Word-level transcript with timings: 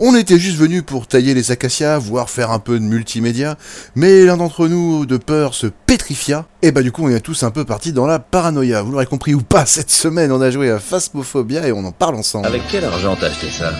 On 0.00 0.14
était 0.14 0.38
juste 0.38 0.58
venu 0.58 0.84
pour 0.84 1.08
tailler 1.08 1.34
les 1.34 1.50
acacias, 1.50 1.98
voire 1.98 2.30
faire 2.30 2.52
un 2.52 2.60
peu 2.60 2.78
de 2.78 2.84
multimédia, 2.84 3.56
mais 3.96 4.24
l'un 4.24 4.36
d'entre 4.36 4.68
nous, 4.68 5.06
de 5.06 5.16
peur, 5.16 5.54
se 5.54 5.66
pétrifia, 5.66 6.46
et 6.62 6.70
bah 6.70 6.82
du 6.82 6.92
coup 6.92 7.04
on 7.04 7.08
est 7.08 7.18
tous 7.18 7.42
un 7.42 7.50
peu 7.50 7.64
partis 7.64 7.92
dans 7.92 8.06
la 8.06 8.20
paranoïa. 8.20 8.82
Vous 8.82 8.92
l'aurez 8.92 9.06
compris 9.06 9.34
ou 9.34 9.42
pas, 9.42 9.66
cette 9.66 9.90
semaine 9.90 10.30
on 10.30 10.40
a 10.40 10.52
joué 10.52 10.70
à 10.70 10.78
Phasmophobia 10.78 11.66
et 11.66 11.72
on 11.72 11.84
en 11.84 11.90
parle 11.90 12.14
ensemble. 12.14 12.46
Avec 12.46 12.62
quel 12.70 12.84
argent 12.84 13.16
t'as 13.18 13.26
acheté 13.26 13.48
ça? 13.50 13.72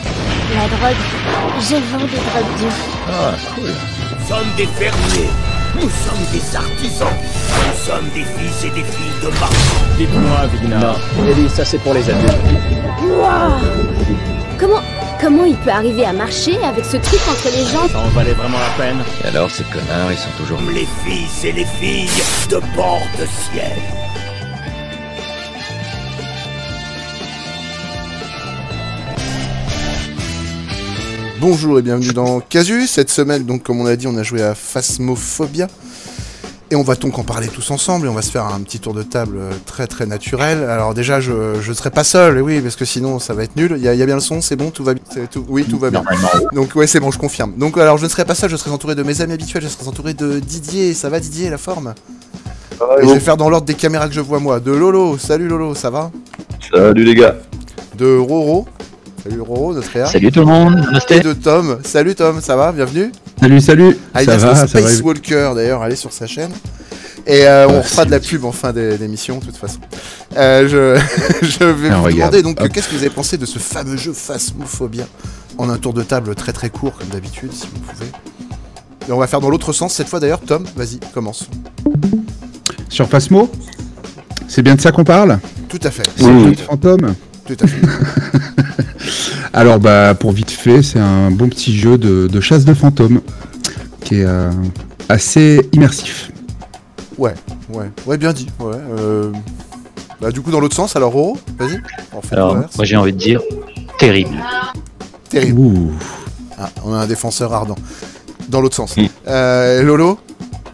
La 0.56 0.66
drogue. 0.66 0.96
Je 1.60 1.76
vends 1.76 1.98
des 1.98 2.06
drogues 2.06 2.58
dures. 2.58 2.72
Ah, 3.12 3.34
cool. 3.54 3.68
Nous 3.68 4.26
sommes 4.26 4.56
des 4.56 4.66
fermiers. 4.66 5.30
Nous 5.76 5.82
sommes 5.82 6.26
des 6.32 6.56
artisans. 6.56 7.08
Nous 7.14 7.86
sommes 7.86 8.08
des 8.12 8.24
fils 8.24 8.64
et 8.64 8.70
des 8.70 8.82
filles 8.82 9.22
de 9.22 9.28
marchands. 9.38 9.96
Dites-moi, 9.96 10.46
Vigna. 10.60 10.80
Non, 10.80 11.28
Ellie, 11.28 11.48
ça 11.48 11.64
c'est 11.64 11.78
pour 11.78 11.94
les 11.94 12.10
adultes. 12.10 12.34
Wouah 13.04 13.60
Comment. 14.58 14.82
Comment 15.20 15.44
il 15.44 15.56
peut 15.56 15.70
arriver 15.70 16.04
à 16.04 16.12
marcher 16.12 16.56
avec 16.62 16.84
ce 16.84 16.96
truc 16.96 17.20
entre 17.28 17.48
les 17.50 17.64
jambes 17.64 17.90
Ça 17.90 17.98
en 17.98 18.08
valait 18.10 18.34
vraiment 18.34 18.58
la 18.58 18.84
peine. 18.84 18.98
Et 19.24 19.26
alors, 19.26 19.50
ces 19.50 19.64
connards, 19.64 20.12
ils 20.12 20.16
sont 20.16 20.30
toujours... 20.36 20.60
Les 20.72 20.86
fils 21.04 21.44
et 21.44 21.50
les 21.50 21.64
filles 21.64 22.08
de 22.48 22.60
bord 22.76 23.02
de 23.18 23.26
ciel. 23.26 23.72
Bonjour 31.40 31.80
et 31.80 31.82
bienvenue 31.82 32.12
dans 32.12 32.38
Casus. 32.38 32.86
Cette 32.88 33.10
semaine, 33.10 33.44
donc, 33.44 33.64
comme 33.64 33.80
on 33.80 33.86
a 33.86 33.96
dit, 33.96 34.06
on 34.06 34.16
a 34.16 34.22
joué 34.22 34.42
à 34.42 34.54
Phasmophobia. 34.54 35.66
Et 36.70 36.76
on 36.76 36.82
va 36.82 36.96
donc 36.96 37.18
en 37.18 37.24
parler 37.24 37.48
tous 37.48 37.70
ensemble 37.70 38.06
et 38.06 38.10
on 38.10 38.14
va 38.14 38.20
se 38.20 38.30
faire 38.30 38.44
un 38.44 38.60
petit 38.60 38.78
tour 38.78 38.92
de 38.92 39.02
table 39.02 39.38
euh, 39.38 39.52
très 39.64 39.86
très 39.86 40.04
naturel. 40.04 40.64
Alors 40.64 40.92
déjà, 40.92 41.18
je 41.18 41.66
ne 41.66 41.74
serai 41.74 41.90
pas 41.90 42.04
seul, 42.04 42.36
et 42.36 42.40
oui, 42.42 42.60
parce 42.60 42.76
que 42.76 42.84
sinon 42.84 43.18
ça 43.18 43.32
va 43.32 43.44
être 43.44 43.56
nul. 43.56 43.72
Il 43.78 43.82
y, 43.82 43.88
a 43.88 43.94
il 43.94 43.98
y 43.98 44.02
a 44.02 44.06
bien 44.06 44.16
le 44.16 44.20
son, 44.20 44.42
c'est 44.42 44.54
bon, 44.56 44.70
tout 44.70 44.84
va 44.84 44.92
bien. 44.92 45.02
oui, 45.48 45.64
tout 45.64 45.78
va 45.78 45.90
bien. 45.90 46.04
Donc 46.52 46.74
ouais, 46.74 46.86
c'est 46.86 47.00
bon, 47.00 47.10
je 47.10 47.18
confirme. 47.18 47.54
Donc 47.56 47.78
alors, 47.78 47.96
je 47.96 48.04
ne 48.04 48.08
serai 48.10 48.26
pas 48.26 48.34
seul, 48.34 48.50
je 48.50 48.56
serai 48.56 48.70
entouré 48.70 48.94
de 48.94 49.02
mes 49.02 49.22
amis 49.22 49.32
habituels, 49.32 49.62
je 49.62 49.68
serai 49.68 49.88
entouré 49.88 50.12
de 50.12 50.40
Didier. 50.40 50.92
Ça 50.92 51.08
va 51.08 51.20
Didier, 51.20 51.48
la 51.48 51.56
forme? 51.58 51.94
Et 53.00 53.08
je 53.08 53.14
vais 53.14 53.20
faire 53.20 53.38
dans 53.38 53.48
l'ordre 53.48 53.66
des 53.66 53.74
caméras 53.74 54.06
que 54.06 54.14
je 54.14 54.20
vois 54.20 54.38
moi. 54.38 54.60
De 54.60 54.70
Lolo, 54.70 55.16
salut 55.16 55.48
Lolo, 55.48 55.74
ça 55.74 55.88
va? 55.88 56.10
Salut 56.70 57.02
les 57.02 57.14
gars. 57.14 57.36
De 57.96 58.14
Roro, 58.18 58.66
salut 59.24 59.40
Roro, 59.40 59.72
notre 59.72 59.90
réa. 59.90 60.06
Salut 60.06 60.30
tout 60.30 60.40
le 60.40 60.46
monde, 60.46 60.86
Et 61.08 61.20
de 61.20 61.32
Tom, 61.32 61.78
salut 61.82 62.14
Tom, 62.14 62.42
ça 62.42 62.56
va? 62.56 62.72
Bienvenue. 62.72 63.10
Salut, 63.40 63.60
salut. 63.60 63.96
Ah, 64.14 64.22
il 64.22 64.26
ça 64.26 64.36
va, 64.36 64.54
son 64.54 64.66
ça 64.66 64.80
va. 64.80 64.88
Space 64.88 65.00
Walker 65.02 65.52
d'ailleurs, 65.54 65.82
allez 65.82 65.96
sur 65.96 66.12
sa 66.12 66.26
chaîne. 66.26 66.50
Et 67.26 67.46
euh, 67.46 67.68
on 67.68 67.78
Ah, 67.80 67.82
fera 67.82 68.04
de 68.04 68.10
la 68.10 68.20
pub 68.20 68.44
en 68.44 68.52
fin 68.52 68.72
d'é- 68.72 68.96
d'émission, 68.96 69.38
de 69.38 69.44
toute 69.44 69.56
façon. 69.56 69.78
Euh, 70.36 70.66
je, 70.68 71.00
je 71.46 71.64
vais 71.64 71.88
Ah, 71.90 71.96
vous 71.98 72.04
regarde. 72.04 72.32
demander 72.32 72.42
donc 72.42 72.68
qu'est-ce 72.72 72.88
que 72.88 72.94
vous 72.94 73.00
avez 73.02 73.10
pensé 73.10 73.36
de 73.36 73.46
ce 73.46 73.58
fameux 73.58 73.96
jeu 73.96 74.12
Phasmophobia? 74.12 75.04
En 75.58 75.68
un 75.68 75.76
tour 75.76 75.92
de 75.92 76.02
table 76.02 76.34
très 76.36 76.52
très 76.52 76.70
court 76.70 76.96
comme 76.96 77.08
d'habitude, 77.08 77.52
si 77.52 77.66
vous 77.72 77.80
pouvez. 77.80 78.06
Et 79.08 79.12
on 79.12 79.18
va 79.18 79.26
faire 79.26 79.40
dans 79.40 79.50
l'autre 79.50 79.72
sens 79.72 79.92
cette 79.92 80.08
fois 80.08 80.20
d'ailleurs. 80.20 80.40
Tom, 80.40 80.64
vas-y, 80.76 80.98
commence. 81.12 81.48
Sur 82.88 83.08
Phasmo 83.08 83.50
C'est 84.46 84.62
bien 84.62 84.74
de 84.76 84.80
ça 84.80 84.92
qu'on 84.92 85.04
parle? 85.04 85.38
Tout 85.68 85.80
à 85.82 85.90
fait. 85.90 86.04
C'est 86.16 86.24
Oui. 86.24 86.54
fantôme? 86.56 87.14
Tout 87.46 87.56
à 87.60 87.66
fait. 87.66 87.80
Alors, 89.58 89.80
bah, 89.80 90.14
pour 90.14 90.30
vite 90.30 90.52
fait, 90.52 90.82
c'est 90.84 91.00
un 91.00 91.32
bon 91.32 91.48
petit 91.48 91.76
jeu 91.76 91.98
de, 91.98 92.28
de 92.28 92.40
chasse 92.40 92.64
de 92.64 92.74
fantômes 92.74 93.20
qui 94.04 94.20
est 94.20 94.24
euh, 94.24 94.52
assez 95.08 95.68
immersif. 95.72 96.30
Ouais, 97.18 97.34
ouais, 97.70 97.90
ouais, 98.06 98.16
bien 98.18 98.32
dit. 98.32 98.46
Ouais. 98.60 98.76
euh, 98.76 99.32
Bah 100.20 100.30
du 100.30 100.40
coup 100.42 100.52
dans 100.52 100.60
l'autre 100.60 100.76
sens. 100.76 100.94
Alors 100.94 101.10
Roro, 101.10 101.36
vas-y. 101.58 101.80
Alors, 102.30 102.54
moi 102.54 102.84
j'ai 102.84 102.96
envie 102.96 103.12
de 103.12 103.18
dire 103.18 103.40
terrible. 103.98 104.36
Terrible. 105.28 105.58
Ouh. 105.58 105.90
Ah, 106.56 106.70
on 106.84 106.92
a 106.94 106.98
un 106.98 107.06
défenseur 107.08 107.52
ardent. 107.52 107.74
Dans 108.48 108.60
l'autre 108.60 108.76
sens. 108.76 108.96
Mm. 108.96 109.06
Euh, 109.26 109.82
Lolo 109.82 110.20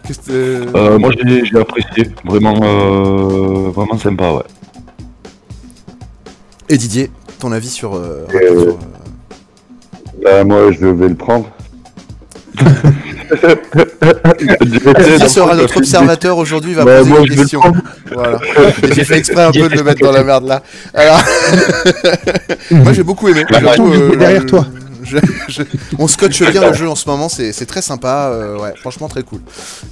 Qu'est-ce 0.05 0.19
que 0.19 0.65
Euh, 0.75 0.99
moi 0.99 1.09
j'ai 1.17 1.43
j'ai 1.45 1.57
apprécié, 1.59 2.11
vraiment, 2.23 2.59
euh, 2.61 3.71
vraiment 3.71 3.97
sympa, 3.97 4.29
ouais. 4.31 4.43
Et 6.69 6.77
Didier, 6.77 7.09
ton 7.45 7.51
avis 7.51 7.69
sur. 7.69 7.95
euh, 7.95 8.25
Euh, 8.33 8.39
sur, 8.63 8.69
euh, 8.69 8.77
Bah, 10.23 10.43
moi 10.43 10.71
je 10.71 10.87
vais 10.87 11.09
le 11.09 11.15
prendre. 11.15 11.47
Didier 14.65 15.27
sera 15.29 15.55
notre 15.55 15.77
observateur 15.77 16.37
aujourd'hui, 16.37 16.71
il 16.71 16.75
va 16.77 16.85
Bah, 16.85 16.97
poser 16.99 17.09
moi, 17.11 17.19
une 17.19 17.35
question. 17.35 17.61
Voilà. 18.13 18.39
J'ai 18.93 19.03
fait 19.03 19.17
exprès 19.17 19.43
un 19.43 19.51
peu 19.51 19.67
de 19.69 19.75
le 19.75 19.83
mettre 19.83 20.01
dans 20.01 20.11
la 20.11 20.23
merde 20.23 20.47
là. 20.47 20.63
Alors, 20.93 21.21
moi 22.71 22.93
j'ai 22.93 23.03
beaucoup 23.03 23.27
aimé. 23.27 23.45
Bah, 23.49 23.59
Surtout, 23.73 23.93
suis 23.93 24.17
derrière 24.17 24.45
toi. 24.45 24.65
je- 25.03 25.17
je- 25.49 25.61
On 25.99 26.07
scotche 26.07 26.41
bien 26.51 26.67
le 26.67 26.73
jeu 26.73 26.89
en 26.89 26.95
ce 26.95 27.07
moment, 27.07 27.29
c'est 27.29 27.51
c'est 27.51 27.65
très 27.67 27.81
sympa, 27.83 28.29
euh, 28.31 28.57
ouais, 28.57 28.73
franchement 28.79 29.07
très 29.07 29.21
cool. 29.23 29.41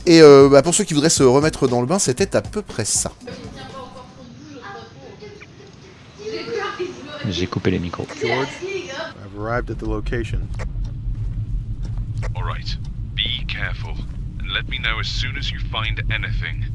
Et 0.07 0.21
euh, 0.21 0.49
bah, 0.49 0.61
pour 0.63 0.73
ceux 0.73 0.85
qui 0.85 0.93
voudraient 0.95 1.09
se 1.09 1.21
remettre 1.23 1.67
dans 1.67 1.81
le 1.81 1.87
bain, 1.87 1.99
c'était 1.99 2.35
à 2.35 2.41
peu 2.41 2.61
près 2.63 2.85
ça. 2.85 3.11
J'ai 7.29 7.47
coupé 7.47 7.71
les 7.71 7.79
micros. 7.79 8.07
I've 8.21 9.37
arrived 9.37 9.69
at 9.71 9.79
the 9.79 9.87
location. 9.87 10.49
All 12.35 12.43
right. 12.43 12.75
Be 13.15 13.45
careful 13.47 13.95
and 14.39 14.51
let 14.51 14.67
me 14.67 14.77
know 14.79 14.99
as 14.99 15.07
soon 15.07 15.37
as 15.37 15.49
you 15.51 15.59
find 15.59 16.01
anything. 16.11 16.65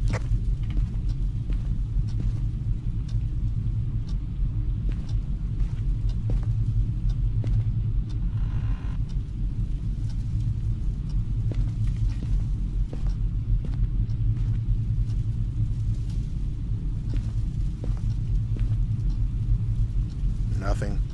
Nothing. 20.58 21.07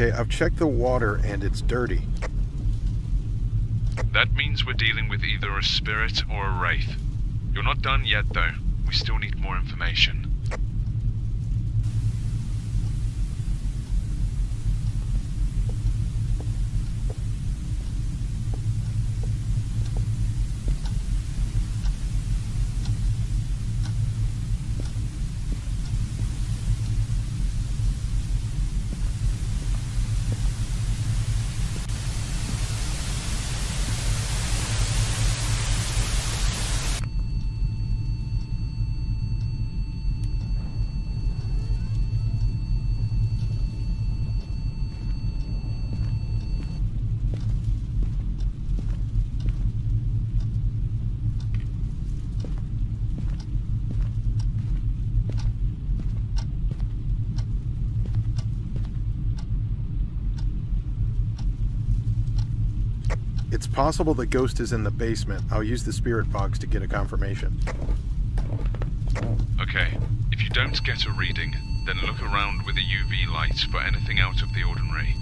Okay, 0.00 0.12
I've 0.12 0.28
checked 0.28 0.58
the 0.58 0.66
water 0.68 1.20
and 1.24 1.42
it's 1.42 1.60
dirty. 1.60 2.02
That 4.12 4.32
means 4.32 4.64
we're 4.64 4.74
dealing 4.74 5.08
with 5.08 5.24
either 5.24 5.58
a 5.58 5.64
spirit 5.64 6.22
or 6.30 6.46
a 6.46 6.52
wraith. 6.56 6.94
You're 7.52 7.64
not 7.64 7.82
done 7.82 8.04
yet, 8.04 8.32
though. 8.32 8.52
We 8.86 8.92
still 8.92 9.18
need 9.18 9.40
more 9.40 9.56
information. 9.56 10.28
It's 63.50 63.66
possible 63.78 64.12
the 64.12 64.26
ghost 64.26 64.58
is 64.58 64.72
in 64.72 64.82
the 64.82 64.90
basement. 64.90 65.40
I'll 65.52 65.62
use 65.62 65.84
the 65.84 65.92
spirit 65.92 66.32
box 66.32 66.58
to 66.58 66.66
get 66.66 66.82
a 66.82 66.88
confirmation. 66.88 67.60
Okay. 69.60 69.96
If 70.32 70.42
you 70.42 70.48
don't 70.48 70.82
get 70.82 71.06
a 71.06 71.12
reading, 71.12 71.54
then 71.86 71.96
look 72.04 72.20
around 72.20 72.66
with 72.66 72.74
a 72.74 72.80
UV 72.80 73.32
light 73.32 73.56
for 73.70 73.80
anything 73.80 74.18
out 74.18 74.42
of 74.42 74.52
the 74.52 74.64
ordinary. 74.64 75.14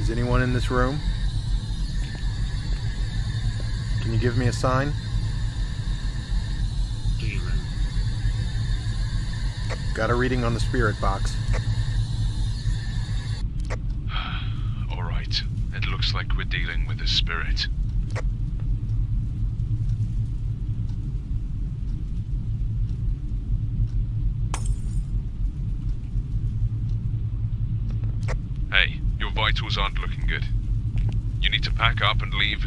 Is 0.00 0.10
anyone 0.10 0.42
in 0.42 0.42
this 0.54 0.70
room? 0.70 1.00
Can 4.00 4.12
you 4.12 4.18
give 4.18 4.38
me 4.38 4.46
a 4.46 4.52
sign? 4.52 4.92
Got 9.94 10.10
a 10.10 10.14
reading 10.14 10.44
on 10.44 10.54
the 10.54 10.60
spirit 10.60 11.00
box. 11.00 11.36
Alright, 14.92 15.42
it 15.74 15.86
looks 15.86 16.14
like 16.14 16.36
we're 16.36 16.44
dealing 16.44 16.86
with 16.86 17.00
a 17.00 17.06
spirit. 17.06 17.68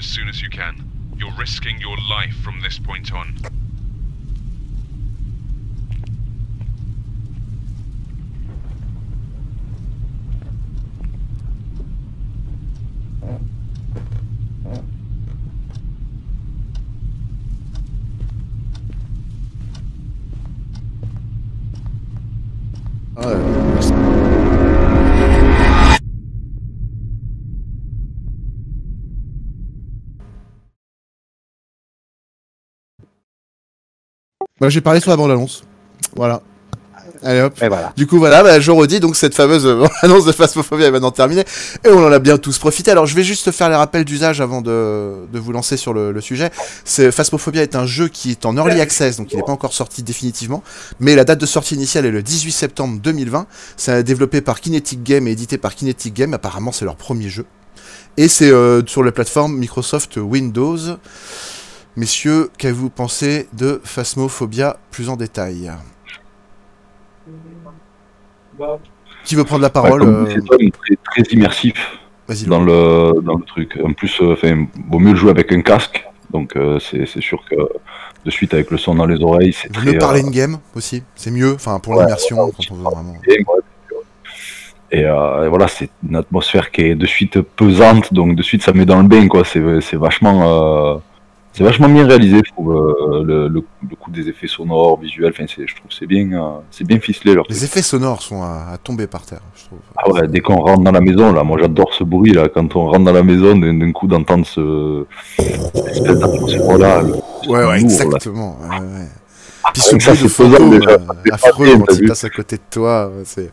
As 0.07 0.13
soon 0.13 0.30
as 0.30 0.42
you 0.42 0.50
can. 0.50 0.89
You're 1.18 1.33
risking 1.33 1.81
your 1.81 1.98
life 2.09 2.33
from 2.42 2.62
this 2.62 2.80
point 2.80 3.12
on. 3.12 3.66
Bah, 34.59 34.69
j'ai 34.69 34.81
parlé 34.81 35.00
sur 35.00 35.12
la 35.12 35.18
bande-annonce. 35.18 35.63
Voilà. 36.15 36.42
Allez 37.24 37.42
hop. 37.42 37.54
Et 37.62 37.68
voilà. 37.68 37.94
Du 37.95 38.06
coup, 38.06 38.18
voilà, 38.18 38.44
bah, 38.44 38.59
je 38.59 38.71
redis 38.71 39.00
donc 39.00 39.15
cette 39.15 39.33
fameuse 39.33 39.65
euh, 39.65 39.86
annonce 40.01 40.25
de 40.25 40.31
Phasmophobia 40.31 40.88
est 40.88 40.92
maintenant 40.92 41.12
terminée. 41.12 41.44
Et 41.83 41.89
on 41.89 42.06
en 42.06 42.12
a 42.12 42.19
bien 42.19 42.38
tous 42.38 42.57
profité. 42.57 42.92
Alors, 42.92 43.06
je 43.06 43.15
vais 43.15 43.24
juste 43.24 43.51
faire 43.51 43.69
les 43.69 43.75
rappels 43.75 44.06
d'usage 44.06 44.42
avant 44.42 44.62
de, 44.62 45.25
de 45.31 45.39
vous 45.39 45.51
lancer 45.51 45.77
sur 45.77 45.94
le, 45.94 46.12
le 46.12 46.21
sujet. 46.21 46.51
C'est 46.86 47.12
Phasmophobia 47.12 47.63
est 47.63 47.75
un 47.75 47.86
jeu 47.86 48.07
qui 48.07 48.31
est 48.31 48.45
en 48.45 48.56
early 48.56 48.81
access, 48.81 49.18
donc 49.18 49.31
il 49.31 49.38
n'est 49.38 49.44
pas 49.44 49.51
encore 49.51 49.74
sorti 49.74 50.04
définitivement. 50.04 50.63
Mais 51.00 51.15
la 51.15 51.24
date 51.24 51.39
de 51.39 51.45
sortie 51.45 51.75
initiale 51.75 52.06
est 52.06 52.12
le 52.12 52.24
18 52.24 52.51
septembre 52.51 53.00
2020. 53.01 53.48
C'est 53.77 54.04
développé 54.04 54.42
par 54.42 54.59
Kinetic 54.59 55.04
Game 55.04 55.27
et 55.27 55.31
édité 55.31 55.57
par 55.57 55.75
Kinetic 55.75 56.13
Game. 56.13 56.33
Apparemment, 56.33 56.71
c'est 56.71 56.86
leur 56.86 56.95
premier 56.95 57.30
jeu. 57.30 57.45
Et 58.18 58.27
c'est 58.27 58.50
euh, 58.50 58.81
sur 58.86 59.04
la 59.04 59.12
plateforme 59.12 59.57
Microsoft 59.57 60.18
Windows. 60.18 60.77
Messieurs, 61.97 62.49
qu'avez-vous 62.59 62.91
pensé 62.91 63.49
de 63.53 63.81
Phasmophobia 63.83 64.77
plus 64.91 65.09
en 65.09 65.17
détail? 65.17 65.71
Qui 69.25 69.35
veut 69.35 69.44
prendre 69.44 69.63
la 69.63 69.69
parole 69.69 70.01
Ouais, 70.01 70.05
comme 70.05 70.25
euh, 70.27 70.29
c'est 70.33 70.45
Tom, 70.45 70.71
très, 70.71 70.95
très 71.23 71.33
immersif 71.33 71.97
dans 72.45 72.61
le, 72.63 73.19
dans 73.21 73.35
le 73.38 73.44
truc. 73.44 73.79
En 73.83 73.94
plus, 73.94 74.21
euh, 74.21 74.33
enfin, 74.33 74.67
vaut 74.89 74.99
mieux 74.99 75.11
le 75.11 75.17
jouer 75.17 75.31
avec 75.31 75.51
un 75.51 75.61
casque. 75.61 76.05
Donc 76.31 76.55
euh, 76.55 76.77
c'est 76.79 77.05
sûr 77.21 77.44
que 77.49 77.55
de 78.25 78.31
suite 78.31 78.53
avec 78.53 78.69
le 78.69 78.77
son 78.77 78.95
dans 78.95 79.05
les 79.05 79.21
oreilles, 79.23 79.53
c'est 79.53 79.69
très. 79.69 79.94
mieux 79.94 79.97
parler 79.97 80.21
euh, 80.21 80.27
in 80.27 80.29
game 80.29 80.59
aussi, 80.75 81.03
c'est 81.15 81.31
mieux, 81.31 81.53
enfin 81.53 81.79
pour 81.79 81.95
Ouais, 81.95 82.03
l'immersion, 82.03 82.38
ouais, 82.38 82.51
quand 82.55 82.69
on 82.71 82.75
veut 82.75 82.83
vraiment. 82.83 83.23
bien, 83.25 83.38
ouais, 83.47 83.59
Et, 84.91 85.05
euh, 85.05 85.45
et 85.45 85.49
voilà, 85.49 85.67
c'est 85.67 85.89
une 86.07 86.15
atmosphère 86.15 86.71
qui 86.71 86.81
est 86.81 86.95
de 86.95 87.05
suite 87.05 87.41
pesante, 87.41 88.13
donc 88.13 88.35
de 88.35 88.44
suite 88.44 88.63
ça 88.63 88.73
met 88.73 88.85
dans 88.85 89.01
le 89.01 89.07
bain, 89.07 89.27
quoi. 89.27 89.44
C'est 89.45 89.81
c'est 89.81 89.97
vachement, 89.97 90.95
euh, 90.95 90.97
c'est 91.57 91.63
vachement 91.63 91.89
bien 91.89 92.06
réalisé, 92.07 92.38
je 92.45 92.51
trouve, 92.51 92.71
euh, 92.75 93.24
le, 93.24 93.48
le, 93.48 93.63
le 93.89 93.95
coup 93.95 94.12
des 94.12 94.30
effets 94.30 94.48
sonores, 94.48 95.00
visuels. 95.00 95.31
Enfin, 95.33 95.45
c'est- 95.48 95.65
je 95.68 95.75
trouve 95.75 95.92
c'est 95.92 96.06
bien, 96.06 96.31
euh, 96.33 96.59
c'est 96.71 96.86
bien 96.86 97.00
ficelé 97.00 97.33
leur 97.33 97.45
Les 97.50 97.63
effets 97.63 97.81
sonores 97.81 98.21
sont 98.21 98.44
à, 98.44 98.68
à 98.74 98.77
tomber 98.77 99.07
par 99.07 99.25
terre, 99.25 99.42
je 99.56 99.65
trouve. 99.65 99.80
Ah 99.98 100.09
ouais, 100.12 100.27
dès 100.27 100.39
qu'on 100.39 100.56
rentre 100.57 100.83
dans 100.83 100.92
la 100.92 101.01
maison, 101.01 101.31
là, 101.33 101.44
moi 101.44 101.57
j'adore 101.59 101.94
ce 101.94 102.04
bruit 102.04 102.31
là, 102.33 102.48
quand 102.48 102.75
on 102.75 102.86
rentre 102.92 103.06
dans 103.06 103.12
la 103.13 103.24
maison, 103.24 103.56
d'un 103.57 103.92
coup 103.92 104.07
d'entendre 104.07 104.45
ce 104.45 105.06
cette 105.38 105.88
espèce 105.88 106.59
Ouais, 107.48 107.65
ouais, 107.65 107.65
là. 107.65 107.75
exactement. 107.77 108.57
ouais, 108.62 108.77
ouais. 108.80 109.07
Puis 109.73 109.81
ce 109.81 109.95
bruit 109.95 110.23
de 110.23 110.27
fantôme 110.27 110.69
déjà. 110.79 110.91
euh, 110.91 110.97
affreux 111.31 111.77
quand 111.77 111.93
il 111.95 112.07
passe 112.07 112.23
à 112.23 112.29
côté 112.29 112.55
de 112.57 112.61
toi, 112.69 113.11
c'est 113.25 113.51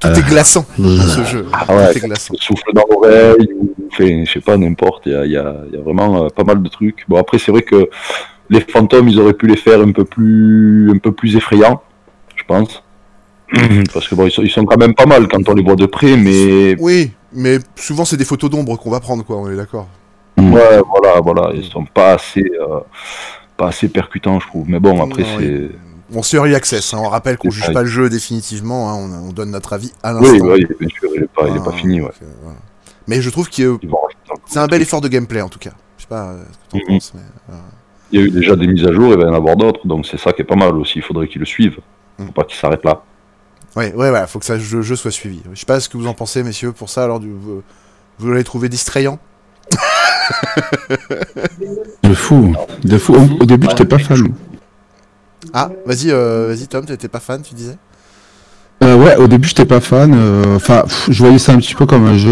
tout 0.00 0.08
Euh, 0.08 0.14
est 0.14 0.28
glaçant 0.28 0.66
dans 0.78 1.02
ce 1.02 1.24
jeu. 1.24 1.46
Ah 1.52 1.74
ouais, 1.74 1.92
tout 1.92 1.98
est 1.98 2.06
glaçant. 2.08 2.34
le 2.34 2.38
souffle 2.42 2.72
dans 2.74 2.84
l'oreille, 2.90 3.48
ou 3.56 3.74
enfin, 3.92 4.24
je 4.24 4.30
sais 4.30 4.40
pas, 4.40 4.56
n'importe, 4.56 5.02
il 5.06 5.30
y 5.30 5.36
a, 5.36 5.54
vraiment 5.84 6.24
euh, 6.24 6.28
pas 6.28 6.44
mal 6.44 6.62
de 6.62 6.68
trucs. 6.68 7.04
Bon, 7.08 7.16
après, 7.18 7.38
c'est 7.38 7.52
vrai 7.52 7.62
que 7.62 7.88
les 8.48 8.60
fantômes, 8.60 9.08
ils 9.08 9.18
auraient 9.20 9.34
pu 9.34 9.46
les 9.46 9.56
faire 9.56 9.80
un 9.80 9.92
peu 9.92 10.04
plus, 10.04 10.90
un 10.94 10.98
peu 10.98 11.12
plus 11.12 11.36
effrayants, 11.36 11.82
je 12.36 12.42
pense. 12.44 12.82
Parce 13.92 14.06
que 14.08 14.14
bon, 14.14 14.26
ils 14.26 14.30
sont, 14.30 14.42
ils 14.42 14.50
sont 14.50 14.64
quand 14.64 14.78
même 14.78 14.94
pas 14.94 15.06
mal 15.06 15.26
quand 15.28 15.48
on 15.48 15.54
les 15.54 15.62
voit 15.62 15.76
de 15.76 15.86
près, 15.86 16.16
mais 16.16 16.76
Oui, 16.78 17.10
mais 17.32 17.58
souvent 17.76 18.04
c'est 18.04 18.16
des 18.16 18.24
photos 18.24 18.48
d'ombre 18.50 18.76
qu'on 18.78 18.90
va 18.90 19.00
prendre, 19.00 19.24
quoi. 19.24 19.36
On 19.36 19.50
est 19.50 19.56
d'accord. 19.56 19.88
ouais, 20.38 20.80
voilà, 20.88 21.20
voilà, 21.20 21.50
ils 21.54 21.64
sont 21.64 21.84
pas 21.84 22.12
assez, 22.14 22.40
euh, 22.60 22.80
pas 23.60 23.68
assez 23.68 23.88
percutants, 23.88 24.40
je 24.40 24.46
trouve. 24.46 24.68
Mais 24.68 24.80
bon, 24.80 25.02
après, 25.02 25.24
c'est. 25.38 25.68
On 26.12 26.22
se 26.24 26.36
early 26.36 26.54
access. 26.56 26.92
hein, 26.92 26.98
On 27.00 27.08
rappelle 27.08 27.36
qu'on 27.38 27.50
juge 27.50 27.72
pas 27.72 27.82
le 27.82 27.88
jeu 27.88 28.08
définitivement. 28.10 28.90
hein, 28.90 28.94
On, 28.96 29.28
on 29.28 29.32
donne 29.32 29.50
notre 29.52 29.72
avis 29.72 29.92
à 30.02 30.12
l'instant. 30.12 30.32
Oui, 30.32 30.40
oui, 30.42 30.66
bien 30.80 30.88
sûr, 30.88 31.10
il 31.14 31.22
est 31.22 31.26
pas, 31.28 31.46
Voilà, 31.46 31.72
fini, 31.72 32.00
ouais. 32.00 32.08
euh, 32.22 32.26
voilà. 32.42 32.58
Mais 33.06 33.20
je 33.22 33.30
trouve 33.30 33.48
que 33.48 33.78
c'est 34.46 34.58
un 34.58 34.66
bel 34.66 34.82
effort 34.82 35.00
de 35.00 35.08
gameplay 35.08 35.40
en 35.40 35.48
tout 35.48 35.58
cas. 35.60 35.70
Je 35.98 36.02
sais 36.02 36.08
pas 36.08 36.30
euh, 36.30 36.42
ce 36.52 36.58
que 36.58 36.70
t'en 36.70 36.78
Mhm. 36.78 36.84
penses, 36.98 37.12
mais. 37.14 37.20
voilà. 37.48 37.62
Il 38.12 38.18
y 38.20 38.22
a 38.22 38.26
eu 38.26 38.30
déjà 38.30 38.56
des 38.56 38.66
mises 38.66 38.84
à 38.86 38.92
jour, 38.92 39.12
et 39.12 39.14
il 39.14 39.18
va 39.18 39.26
y 39.26 39.28
en 39.30 39.34
avoir 39.34 39.54
d'autres, 39.56 39.86
donc 39.86 40.04
c'est 40.04 40.18
ça 40.18 40.32
qui 40.32 40.42
est 40.42 40.44
pas 40.44 40.56
mal 40.56 40.74
aussi. 40.76 40.94
Il 40.98 41.02
faudrait 41.02 41.28
qu'ils 41.28 41.38
le 41.40 41.46
suivent. 41.46 41.78
Faut 42.18 42.24
Mm. 42.24 42.32
pas 42.32 42.42
qu'ils 42.44 42.58
s'arrêtent 42.58 42.84
là. 42.84 43.02
Ouais, 43.76 43.94
ouais, 43.94 44.10
ouais, 44.10 44.26
faut 44.26 44.40
que 44.40 44.44
ça, 44.44 44.54
le 44.56 44.82
jeu 44.82 44.96
soit 44.96 45.12
suivi. 45.12 45.42
Je 45.52 45.60
sais 45.60 45.66
pas 45.66 45.78
ce 45.78 45.88
que 45.88 45.96
vous 45.96 46.08
en 46.08 46.14
pensez, 46.14 46.42
messieurs, 46.42 46.72
pour 46.72 46.88
ça. 46.90 47.04
Alors, 47.04 47.20
du- 47.20 47.30
vous, 47.30 47.62
vous 48.18 48.30
l'avez 48.32 48.42
trouvé 48.42 48.68
distrayant 48.68 49.20
De 52.02 52.14
fou, 52.14 52.54
de 52.84 52.98
fou. 52.98 53.14
Au, 53.14 53.42
au 53.42 53.46
début, 53.46 53.66
j'étais 53.70 53.84
pas 53.84 53.98
fan. 53.98 54.28
Ah, 55.52 55.70
vas-y, 55.86 56.10
euh, 56.10 56.46
vas-y, 56.48 56.66
Tom, 56.66 56.84
t'étais 56.84 57.08
pas 57.08 57.20
fan, 57.20 57.40
tu 57.42 57.54
disais 57.54 57.76
Euh, 58.82 58.96
ouais, 58.96 59.16
au 59.16 59.26
début, 59.28 59.48
j'étais 59.48 59.64
pas 59.64 59.80
fan. 59.80 60.12
euh, 60.14 60.56
Enfin, 60.56 60.84
je 61.08 61.18
voyais 61.18 61.38
ça 61.38 61.52
un 61.52 61.58
petit 61.58 61.74
peu 61.74 61.86
comme 61.86 62.06
un 62.06 62.16
jeu. 62.16 62.30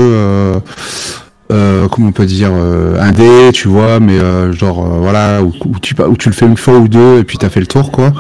euh, 1.51 1.89
comment 1.91 2.09
on 2.09 2.13
peut 2.13 2.27
dire 2.27 2.51
euh, 2.53 3.01
indé, 3.01 3.51
tu 3.53 3.69
vois, 3.69 4.01
mais 4.01 4.19
euh, 4.19 4.53
genre 4.53 4.87
voilà 4.87 5.43
où, 5.43 5.53
où 5.65 5.79
tu 5.81 5.95
où 6.03 6.17
tu 6.17 6.29
le 6.29 6.35
fais 6.35 6.45
une 6.47 6.59
fois 6.59 6.77
ou 6.79 6.89
deux 6.89 7.21
et 7.21 7.25
puis 7.25 7.39
t'as 7.39 7.49
fait 7.49 7.61
le 7.61 7.67
tour 7.67 7.91
quoi. 7.91 8.13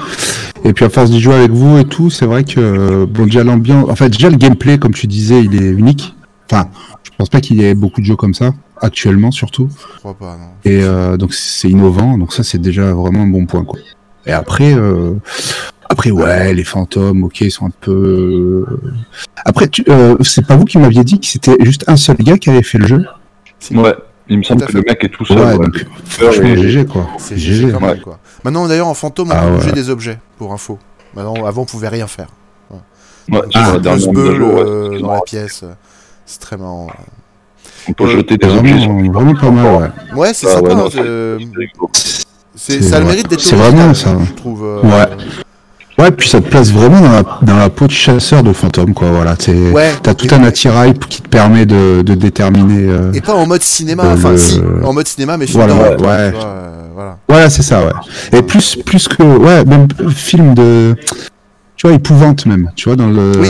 Et 0.65 0.73
puis 0.73 0.87
à 0.87 0.89
force 0.89 1.11
d'y 1.11 1.21
jouer 1.21 1.35
avec 1.35 1.51
vous 1.51 1.77
et 1.77 1.85
tout, 1.85 2.09
c'est 2.09 2.25
vrai 2.25 2.45
que 2.45 3.05
bon 3.05 3.25
déjà 3.27 3.45
l'ambiance, 3.45 3.91
en 3.91 3.95
fait 3.97 4.09
déjà 4.09 4.31
le 4.31 4.37
gameplay 4.37 4.79
comme 4.79 4.95
tu 4.95 5.07
disais, 5.07 5.45
il 5.45 5.55
est 5.63 5.67
unique. 5.69 6.17
Enfin, 6.51 6.69
je 7.05 7.11
pense 7.19 7.29
pas 7.29 7.43
qu'il 7.43 7.61
y 7.61 7.65
ait 7.67 7.75
beaucoup 7.75 8.01
de 8.01 8.07
jeux 8.07 8.17
comme 8.17 8.33
ça 8.33 8.53
actuellement 8.81 9.31
surtout. 9.31 9.69
Je 9.95 9.99
crois 9.99 10.15
pas, 10.15 10.37
non. 10.37 10.51
Et 10.65 10.83
euh, 10.83 11.17
donc 11.17 11.35
c'est 11.35 11.69
innovant, 11.69 12.19
donc 12.19 12.33
ça 12.33 12.43
c'est 12.43 12.59
déjà 12.59 12.93
vraiment 12.93 13.23
un 13.23 13.27
bon 13.27 13.47
point 13.47 13.65
quoi. 13.65 13.79
Et 14.27 14.33
après, 14.33 14.75
euh, 14.75 15.15
après 15.89 16.11
ouais, 16.11 16.53
les 16.53 16.65
fantômes, 16.65 17.25
ok, 17.25 17.41
ils 17.41 17.51
sont 17.51 17.67
un 17.67 17.71
peu. 17.81 18.67
Après, 19.45 19.71
euh, 19.89 20.17
c'est 20.23 20.47
pas 20.47 20.57
vous 20.57 20.65
qui 20.65 20.79
m'aviez 20.79 21.05
dit 21.05 21.19
que 21.19 21.27
c'était 21.27 21.57
juste 21.61 21.85
un 21.87 21.97
seul 21.97 22.17
gars 22.17 22.37
qui 22.39 22.51
avait 22.51 22.63
fait 22.63 22.79
le 22.79 22.87
jeu? 22.87 23.05
Ouais, 23.73 23.95
il 24.29 24.39
me 24.39 24.43
semble 24.43 24.67
que 24.67 24.73
le 24.73 24.83
mec 24.87 25.03
est 25.03 25.09
tout 25.09 25.25
seul. 25.25 25.39
Ouais, 25.39 25.45
ouais. 25.55 25.57
donc 25.57 25.73
Peur 26.19 26.33
franchement 26.35 26.49
et- 26.51 26.57
GG 26.59 26.85
quoi. 26.87 27.09
C'est 27.19 27.39
GG. 27.39 27.73
Quand 27.73 27.81
même, 27.81 27.91
ouais. 27.91 28.01
quoi. 28.01 28.19
Maintenant, 28.45 28.69
d'ailleurs, 28.69 28.89
en 28.89 28.95
fantôme, 28.95 29.29
on 29.29 29.35
Ah 29.35 29.47
peut 29.49 29.55
bouger 29.57 29.73
des 29.73 29.89
objets, 29.91 30.19
pour 30.37 30.53
info. 30.53 30.79
Maintenant, 31.15 31.47
avant, 31.47 31.63
on 31.63 31.67
pouvait 31.67 31.89
rien 31.89 32.07
faire. 32.07 32.29
Ouais, 32.71 32.79
Ah, 33.55 33.73
euh, 33.77 34.91
c'est 34.93 35.01
dans 35.01 35.13
la 35.13 35.21
pièce. 35.23 35.65
C'est 36.27 36.41
très 36.41 36.57
marrant. 36.59 36.89
On 37.89 37.93
peut 37.93 38.05
Euh, 38.05 38.09
jeter 38.19 38.37
des 38.37 38.47
objets 38.49 38.81
sur 38.81 38.93
vraiment 39.13 39.35
pas 39.35 39.51
mal, 39.51 39.83
ouais. 39.83 39.89
Ouais, 40.17 40.31
c'est 40.35 40.47
Ah 40.47 40.55
sympa. 40.55 40.69
ouais, 40.69 40.75
non, 40.75 40.87
hein, 40.87 41.39
c'est- 42.55 42.83
ça 42.83 42.97
a 42.97 43.01
le 43.01 43.07
mérite 43.07 43.29
d'être 43.29 43.41
C'est 43.41 43.57
vraiment 43.57 43.95
ça. 43.95 44.11
Je 44.29 44.33
trouve. 44.35 44.65
euh, 44.65 44.83
Ouais. 44.83 45.09
Ouais, 45.99 46.11
puis 46.13 46.29
ça 46.29 46.41
te 46.41 46.49
place 46.49 46.71
vraiment 46.71 47.01
dans 47.01 47.11
la, 47.11 47.23
dans 47.43 47.57
la 47.57 47.71
peau 47.71 47.87
de 47.89 47.93
chasseur 47.93 48.45
de 48.45 48.53
fantômes, 48.53 48.95
quoi. 48.95 49.09
Voilà, 49.11 49.35
t'es- 49.35 49.73
Ouais. 49.73 49.91
t'as 50.01 50.15
tout 50.15 50.29
un 50.33 50.45
attirail 50.45 50.95
qui 50.95 51.23
te 51.23 51.29
permet 51.29 51.67
de, 51.67 52.03
de 52.03 52.15
déterminer. 52.15 52.89
euh, 52.89 53.13
Et 53.15 53.21
pas 53.21 53.35
en 53.35 53.47
mode 53.47 53.63
cinéma, 53.63 54.05
Euh, 54.05 54.15
enfin 54.15 54.31
le- 54.33 54.39
si, 54.39 54.61
en 54.85 54.93
mode 54.93 55.09
cinéma, 55.09 55.37
mais 55.37 55.47
Voilà, 55.47 55.75
ouais, 55.75 55.81
ouais. 55.91 55.97
vois, 55.97 56.11
euh, 56.13 56.71
voilà. 56.95 57.19
Voilà, 57.29 57.51
c'est 57.51 57.63
ça, 57.63 57.81
ouais. 57.85 58.39
Et 58.39 58.43
plus, 58.43 58.77
plus 58.85 59.09
que, 59.09 59.23
ouais, 59.25 59.65
même 59.65 59.89
film 60.11 60.55
de, 60.55 60.95
tu 61.75 61.87
vois, 61.89 61.97
épouvante 61.97 62.47
même, 62.47 62.71
tu 62.77 62.89
vois, 62.89 62.95
dans 62.97 63.09
le, 63.09 63.33
Oui. 63.41 63.49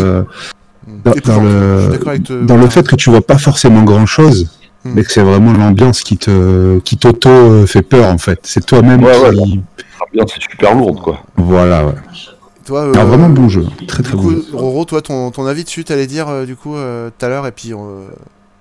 Dans, 1.05 1.41
le, 1.41 2.21
te- 2.23 2.45
dans 2.45 2.57
le 2.57 2.67
fait 2.69 2.87
que 2.87 2.97
tu 2.97 3.11
vois 3.11 3.21
pas 3.21 3.39
forcément 3.39 3.83
grand 3.85 4.07
chose, 4.07 4.49
Hmm. 4.85 4.93
mais 4.95 5.03
que 5.03 5.11
c'est 5.11 5.23
vraiment 5.23 5.53
l'ambiance 5.53 6.03
qui 6.03 6.17
te, 6.17 6.79
qui 6.79 6.97
t'auto 6.97 7.29
euh, 7.29 7.67
fait 7.67 7.83
peur 7.83 8.07
en 8.13 8.19
fait. 8.19 8.39
C'est 8.45 8.65
toi-même 8.65 9.03
Ouais, 9.03 9.19
ouais. 9.19 9.35
qui, 9.35 9.61
L'ambiance 10.15 10.37
est 10.37 10.43
super 10.53 10.75
lourde, 10.77 11.01
quoi. 11.03 11.21
voilà, 11.37 11.85
ouais. 11.85 11.95
Toi, 12.65 12.83
euh, 12.83 12.93
Alors, 12.93 13.07
vraiment 13.09 13.29
bon 13.29 13.49
jeu, 13.49 13.67
très 13.89 14.05
Du 14.05 14.09
très 14.11 14.17
bon. 14.17 14.23
coup, 14.23 14.31
jeu. 14.31 14.45
Roro, 14.53 14.85
toi, 14.85 15.03
ton, 15.03 15.33
ton 15.33 15.47
avis 15.47 15.65
dessus, 15.65 15.83
t'allais 15.83 16.07
dire 16.07 16.29
euh, 16.29 16.45
du 16.47 16.55
coup 16.55 16.77
euh, 16.77 17.11
tout 17.19 17.27
à 17.27 17.29
l'heure, 17.29 17.49
et 17.49 17.51
puis 17.53 17.73
euh, 17.73 17.77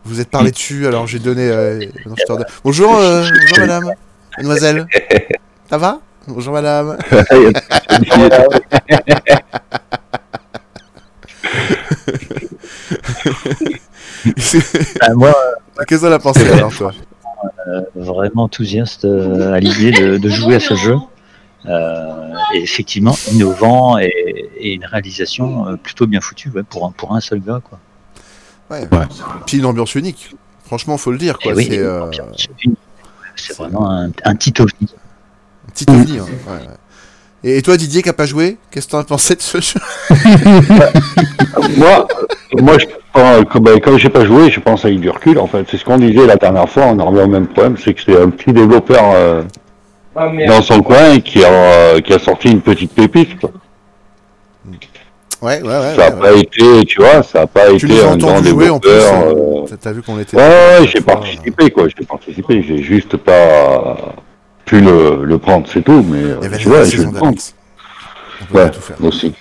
vous 0.06 0.20
êtes 0.20 0.30
parlé 0.32 0.50
dessus, 0.50 0.88
alors 0.88 1.06
j'ai 1.06 1.20
donné. 1.20 1.48
euh, 1.50 1.82
non, 2.08 2.16
je. 2.18 2.34
Bonjour, 2.64 2.96
euh, 2.98 3.24
bonjour 3.42 3.60
madame, 3.60 3.92
mademoiselle. 4.38 4.88
Ça 5.70 5.78
va? 5.78 6.00
Bonjour 6.28 6.52
madame. 6.54 6.98
Ah, 15.02 15.14
moi, 15.14 15.34
Qu'est-ce 15.88 16.02
qu'on 16.02 16.12
a 16.12 16.20
pensé 16.20 16.48
alors 16.52 16.74
toi? 16.74 16.92
Euh, 17.68 17.82
vraiment 17.96 18.44
enthousiaste 18.44 19.06
euh, 19.06 19.54
à 19.54 19.60
l'idée 19.60 19.92
de, 19.92 20.18
de 20.18 20.30
jouer 20.30 20.56
à 20.56 20.60
ce 20.60 20.74
jeu. 20.76 20.96
Euh, 21.66 22.34
et 22.56 22.60
effectivement, 22.64 23.16
innovant 23.32 23.98
et, 24.00 24.12
et 24.58 24.74
une 24.74 24.86
réalisation 24.86 25.68
euh, 25.68 25.76
plutôt 25.76 26.08
bien 26.08 26.22
foutue 26.22 26.50
ouais, 26.50 26.64
pour, 26.64 26.86
un, 26.86 26.92
pour 26.92 27.14
un 27.16 27.20
seul 27.20 27.42
gars. 27.42 27.62
Quoi. 27.64 27.80
Ouais. 28.72 28.88
Puis 29.46 29.58
une 29.58 29.66
ambiance 29.66 29.94
unique. 29.96 30.36
Franchement, 30.66 30.98
faut 30.98 31.12
le 31.12 31.18
dire 31.18 31.38
quoi. 31.40 31.54
Oui, 31.54 31.68
c'est 31.70 31.78
euh, 31.80 32.10
vraiment 33.58 33.90
un, 33.92 34.10
un 34.24 34.36
petit 34.36 34.54
ovni. 34.60 34.88
un 35.68 35.72
petit 35.72 35.86
ovni. 35.90 36.20
hein. 36.20 36.26
Ouais, 36.48 36.54
ouais. 36.54 36.68
Et, 37.44 37.58
et 37.58 37.62
toi 37.62 37.78
Didier 37.78 38.02
qui 38.02 38.10
a 38.10 38.14
pas 38.14 38.26
joué, 38.26 38.58
qu'est-ce 38.72 38.88
que 38.88 38.92
t'en 38.92 39.00
as 39.00 39.04
pensé 39.04 39.36
de 39.36 39.42
ce 39.42 39.60
jeu? 39.62 39.80
Moi, 41.78 42.08
moi, 42.62 42.78
je, 42.80 42.86
ben, 43.60 43.80
quand 43.80 43.98
j'ai 43.98 44.10
pas 44.10 44.26
joué, 44.26 44.50
je 44.50 44.60
pense 44.60 44.86
avec 44.86 45.00
du 45.00 45.10
recul. 45.10 45.38
En 45.40 45.48
fait, 45.48 45.66
c'est 45.70 45.78
ce 45.78 45.84
qu'on 45.86 45.98
disait 45.98 46.26
la 46.26 46.36
dernière 46.38 46.70
fois. 46.70 46.84
On 46.86 47.00
en 47.00 47.06
revient 47.10 47.22
au 47.24 47.28
même 47.28 47.48
problème, 47.48 47.76
c'est 47.78 47.94
que 47.94 48.02
c'est 48.04 48.20
un 48.20 48.30
petit 48.30 48.54
développeur 48.54 49.02
euh, 49.16 49.44
dans 50.16 50.62
son 50.62 50.82
coin 50.82 51.20
qui 51.20 51.44
a, 51.44 51.50
euh, 51.52 52.00
qui 52.02 52.14
a 52.14 52.20
sorti 52.20 52.50
une 52.50 52.62
petite 52.62 52.94
pépite. 52.94 53.40
Quoi. 53.40 53.52
Ouais, 55.42 55.62
ouais, 55.62 55.68
ouais. 55.68 55.96
ça 55.96 56.06
a 56.08 56.10
ouais, 56.12 56.20
pas 56.20 56.34
ouais. 56.34 56.40
été, 56.42 56.86
tu 56.86 57.02
vois, 57.02 57.22
ça 57.22 57.42
a 57.42 57.48
pas 57.48 57.68
Tu 57.78 57.86
été 57.86 58.04
un 58.04 58.18
grand 58.18 58.42
développeur. 58.42 59.14
hein. 59.14 59.24
euh, 59.28 59.76
T'as- 59.80 59.92
vu 59.92 60.02
qu'on 60.02 60.20
était. 60.20 60.36
Ouais, 60.38 60.80
ouais, 60.80 60.88
j'ai 60.88 61.02
participé, 61.02 61.70
quoi. 61.70 61.84
J'ai 61.88 62.06
participé. 62.06 62.64
J'ai 62.68 62.82
juste 62.82 63.18
pas 63.18 63.98
pu 64.68 64.80
le, 64.82 65.24
le 65.24 65.38
prendre, 65.40 65.66
c'est 65.72 65.82
tout. 65.82 66.06
Mais 66.08 66.20
Il 66.20 66.28
y 66.28 66.32
euh, 66.32 66.42
avait 66.44 66.58
tu 66.58 66.68
vois, 66.68 66.84
je 66.84 66.98
vais 66.98 67.06
le 67.06 67.12
prendre. 67.12 67.38
Ouais, 68.54 68.70
tout 68.70 68.82
faire. 68.82 68.98
aussi. 69.04 69.34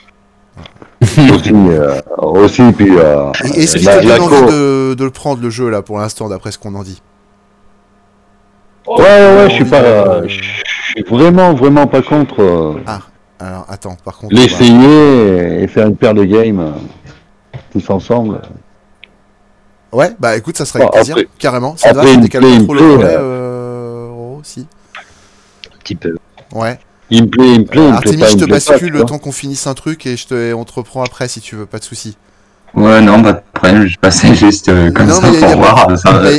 aussi, 1.03 1.53
euh, 1.53 2.01
aussi, 2.21 2.63
puis. 2.73 2.97
Euh, 2.97 3.31
Et 3.55 3.65
Est-ce 3.65 3.77
qu'il 3.77 3.85
t'a 3.85 4.01
donné 4.01 4.19
envie 4.19 4.53
de, 4.53 4.95
de 4.95 5.05
le 5.05 5.11
prendre 5.11 5.43
le 5.43 5.51
jeu 5.51 5.69
là 5.69 5.83
pour 5.83 5.99
l'instant 5.99 6.29
d'après 6.31 6.51
ce 6.53 6.59
qu'on 6.59 6.75
en 6.75 6.83
dit? 6.83 7.03
Ouais, 8.87 8.95
ouais, 8.97 9.37
ouais, 9.37 9.51
je 9.51 9.55
suis 9.57 9.65
pas. 9.65 9.83
de- 10.21 10.29
Je 10.29 10.35
suis 10.39 11.03
vraiment, 11.11 11.53
vraiment 11.55 11.87
pas 11.87 12.01
contre 12.03 12.41
euh, 12.41 12.75
Ah, 12.87 13.01
alors 13.41 13.67
attends, 13.69 13.97
par 14.05 14.17
contre. 14.17 14.33
on 14.33 14.37
va- 14.37 14.43
l'essayer 14.43 15.63
et 15.63 15.67
faire 15.69 15.89
une 15.89 15.97
paire 15.97 16.15
de 16.15 16.25
games 16.25 16.61
euh, 16.61 16.71
tous 17.73 17.91
ensemble. 17.91 18.41
Ouais, 19.93 20.13
bah 20.19 20.37
écoute, 20.37 20.57
ça 20.57 20.65
serait 20.65 20.81
avec 20.83 20.93
plaisir, 20.93 21.17
après- 21.17 21.29
carrément. 21.39 21.77
Ça 21.77 21.91
après 21.91 22.07
tu 22.07 22.13
une 22.15 22.29
pas 22.29 22.39
une 22.39 22.65
trop 22.65 22.75
le 22.75 22.81
play, 22.81 22.97
volet, 22.97 23.05
euh, 23.07 23.19
euh, 23.19 24.09
Roro, 24.13 24.41
si. 24.43 24.67
Un 25.67 25.76
petit 25.87 25.95
peu. 25.97 26.17
Ouais. 26.53 26.79
Il 27.11 27.23
me 27.25 27.29
plaît, 27.29 27.53
il 27.55 27.61
me 27.61 27.65
plaît, 27.65 27.81
il 27.83 27.93
me 27.93 27.99
plaît 28.01 28.11
Artemis, 28.13 28.17
pas, 28.19 28.27
je 28.29 28.33
te 28.33 28.39
plaît 28.45 28.47
bascule 28.55 28.91
le 28.91 28.99
vois. 28.99 29.07
temps 29.07 29.19
qu'on 29.19 29.31
finisse 29.33 29.67
un 29.69 29.75
truc 29.75 30.07
et 30.07 30.17
je 30.17 30.27
te, 30.27 30.35
et 30.35 30.53
on 30.55 30.65
te 30.65 30.73
reprend 30.73 31.05
après 31.05 31.29
si 31.29 31.41
tu 31.41 31.55
veux, 31.55 31.67
pas 31.67 31.79
de 31.79 31.85
souci. 31.85 32.17
Ouais, 32.75 33.01
non, 33.01 33.23
pas 33.23 33.33
de 33.35 33.41
problème, 33.55 33.87
je 33.87 33.97
passais 33.97 34.35
juste 34.35 34.69
euh, 34.69 34.91
comme 34.91 35.07
Non, 35.07 35.21
ça 35.21 35.29
pour 35.29 35.57
voir. 35.57 35.89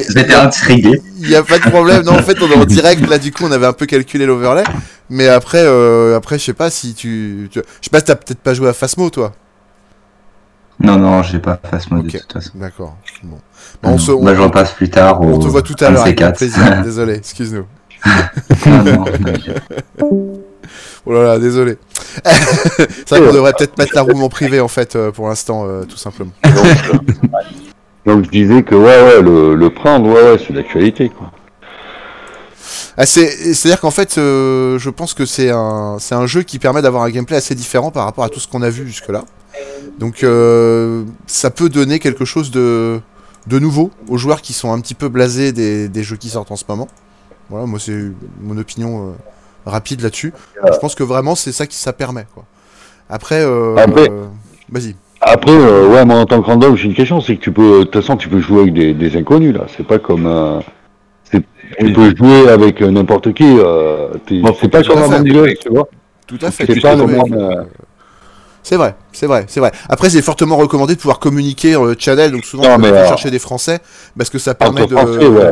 J'étais 0.10 0.36
intrigué. 0.36 1.01
Il 1.20 1.30
y 1.30 1.36
a 1.36 1.42
pas 1.42 1.58
de 1.58 1.70
problème. 1.70 2.04
Non, 2.04 2.12
en 2.13 2.22
fait, 2.22 2.38
on 2.42 2.48
est 2.51 2.56
en 2.58 2.66
direct 2.77 3.08
là. 3.10 3.18
Du 3.18 3.32
coup, 3.32 3.46
on 3.46 3.51
avait 3.51 3.66
un 3.66 3.74
peu 3.74 3.86
calculé 3.86 4.25
l'overlay, 4.25 4.63
mais 5.10 5.27
après, 5.30 5.63
euh, 5.63 6.16
après, 6.18 6.38
je 6.38 6.44
sais 6.44 6.54
pas 6.54 6.70
si 6.70 6.94
tu, 6.94 7.48
tu- 7.50 7.60
je 7.60 7.63
sais 7.86 7.89
pas, 7.89 8.00
si 8.00 8.06
t'as 8.06 8.16
peut-être 8.16 8.39
pas 8.42 8.54
joué 8.54 8.68
à 8.70 8.74
Phasmo, 8.74 9.10
toi. 9.10 9.34
Non, 10.80 10.98
non, 10.98 11.24
j'ai 11.24 11.39
pas 11.39 11.60
face 11.72 11.89
mode 11.89 12.06
Ok. 12.06 12.12
de 12.13 12.20
toute 12.20 12.34
façon. 12.34 12.51
D'accord. 12.56 12.98
Bon. 13.24 13.39
Bah, 13.82 13.89
on 13.89 13.98
se, 13.98 14.12
on, 14.12 14.24
Bah, 14.24 14.36
je 14.36 14.42
repasse 14.42 14.74
plus 14.74 14.89
tard. 14.89 15.22
on 15.22 15.39
te 15.39 15.48
voit 15.48 15.63
tout 15.63 15.75
à 15.80 15.89
l'heure 15.89 16.06
plaisir. 16.36 16.82
Désolé, 16.84 17.16
excuse-nous. 17.16 17.66
Non. 18.66 19.06
Oh 21.10 21.13
là 21.13 21.24
là, 21.24 21.39
désolé. 21.39 21.77
c'est 22.25 23.10
vrai 23.10 23.22
qu'on 23.22 23.32
devrait 23.34 23.54
peut-être 23.58 23.77
mettre 23.77 23.96
la 23.96 24.01
room 24.01 24.22
en 24.24 24.27
privé 24.27 24.60
en 24.60 24.68
fait 24.68 24.98
euh, 24.98 25.10
pour 25.10 25.30
l'instant, 25.30 25.66
euh, 25.66 25.84
tout 25.84 25.96
simplement. 25.96 26.32
Donc 28.06 28.25
je 28.25 28.30
disais 28.30 28.63
que 28.63 28.75
ouais, 28.75 29.04
ouais, 29.04 29.22
le, 29.22 29.56
le 29.56 29.70
prendre, 29.70 30.10
ouais, 30.10 30.32
ouais, 30.32 30.38
c'est 30.46 30.54
d'actualité, 30.54 31.08
quoi. 31.08 31.32
Ah, 32.98 33.06
c'est, 33.06 33.54
c'est-à-dire 33.54 33.80
qu'en 33.80 33.92
fait, 33.92 34.18
euh, 34.18 34.77
je 34.80 34.89
pense 34.89 35.13
que 35.13 35.25
c'est 35.25 35.50
un, 35.50 35.98
c'est 36.00 36.16
un 36.16 36.25
jeu 36.25 36.44
qui 36.44 36.60
permet 36.60 36.82
d'avoir 36.82 37.04
un 37.04 37.10
gameplay 37.10 37.38
assez 37.38 37.56
différent 37.56 37.92
par 37.92 38.04
rapport 38.04 38.24
à 38.25 38.30
tout 38.30 38.39
ce 38.39 38.48
qu'on 38.48 38.62
a 38.62 38.70
vu 38.70 38.86
jusque-là. 38.88 39.24
Donc, 40.00 40.24
euh, 40.24 41.04
ça 41.25 41.51
peut 41.51 41.70
donner 41.70 42.00
quelque 42.00 42.25
chose 42.25 42.51
de, 42.51 43.00
de 43.48 43.60
nouveau 43.60 43.92
aux 44.10 44.18
joueurs 44.18 44.42
qui 44.42 44.54
sont 44.54 44.74
un 44.74 44.80
petit 44.82 44.96
peu 44.96 45.10
blasés 45.10 45.51
des, 45.51 45.88
des 45.88 46.04
jeux 46.04 46.18
qui 46.18 46.30
sortent 46.30 46.51
en 46.51 46.56
ce 46.56 46.66
moment. 46.68 46.88
Voilà, 47.50 47.66
moi, 47.66 47.80
c'est 47.80 47.98
mon 48.42 48.58
opinion 48.58 49.10
euh, 49.10 49.12
rapide 49.66 50.01
là-dessus. 50.01 50.34
Je 50.72 50.77
pense 50.80 50.96
que 50.96 51.04
vraiment, 51.04 51.36
c'est 51.36 51.51
ça 51.51 51.66
qui 51.68 51.77
ça 51.77 51.94
permet. 51.94 52.25
Quoi. 52.34 52.46
Après, 53.10 53.42
euh, 53.42 53.75
Après- 53.77 54.10
euh, 54.10 54.25
vas-y. 54.70 54.96
Après, 55.22 55.51
euh, 55.51 55.88
ouais, 55.88 56.06
moi 56.06 56.18
en 56.18 56.25
tant 56.25 56.42
que 56.42 56.46
random, 56.46 56.75
j'ai 56.75 56.86
une 56.88 56.94
question, 56.94 57.22
c'est 57.22 57.38
que 57.38 57.42
tu 57.42 57.51
peux, 57.51 57.80
de 57.80 57.84
toute 57.86 58.01
façon, 58.01 58.18
tu 58.18 58.30
peux 58.30 58.39
jouer 58.39 58.62
avec 58.62 58.74
des, 58.74 58.94
des 58.94 59.18
inconnus 59.18 59.54
là. 59.56 59.66
C'est 59.75 59.86
pas 59.86 59.98
comme, 59.98 60.27
euh, 60.27 60.60
tu 61.32 61.94
peux 61.94 62.16
jouer 62.16 62.50
avec 62.50 62.82
euh, 62.82 62.92
n'importe 62.92 63.34
qui. 63.34 63.44
Euh, 63.46 64.10
c'est 64.60 64.70
pas 64.70 64.84
comme 64.84 65.00
un 65.00 65.24
tu 65.24 65.70
vois. 65.70 65.88
Tout 66.27 66.38
à 66.42 66.51
fait. 66.51 66.66
C'est 66.68 66.74
tu 66.74 66.82
pas 66.82 66.96
peux 66.96 67.01
le 67.04 67.08
jouer 67.08 67.30
même. 67.30 67.66
C'est 68.68 68.76
vrai, 68.76 68.96
c'est 69.14 69.28
vrai, 69.28 69.46
c'est 69.48 69.62
vrai. 69.62 69.72
Après, 69.88 70.10
c'est 70.10 70.22
fortement 70.22 70.58
recommandé 70.58 70.94
de 70.96 71.00
pouvoir 71.00 71.20
communiquer 71.20 71.76
euh, 71.76 71.96
channel, 71.98 72.34
donc 72.34 72.44
souvent 72.44 72.64
on 72.76 72.80
peut 72.82 72.98
euh, 72.98 73.08
chercher 73.08 73.32
des 73.32 73.40
Français 73.40 73.80
parce 74.18 74.30
que 74.30 74.40
ça 74.40 74.56
permet 74.56 74.82
de. 74.88 74.94
Français, 75.06 75.26
ouais. 75.30 75.52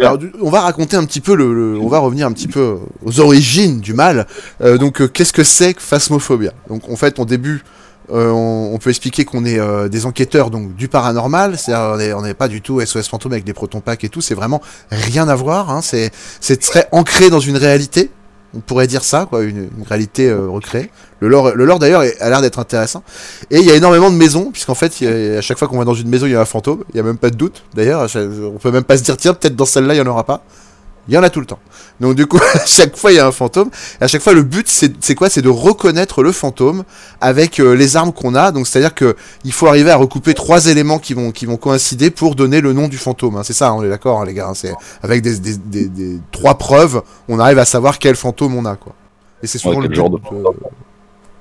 Alors, 0.00 0.18
on 0.42 0.50
va 0.50 0.60
raconter 0.62 0.96
un 0.96 1.04
petit 1.04 1.20
peu 1.20 1.36
le, 1.36 1.54
le- 1.54 1.78
on 1.78 1.86
va 1.86 1.98
revenir 2.00 2.26
un 2.26 2.32
petit 2.32 2.48
peu 2.48 2.78
aux 3.04 3.20
origines 3.20 3.78
du 3.80 3.94
mal. 3.94 4.26
Euh, 4.62 4.78
donc, 4.78 5.00
euh, 5.00 5.06
qu'est-ce 5.06 5.32
que 5.32 5.44
c'est 5.44 5.74
que 5.74 5.80
Phasmophobia? 5.82 6.50
Donc, 6.68 6.88
en 6.90 6.96
fait, 6.96 7.20
au 7.20 7.24
début, 7.24 7.62
on, 8.08 8.70
on 8.72 8.78
peut 8.78 8.90
expliquer 8.90 9.24
qu'on 9.24 9.44
est 9.44 9.60
des 9.88 10.04
enquêteurs 10.06 10.50
donc 10.50 10.74
du 10.74 10.88
paranormal. 10.88 11.56
C'est-à-dire, 11.58 11.94
on 11.94 12.00
est- 12.00 12.12
on 12.14 12.22
n'est 12.22 12.34
pas 12.34 12.48
du 12.48 12.62
tout 12.62 12.80
SOS 12.84 13.06
fantôme 13.08 13.32
avec 13.32 13.44
des 13.44 13.52
protons 13.52 13.80
packs 13.80 14.02
et 14.02 14.08
tout. 14.08 14.20
C'est 14.20 14.34
vraiment 14.34 14.60
rien 14.90 15.28
à 15.28 15.34
voir. 15.36 15.70
Hein. 15.70 15.82
C'est, 15.82 16.10
c'est 16.40 16.60
très 16.60 16.88
ancré 16.90 17.30
dans 17.30 17.38
une 17.40 17.56
réalité. 17.56 18.10
On 18.54 18.60
pourrait 18.60 18.86
dire 18.86 19.04
ça, 19.04 19.26
quoi, 19.28 19.42
une, 19.42 19.68
réalité 19.86 20.28
euh, 20.28 20.48
recréée. 20.48 20.90
Le 21.20 21.28
lore, 21.28 21.52
le 21.54 21.78
d'ailleurs 21.78 22.02
a 22.20 22.28
l'air 22.30 22.40
d'être 22.40 22.58
intéressant. 22.58 23.02
Et 23.50 23.58
il 23.58 23.64
y 23.64 23.70
a 23.70 23.74
énormément 23.74 24.10
de 24.10 24.16
maisons, 24.16 24.50
puisqu'en 24.50 24.74
fait, 24.74 24.92
a- 25.02 25.38
à 25.38 25.40
chaque 25.40 25.58
fois 25.58 25.68
qu'on 25.68 25.78
va 25.78 25.84
dans 25.84 25.94
une 25.94 26.08
maison, 26.08 26.26
il 26.26 26.32
y 26.32 26.36
a 26.36 26.40
un 26.40 26.46
fantôme. 26.46 26.84
Il 26.92 26.96
y 26.96 27.00
a 27.00 27.02
même 27.02 27.18
pas 27.18 27.30
de 27.30 27.36
doute. 27.36 27.64
D'ailleurs, 27.74 28.06
on 28.16 28.58
peut 28.58 28.70
même 28.70 28.84
pas 28.84 28.96
se 28.96 29.02
dire 29.02 29.16
tiens, 29.16 29.34
peut-être 29.34 29.56
dans 29.56 29.66
celle-là, 29.66 29.94
il 29.94 29.98
y 29.98 30.00
en 30.00 30.06
aura 30.06 30.24
pas. 30.24 30.42
Il 31.08 31.14
y 31.14 31.18
en 31.18 31.22
a 31.22 31.30
tout 31.30 31.40
le 31.40 31.46
temps. 31.46 31.58
Donc 32.00 32.14
du 32.14 32.26
coup, 32.26 32.38
à 32.54 32.66
chaque 32.66 32.96
fois, 32.96 33.10
il 33.12 33.16
y 33.16 33.18
a 33.18 33.26
un 33.26 33.32
fantôme. 33.32 33.70
Et 34.00 34.04
à 34.04 34.08
chaque 34.08 34.20
fois, 34.22 34.32
le 34.34 34.42
but, 34.42 34.68
c'est 34.68 35.14
quoi? 35.14 35.30
C'est 35.30 35.42
de 35.42 35.48
reconnaître 35.48 36.22
le 36.22 36.30
fantôme 36.32 36.84
avec 37.20 37.58
euh, 37.58 37.72
les 37.74 37.96
armes 37.96 38.12
qu'on 38.12 38.34
a. 38.34 38.52
Donc 38.52 38.66
c'est-à-dire 38.66 38.94
que 38.94 39.16
il 39.44 39.52
faut 39.52 39.66
arriver 39.66 39.90
à 39.90 39.96
recouper 39.96 40.34
trois 40.34 40.66
éléments 40.66 40.98
qui 40.98 41.14
vont 41.14 41.30
qui 41.32 41.46
vont 41.46 41.56
coïncider 41.56 42.10
pour 42.10 42.34
donner 42.34 42.60
le 42.60 42.72
nom 42.72 42.88
du 42.88 42.98
fantôme. 42.98 43.36
hein. 43.36 43.42
C'est 43.44 43.52
ça, 43.54 43.72
on 43.72 43.82
est 43.82 43.88
d'accord, 43.88 44.20
hein, 44.20 44.24
les 44.26 44.34
gars. 44.34 44.48
hein. 44.48 44.54
C'est 44.54 44.74
avec 45.02 45.22
des, 45.22 45.38
des, 45.38 45.56
des- 45.56 45.88
des- 45.88 46.20
trois 46.32 46.56
preuves, 46.58 47.02
on 47.28 47.38
arrive 47.38 47.58
à 47.58 47.64
savoir 47.64 47.98
quel 47.98 48.16
fantôme 48.16 48.54
on 48.56 48.64
a, 48.66 48.76
quoi. 48.76 48.92
Et 49.42 49.46
c'est 49.46 49.58
souvent 49.58 49.76
Ouais, 49.76 49.82
le 49.82 49.88
but 49.88 49.94
genre 49.96 50.10
de 50.10 50.16
de- 50.16 50.22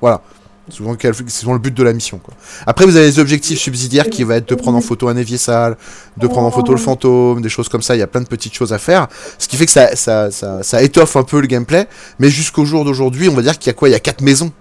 Voilà. 0.01 0.21
Souvent, 0.69 0.95
quel- 0.95 1.13
c'est 1.13 1.29
souvent 1.29 1.53
le 1.53 1.59
but 1.59 1.73
de 1.73 1.83
la 1.83 1.93
mission. 1.93 2.17
Quoi. 2.17 2.33
Après, 2.65 2.85
vous 2.85 2.95
avez 2.95 3.05
les 3.05 3.19
objectifs 3.19 3.59
subsidiaires 3.59 4.09
qui 4.09 4.23
va 4.23 4.37
être 4.37 4.49
de 4.49 4.55
prendre 4.55 4.77
en 4.77 4.81
photo 4.81 5.07
un 5.07 5.15
évier 5.15 5.37
sale, 5.37 5.77
de 6.17 6.25
prendre 6.27 6.47
en 6.47 6.51
photo 6.51 6.71
le 6.71 6.79
fantôme, 6.79 7.41
des 7.41 7.49
choses 7.49 7.69
comme 7.69 7.83
ça. 7.83 7.95
Il 7.95 7.99
y 7.99 8.01
a 8.01 8.07
plein 8.07 8.21
de 8.21 8.27
petites 8.27 8.53
choses 8.55 8.73
à 8.73 8.79
faire. 8.79 9.07
Ce 9.37 9.47
qui 9.47 9.57
fait 9.57 9.65
que 9.67 9.71
ça, 9.71 9.95
ça, 9.95 10.31
ça, 10.31 10.63
ça 10.63 10.81
étoffe 10.81 11.15
un 11.17 11.23
peu 11.23 11.39
le 11.39 11.45
gameplay. 11.47 11.87
Mais 12.17 12.29
jusqu'au 12.29 12.65
jour 12.65 12.83
d'aujourd'hui, 12.83 13.29
on 13.29 13.33
va 13.35 13.43
dire 13.43 13.59
qu'il 13.59 13.67
y 13.67 13.69
a 13.69 13.73
quoi? 13.73 13.89
Il 13.89 13.91
y 13.91 13.95
a 13.95 13.99
quatre 13.99 14.21
maisons. 14.21 14.51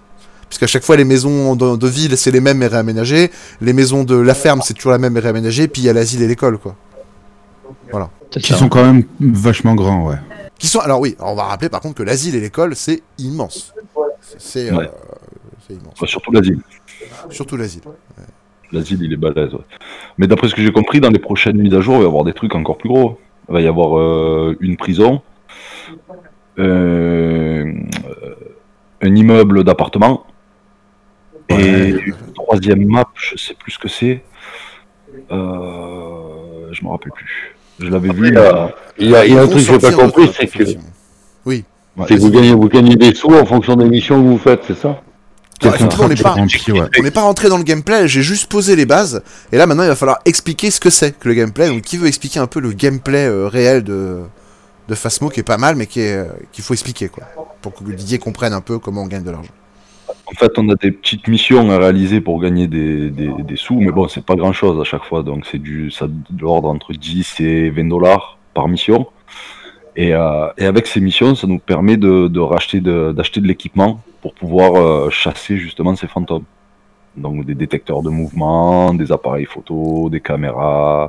Puisqu'à 0.47 0.67
chaque 0.67 0.83
fois, 0.83 0.95
les 0.95 1.05
maisons 1.05 1.55
de, 1.55 1.75
de 1.75 1.87
ville, 1.87 2.15
c'est 2.17 2.29
les 2.29 2.39
mêmes 2.39 2.59
mais 2.59 2.67
réaménagées. 2.67 3.31
Les 3.61 3.73
maisons 3.73 4.03
de 4.03 4.15
la 4.15 4.35
ferme, 4.35 4.61
c'est 4.63 4.75
toujours 4.75 4.91
la 4.91 4.99
même 4.99 5.13
mais 5.13 5.19
réaménagée. 5.21 5.67
Puis 5.67 5.81
il 5.81 5.85
y 5.85 5.89
a 5.89 5.93
l'asile 5.93 6.21
et 6.21 6.27
l'école, 6.27 6.59
quoi. 6.59 6.75
Voilà. 7.91 8.09
Qui 8.29 8.53
sont 8.53 8.69
quand 8.69 8.83
même 8.85 9.05
vachement 9.19 9.73
grands, 9.73 10.07
ouais. 10.07 10.17
Qui 10.59 10.67
sont 10.67 10.79
alors 10.79 10.99
oui, 10.99 11.15
on 11.19 11.35
va 11.35 11.43
rappeler 11.45 11.67
par 11.69 11.81
contre 11.81 11.95
que 11.95 12.03
l'asile 12.03 12.35
et 12.35 12.39
l'école 12.39 12.75
c'est 12.75 13.01
immense. 13.17 13.73
C'est 14.37 14.71
euh, 14.71 14.77
Ouais. 14.77 14.89
C'est 15.67 15.73
immense. 15.73 15.93
Surtout 16.05 16.31
l'asile. 16.31 16.59
Surtout 17.29 17.57
l'asile. 17.57 17.81
L'asile, 18.71 19.03
il 19.03 19.13
est 19.13 19.17
balèze. 19.17 19.53
ouais. 19.53 19.59
Mais 20.17 20.27
d'après 20.27 20.47
ce 20.47 20.55
que 20.55 20.61
j'ai 20.61 20.71
compris, 20.71 20.99
dans 20.99 21.09
les 21.09 21.19
prochaines 21.19 21.57
mises 21.57 21.73
à 21.73 21.81
jour, 21.81 21.95
il 21.95 21.99
va 21.99 22.03
y 22.05 22.07
avoir 22.07 22.23
des 22.23 22.33
trucs 22.33 22.55
encore 22.55 22.77
plus 22.77 22.89
gros. 22.89 23.19
Il 23.49 23.53
va 23.53 23.61
y 23.61 23.67
avoir 23.67 23.97
euh, 23.99 24.57
une 24.59 24.75
prison, 24.75 25.21
euh, 26.57 27.71
un 29.01 29.15
immeuble 29.15 29.63
d'appartement, 29.63 30.25
et 31.49 31.89
une 31.89 32.15
troisième 32.33 32.85
map, 32.87 33.05
je 33.13 33.37
sais 33.37 33.53
plus 33.53 33.73
ce 33.73 33.79
que 33.79 33.87
c'est. 33.87 34.23
Euh, 35.31 36.69
je 36.71 36.83
me 36.83 36.89
rappelle 36.89 37.11
plus. 37.11 37.55
Je 37.79 37.87
l'avais 37.89 38.11
vu. 38.11 38.31
Là. 38.31 38.73
Il 38.97 39.09
y 39.11 39.15
a, 39.15 39.25
il 39.27 39.33
y 39.33 39.37
a 39.37 39.43
un 39.43 39.47
truc 39.47 39.65
que 39.65 39.73
j'ai 39.73 39.79
pas 39.79 39.91
compris, 39.91 40.31
c'est 40.33 40.47
que 40.47 40.63
Oui. 41.45 41.63
c'est 42.07 42.15
que 42.15 42.19
vous 42.21 42.31
gagnez, 42.31 42.53
vous 42.53 42.67
gagnez 42.69 42.95
des 42.95 43.13
sous 43.13 43.29
en 43.33 43.45
fonction 43.45 43.75
des 43.75 43.85
missions 43.87 44.21
que 44.21 44.27
vous 44.27 44.37
faites, 44.39 44.63
c'est 44.65 44.77
ça? 44.77 45.01
Alors, 45.61 45.75
effectivement, 45.75 46.05
on 46.05 46.09
n'est 46.09 46.15
pas, 46.15 46.35
ouais. 47.01 47.11
pas 47.11 47.21
rentré 47.21 47.49
dans 47.49 47.57
le 47.57 47.63
gameplay, 47.63 48.07
j'ai 48.07 48.21
juste 48.21 48.51
posé 48.51 48.75
les 48.75 48.85
bases, 48.85 49.23
et 49.51 49.57
là 49.57 49.65
maintenant 49.65 49.83
il 49.83 49.87
va 49.87 49.95
falloir 49.95 50.19
expliquer 50.25 50.69
ce 50.69 50.79
que 50.79 50.89
c'est 50.89 51.17
que 51.17 51.29
le 51.29 51.33
gameplay. 51.33 51.67
Donc 51.69 51.81
qui 51.81 51.97
veut 51.97 52.07
expliquer 52.07 52.39
un 52.39 52.47
peu 52.47 52.59
le 52.59 52.71
gameplay 52.71 53.25
euh, 53.25 53.47
réel 53.47 53.83
de, 53.83 54.19
de 54.87 54.95
Phasmo 54.95 55.29
qui 55.29 55.39
est 55.39 55.43
pas 55.43 55.57
mal, 55.57 55.75
mais 55.75 55.87
qui 55.87 56.01
est, 56.01 56.17
euh, 56.17 56.25
qu'il 56.51 56.63
faut 56.63 56.73
expliquer 56.73 57.07
quoi, 57.07 57.23
pour 57.61 57.73
que 57.73 57.83
Didier 57.83 58.19
comprenne 58.19 58.53
un 58.53 58.61
peu 58.61 58.79
comment 58.79 59.03
on 59.03 59.07
gagne 59.07 59.23
de 59.23 59.31
l'argent. 59.31 59.51
En 60.27 60.33
fait, 60.33 60.51
on 60.57 60.67
a 60.69 60.75
des 60.75 60.91
petites 60.91 61.27
missions 61.27 61.69
à 61.71 61.77
réaliser 61.77 62.19
pour 62.19 62.41
gagner 62.41 62.67
des, 62.67 63.09
des, 63.09 63.31
des 63.39 63.55
sous, 63.55 63.79
mais 63.79 63.91
bon, 63.91 64.07
c'est 64.07 64.25
pas 64.25 64.35
grand 64.35 64.53
chose 64.53 64.79
à 64.79 64.83
chaque 64.83 65.03
fois, 65.03 65.23
donc 65.23 65.45
c'est 65.49 65.59
du 65.59 65.91
ça 65.91 66.07
de 66.07 66.41
l'ordre 66.41 66.67
entre 66.67 66.93
10 66.93 67.39
et 67.39 67.69
20 67.69 67.89
dollars 67.89 68.37
par 68.53 68.67
mission. 68.67 69.07
Et, 69.95 70.13
euh, 70.13 70.47
et 70.57 70.65
avec 70.65 70.87
ces 70.87 70.99
missions, 70.99 71.35
ça 71.35 71.47
nous 71.47 71.59
permet 71.59 71.97
de, 71.97 72.27
de 72.27 72.39
racheter 72.39 72.81
de, 72.81 73.11
d'acheter 73.13 73.39
de 73.41 73.47
l'équipement 73.47 74.01
pour 74.21 74.33
pouvoir 74.33 74.75
euh, 74.75 75.09
chasser 75.09 75.57
justement 75.57 75.95
ces 75.95 76.07
fantômes. 76.07 76.43
Donc 77.15 77.45
des 77.45 77.55
détecteurs 77.55 78.01
de 78.01 78.09
mouvement, 78.09 78.93
des 78.93 79.11
appareils 79.13 79.45
photo, 79.45 80.09
des 80.09 80.19
caméras, 80.19 81.07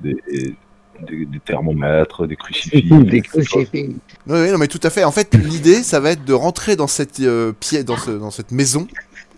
des, 0.00 0.16
des, 0.30 1.24
des 1.24 1.40
thermomètres, 1.40 2.26
des 2.26 2.36
crucifix. 2.36 2.82
Des. 3.04 3.22
Oui, 4.26 4.40
oui, 4.44 4.50
non 4.52 4.58
mais 4.58 4.68
tout 4.68 4.80
à 4.82 4.90
fait. 4.90 5.04
En 5.04 5.10
fait, 5.10 5.34
l'idée, 5.34 5.82
ça 5.82 5.98
va 6.00 6.10
être 6.10 6.24
de 6.24 6.34
rentrer 6.34 6.76
dans 6.76 6.86
cette 6.86 7.18
euh, 7.20 7.52
pièce, 7.58 7.84
dans, 7.86 7.96
ce- 7.96 8.10
dans 8.10 8.30
cette 8.30 8.52
maison, 8.52 8.86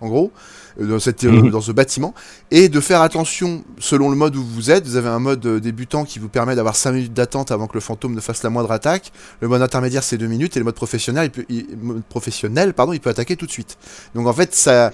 en 0.00 0.08
gros, 0.08 0.32
euh, 0.34 0.40
dans, 0.80 0.98
cette, 0.98 1.24
euh, 1.24 1.30
Mhm. 1.30 1.50
dans 1.50 1.60
ce 1.60 1.72
bâtiment, 1.72 2.14
et 2.50 2.68
de 2.68 2.80
faire 2.80 3.00
attention 3.00 3.62
selon 3.78 4.10
le 4.10 4.16
mode 4.16 4.34
où 4.36 4.42
vous 4.44 4.70
êtes. 4.70 4.86
Vous 4.86 4.96
avez 4.96 5.08
un 5.08 5.18
mode 5.20 5.44
euh, 5.46 5.60
débutant 5.60 6.04
qui 6.04 6.18
vous 6.18 6.28
permet 6.28 6.54
d'avoir 6.56 6.76
5 6.76 6.92
minutes 6.92 7.12
d'attente 7.14 7.50
avant 7.52 7.66
que 7.66 7.74
le 7.74 7.80
fantôme 7.80 8.14
ne 8.14 8.20
fasse 8.20 8.42
la 8.42 8.50
moindre 8.50 8.70
attaque. 8.72 9.12
Le 9.40 9.48
mode 9.48 9.62
intermédiaire, 9.62 10.02
c'est 10.02 10.18
2 10.18 10.26
minutes, 10.26 10.56
et 10.56 10.60
le 10.60 10.64
mode 10.64 10.74
professionnel, 10.74 11.26
il 11.26 11.30
peut, 11.30 11.44
il- 11.48 11.76
mode 11.80 12.02
professionnel, 12.04 12.74
pardon, 12.74 12.92
il 12.92 13.00
peut 13.00 13.10
attaquer 13.10 13.36
tout 13.36 13.46
de 13.46 13.50
suite. 13.52 13.76
Donc 14.14 14.26
en 14.26 14.32
fait, 14.32 14.54
ça. 14.54 14.92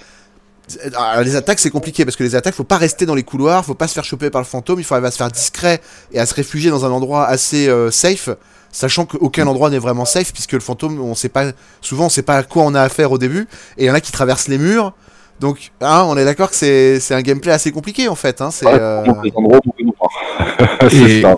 Alors, 0.95 1.23
les 1.25 1.35
attaques 1.35 1.59
c'est 1.59 1.71
compliqué 1.71 2.05
parce 2.05 2.17
que 2.17 2.23
les 2.23 2.37
attaques 2.37 2.55
faut 2.55 2.63
pas 2.63 2.77
rester 2.77 3.05
dans 3.05 3.17
les 3.17 3.25
couloirs, 3.25 3.65
faut 3.65 3.75
pas 3.75 3.89
se 3.89 3.95
faire 3.95 4.05
choper 4.05 4.31
par 4.31 4.41
le 4.41 4.47
fantôme, 4.47 4.79
il 4.79 4.85
faut 4.85 4.95
arriver 4.95 5.09
à 5.09 5.11
se 5.11 5.17
faire 5.17 5.31
discret 5.31 5.81
et 6.13 6.21
à 6.21 6.27
se 6.27 6.35
réfugier 6.35 6.71
dans 6.71 6.85
un 6.85 6.91
endroit 6.93 7.27
assez 7.27 7.67
euh, 7.69 7.91
safe, 7.91 8.29
sachant 8.71 9.05
qu'aucun 9.05 9.49
endroit 9.49 9.69
n'est 9.71 9.81
vraiment 9.81 10.05
safe 10.05 10.33
puisque 10.33 10.53
le 10.53 10.61
fantôme 10.61 11.01
on 11.01 11.17
sait 11.17 11.29
pas 11.29 11.51
souvent 11.81 12.07
on 12.07 12.09
sait 12.09 12.23
pas 12.23 12.37
à 12.37 12.43
quoi 12.45 12.63
on 12.63 12.75
a 12.77 12.83
affaire 12.83 13.11
au 13.11 13.19
début 13.19 13.49
et 13.79 13.85
il 13.85 13.87
y 13.87 13.91
en 13.91 13.95
a 13.95 14.01
qui 14.01 14.13
traversent 14.13 14.47
les 14.47 14.59
murs. 14.59 14.95
Donc 15.41 15.73
hein, 15.81 16.05
on 16.07 16.17
est 16.19 16.25
d'accord 16.25 16.51
que 16.51 16.57
c'est 16.57 17.01
c'est 17.01 17.15
un 17.15 17.23
gameplay 17.23 17.51
assez 17.53 17.73
compliqué 17.73 18.09
en 18.09 18.15
fait 18.15 18.41
hein, 18.43 18.51
c'est 18.51 18.67
euh, 18.69 19.05
Et, 20.93 21.23
ça. 21.23 21.37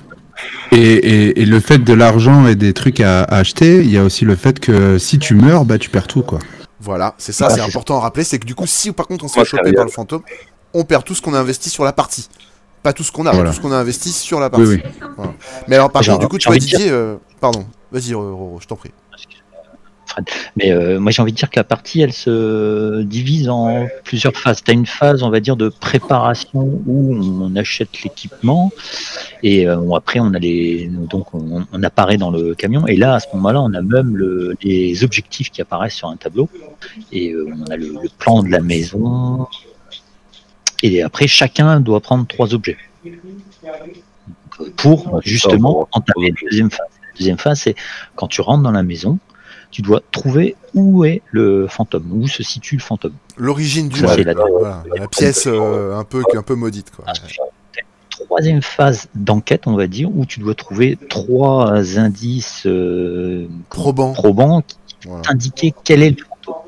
et, 0.73 0.77
et, 0.79 1.41
et 1.43 1.45
le 1.45 1.61
fait 1.61 1.79
de 1.79 1.93
l'argent 1.93 2.47
et 2.47 2.55
des 2.55 2.73
trucs 2.73 3.01
à, 3.01 3.23
à 3.23 3.37
acheter, 3.39 3.77
il 3.77 3.91
y 3.91 3.99
a 3.99 4.03
aussi 4.05 4.25
le 4.25 4.35
fait 4.37 4.59
que 4.59 4.99
si 4.99 5.19
tu 5.19 5.35
meurs, 5.35 5.65
bah 5.65 5.79
tu 5.79 5.91
perds 5.91 6.07
tout 6.07 6.23
quoi. 6.23 6.39
Voilà, 6.81 7.15
c'est 7.19 7.33
ça, 7.33 7.49
c'est 7.51 7.61
important 7.61 7.99
à 7.99 8.01
rappeler, 8.01 8.25
c'est 8.25 8.39
que 8.41 8.47
du 8.47 8.55
coup, 8.57 8.67
si 8.67 8.91
par 8.93 9.07
contre 9.07 9.25
on 9.25 9.29
se 9.29 9.39
fait 9.39 9.45
choper 9.45 9.73
par 9.73 9.85
le 9.85 9.91
fantôme, 9.91 10.23
on 10.75 10.85
perd 10.85 11.05
tout 11.05 11.15
ce 11.15 11.23
qu'on 11.23 11.35
a 11.35 11.39
investi 11.39 11.71
sur 11.71 11.85
la 11.85 11.93
partie. 11.93 12.29
Pas 12.83 12.93
tout 12.93 13.05
ce 13.05 13.13
qu'on 13.13 13.27
a, 13.27 13.33
Voilà. 13.33 13.51
tout 13.51 13.57
ce 13.57 13.61
qu'on 13.61 13.71
a 13.71 13.77
investi 13.77 14.11
sur 14.11 14.41
la 14.41 14.51
partie. 14.51 14.67
Oui, 14.67 14.83
oui. 14.85 15.09
Voilà. 15.17 15.33
Mais 15.69 15.77
alors 15.77 15.93
par 15.93 16.03
contre, 16.05 16.19
du 16.19 16.27
coup, 16.27 16.39
tu 16.39 16.49
dire- 16.49 16.59
Didier, 16.59 16.91
euh, 16.91 17.15
pardon, 17.41 17.65
vas-y, 17.93 18.13
Roro, 18.15 18.59
je 18.61 18.67
t'en 18.67 18.75
prie. 18.75 18.91
Fred. 20.13 20.27
Mais 20.57 20.71
euh, 20.73 21.01
moi 21.01 21.11
j'ai 21.11 21.23
envie 21.23 21.33
de 21.33 21.37
dire 21.37 21.51
que 21.51 21.59
la 21.59 21.65
partie 21.65 22.01
elle 22.01 22.13
se 22.13 23.03
divise 23.03 23.49
en 23.49 23.87
plusieurs 24.05 24.37
phases. 24.37 24.63
Tu 24.63 24.71
as 24.71 24.75
une 24.75 24.87
phase 24.87 25.23
on 25.23 25.31
va 25.31 25.41
dire 25.41 25.57
de 25.57 25.69
préparation 25.69 26.61
où 26.87 27.15
on 27.15 27.57
achète 27.57 28.03
l'équipement 28.03 28.71
et 29.43 29.67
euh, 29.67 29.95
après 29.95 30.21
on 30.21 30.35
a 30.35 30.39
les 30.39 30.89
donc 30.89 31.35
on, 31.35 31.65
on 31.73 31.83
apparaît 31.83 32.19
dans 32.19 32.31
le 32.31 32.55
camion 32.55 32.87
et 32.87 32.97
là 32.97 33.15
à 33.15 33.21
ce 33.21 33.27
moment-là 33.35 33.61
on 33.63 33.73
a 33.75 33.83
même 33.83 34.17
le, 34.17 34.55
les 34.63 35.03
objectifs 35.05 35.51
qui 35.51 35.61
apparaissent 35.63 35.95
sur 35.95 36.09
un 36.09 36.17
tableau 36.17 36.49
et 37.11 37.33
euh, 37.33 37.49
on 37.61 37.71
a 37.71 37.77
le, 37.77 37.89
le 38.03 38.09
plan 38.19 38.43
de 38.43 38.51
la 38.51 38.61
maison 38.61 39.47
et 40.83 41.03
après 41.03 41.27
chacun 41.27 41.81
doit 41.81 42.01
prendre 42.01 42.27
trois 42.27 42.55
objets 42.55 42.77
pour 44.77 45.21
justement 45.25 45.89
entamer 45.93 46.31
la 46.31 46.49
deuxième 46.49 46.71
phase. 46.71 46.93
La 47.13 47.19
deuxième 47.19 47.39
phase 47.39 47.61
c'est 47.61 47.75
quand 48.17 48.29
tu 48.29 48.41
rentres 48.41 48.63
dans 48.63 48.73
la 48.73 48.83
maison 48.83 49.19
tu 49.73 49.83
dois 49.83 50.01
trouver 50.13 50.55
où 50.75 51.05
est 51.05 51.21
le 51.33 51.67
fantôme, 51.67 52.07
où 52.13 52.29
se 52.29 52.45
situe 52.45 52.77
le 52.77 52.83
fantôme. 52.83 53.15
L'origine 53.37 53.89
du 53.89 53.99
c'est 54.07 54.23
la- 54.23 54.35
voilà, 54.35 54.85
la 54.95 55.09
pièce 55.09 55.47
euh, 55.49 55.97
un 55.99 56.05
peu 56.05 56.23
un 56.37 56.43
peu 56.43 56.55
maudite 56.55 56.93
quoi. 56.95 57.05
Troisième 58.11 58.63
phase 58.63 59.09
d'enquête, 59.15 59.67
on 59.67 59.75
va 59.75 59.87
dire, 59.89 60.09
où 60.15 60.25
tu 60.27 60.39
dois 60.39 60.55
trouver 60.55 60.97
trois 61.09 61.99
indices 61.99 62.63
euh, 62.67 63.49
Probant. 63.71 64.13
probants 64.13 64.61
qui 64.63 64.77
Voilà. 65.07 65.23
t'indiquer 65.23 65.75
quel 65.83 66.03
est 66.03 66.11
le 66.11 66.25
fantôme. 66.25 66.63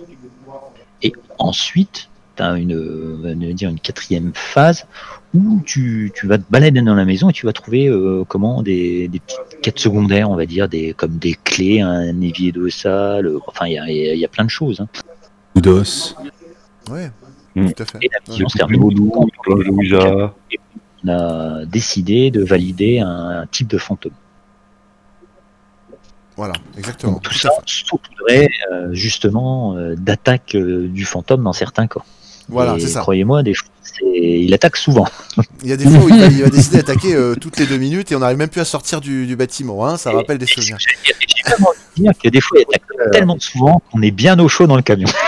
Et 1.02 1.12
ensuite, 1.38 2.08
as 2.42 2.56
une, 2.56 3.18
on 3.20 3.22
va 3.22 3.34
dire 3.34 3.70
une 3.70 3.78
quatrième 3.80 4.32
phase 4.34 4.86
où 5.34 5.60
tu, 5.64 6.12
tu 6.14 6.26
vas 6.26 6.38
te 6.38 6.44
balader 6.50 6.80
dans 6.82 6.94
la 6.94 7.04
maison 7.04 7.28
et 7.30 7.32
tu 7.32 7.46
vas 7.46 7.52
trouver 7.52 7.88
euh, 7.88 8.24
comment 8.26 8.62
des, 8.62 9.08
des 9.08 9.18
petites 9.20 9.60
quêtes 9.62 9.78
secondaires, 9.78 10.30
on 10.30 10.36
va 10.36 10.46
dire, 10.46 10.68
des, 10.68 10.92
comme 10.94 11.16
des 11.18 11.34
clés, 11.44 11.80
un 11.80 12.20
évier 12.20 12.52
d'eau 12.52 12.68
sale, 12.68 13.30
enfin 13.46 13.66
il 13.66 13.72
y 13.72 13.78
a, 13.78 13.88
il 13.88 13.96
y 13.96 14.08
a- 14.10 14.14
il 14.14 14.20
y 14.20 14.24
a 14.24 14.28
plein 14.28 14.44
de 14.44 14.50
choses. 14.50 14.80
hein. 14.80 14.88
Ou 15.56 15.60
d'os. 15.60 16.14
Ouais, 16.90 17.10
Mm. 17.56 17.70
tout 17.70 17.82
à 17.84 17.86
fait. 17.86 17.98
Et 18.02 18.10
la 18.12 18.18
mission 18.28 18.48
se 18.48 18.58
termine 18.58 18.82
Ouija. 18.82 20.32
on 21.04 21.08
a 21.08 21.64
décidé 21.66 22.32
de 22.32 22.42
valider 22.42 22.98
un, 22.98 23.42
un 23.42 23.46
type 23.46 23.68
de 23.68 23.78
fantôme. 23.78 24.10
Voilà, 26.36 26.54
exactement. 26.76 27.12
Donc, 27.12 27.22
tout 27.22 27.30
tout 27.30 27.38
ça 27.38 27.50
saupoudré 27.64 28.48
euh, 28.72 28.92
justement 28.92 29.76
euh, 29.76 29.94
d'attaque 29.94 30.56
euh, 30.56 30.88
du 30.88 31.04
fantôme 31.04 31.44
dans 31.44 31.52
certains 31.52 31.86
cas. 31.86 32.00
Voilà, 32.48 32.76
c'est 32.78 32.88
ça. 32.88 33.00
Croyez-moi, 33.00 33.42
des 33.42 33.54
fois, 33.54 33.68
c'est- 33.82 34.04
il 34.04 34.52
attaque 34.52 34.76
souvent. 34.76 35.06
Il 35.62 35.70
y 35.70 35.72
a 35.72 35.76
des 35.76 35.84
fois 35.84 35.98
où 36.04 36.08
il 36.08 36.20
va, 36.20 36.26
il 36.26 36.42
va 36.42 36.50
décider 36.50 36.76
d'attaquer 36.78 37.14
euh, 37.14 37.34
toutes 37.34 37.58
les 37.58 37.66
deux 37.66 37.78
minutes 37.78 38.12
et 38.12 38.16
on 38.16 38.18
n'arrive 38.18 38.36
même 38.38 38.48
plus 38.48 38.60
à 38.60 38.64
sortir 38.64 39.00
du, 39.00 39.26
du 39.26 39.34
bâtiment, 39.36 39.86
hein, 39.86 39.96
ça 39.96 40.10
rappelle 40.12 40.38
des 40.38 40.46
souvenirs. 40.46 40.76
J'ai 40.78 41.52
de 41.52 42.02
dire 42.02 42.12
que 42.22 42.28
des 42.28 42.40
fois, 42.40 42.58
il 42.58 42.66
attaque 42.74 43.12
tellement 43.12 43.38
souvent 43.38 43.82
qu'on 43.90 44.02
est 44.02 44.10
bien 44.10 44.38
au 44.38 44.48
chaud 44.48 44.66
dans 44.66 44.76
le 44.76 44.82
camion. 44.82 45.08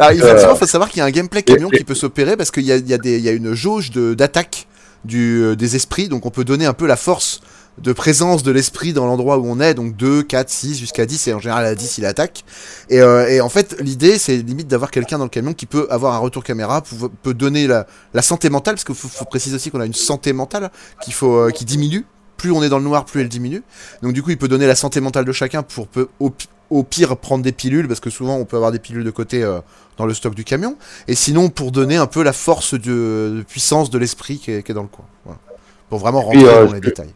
Ah, 0.00 0.12
effectivement, 0.12 0.54
il 0.54 0.58
faut 0.58 0.66
savoir 0.66 0.88
qu'il 0.90 0.98
y 0.98 1.02
a 1.02 1.04
un 1.04 1.10
gameplay 1.10 1.42
camion 1.42 1.68
qui 1.68 1.84
peut 1.84 1.94
s'opérer 1.94 2.36
parce 2.36 2.50
qu'il 2.50 2.64
y 2.64 2.72
a, 2.72 2.76
y 2.76 3.08
y 3.08 3.28
une 3.30 3.54
jauge 3.54 3.90
d'attaque 3.92 4.66
euh, 5.14 5.54
des 5.54 5.76
esprits, 5.76 6.08
donc 6.08 6.26
on 6.26 6.30
peut 6.30 6.44
donner 6.44 6.66
un 6.66 6.72
peu 6.72 6.86
la 6.86 6.96
force 6.96 7.40
de 7.82 7.92
présence 7.92 8.42
de 8.42 8.50
l'esprit 8.50 8.92
dans 8.92 9.06
l'endroit 9.06 9.38
où 9.38 9.46
on 9.46 9.60
est, 9.60 9.74
donc 9.74 9.96
2, 9.96 10.22
4, 10.22 10.48
6, 10.50 10.78
jusqu'à 10.78 11.06
10, 11.06 11.28
et 11.28 11.34
en 11.34 11.38
général 11.40 11.64
à 11.64 11.74
10 11.74 11.98
il 11.98 12.06
attaque. 12.06 12.44
Et, 12.90 13.00
euh, 13.00 13.28
et 13.28 13.40
en 13.40 13.48
fait, 13.48 13.76
l'idée 13.80 14.18
c'est 14.18 14.36
limite 14.38 14.68
d'avoir 14.68 14.90
quelqu'un 14.90 15.18
dans 15.18 15.24
le 15.24 15.30
camion 15.30 15.54
qui 15.54 15.66
peut 15.66 15.86
avoir 15.90 16.14
un 16.14 16.18
retour 16.18 16.42
caméra, 16.44 16.82
peut 17.22 17.34
donner 17.34 17.66
la, 17.66 17.86
la 18.14 18.22
santé 18.22 18.50
mentale, 18.50 18.74
parce 18.74 18.84
qu'il 18.84 18.94
faut, 18.94 19.08
faut 19.08 19.24
préciser 19.24 19.56
aussi 19.56 19.70
qu'on 19.70 19.80
a 19.80 19.86
une 19.86 19.94
santé 19.94 20.32
mentale 20.32 20.70
qu'il 21.02 21.12
faut, 21.14 21.36
euh, 21.36 21.50
qui 21.50 21.64
diminue. 21.64 22.04
Plus 22.36 22.52
on 22.52 22.62
est 22.62 22.68
dans 22.68 22.78
le 22.78 22.84
noir, 22.84 23.04
plus 23.04 23.20
elle 23.20 23.28
diminue. 23.28 23.62
Donc 24.02 24.12
du 24.12 24.22
coup, 24.22 24.30
il 24.30 24.38
peut 24.38 24.46
donner 24.48 24.66
la 24.68 24.76
santé 24.76 25.00
mentale 25.00 25.24
de 25.24 25.32
chacun 25.32 25.62
pour 25.64 25.88
peu, 25.88 26.08
au, 26.20 26.30
pi- 26.30 26.46
au 26.70 26.84
pire 26.84 27.16
prendre 27.16 27.42
des 27.42 27.50
pilules, 27.52 27.88
parce 27.88 27.98
que 28.00 28.10
souvent 28.10 28.36
on 28.36 28.44
peut 28.44 28.54
avoir 28.56 28.70
des 28.70 28.78
pilules 28.78 29.02
de 29.04 29.10
côté 29.10 29.42
euh, 29.42 29.58
dans 29.96 30.06
le 30.06 30.14
stock 30.14 30.34
du 30.36 30.44
camion. 30.44 30.76
Et 31.08 31.16
sinon, 31.16 31.48
pour 31.48 31.72
donner 31.72 31.96
un 31.96 32.06
peu 32.06 32.22
la 32.22 32.32
force 32.32 32.74
de, 32.74 33.34
de 33.38 33.44
puissance 33.48 33.90
de 33.90 33.98
l'esprit 33.98 34.38
qui, 34.38 34.52
est- 34.52 34.62
qui 34.62 34.70
est 34.70 34.74
dans 34.74 34.82
le 34.82 34.88
coin. 34.88 35.04
Voilà. 35.24 35.40
Pour 35.88 35.98
vraiment 35.98 36.20
rentrer 36.22 36.38
Puis, 36.38 36.46
euh, 36.48 36.66
dans 36.66 36.72
les 36.74 36.80
détails. 36.80 37.12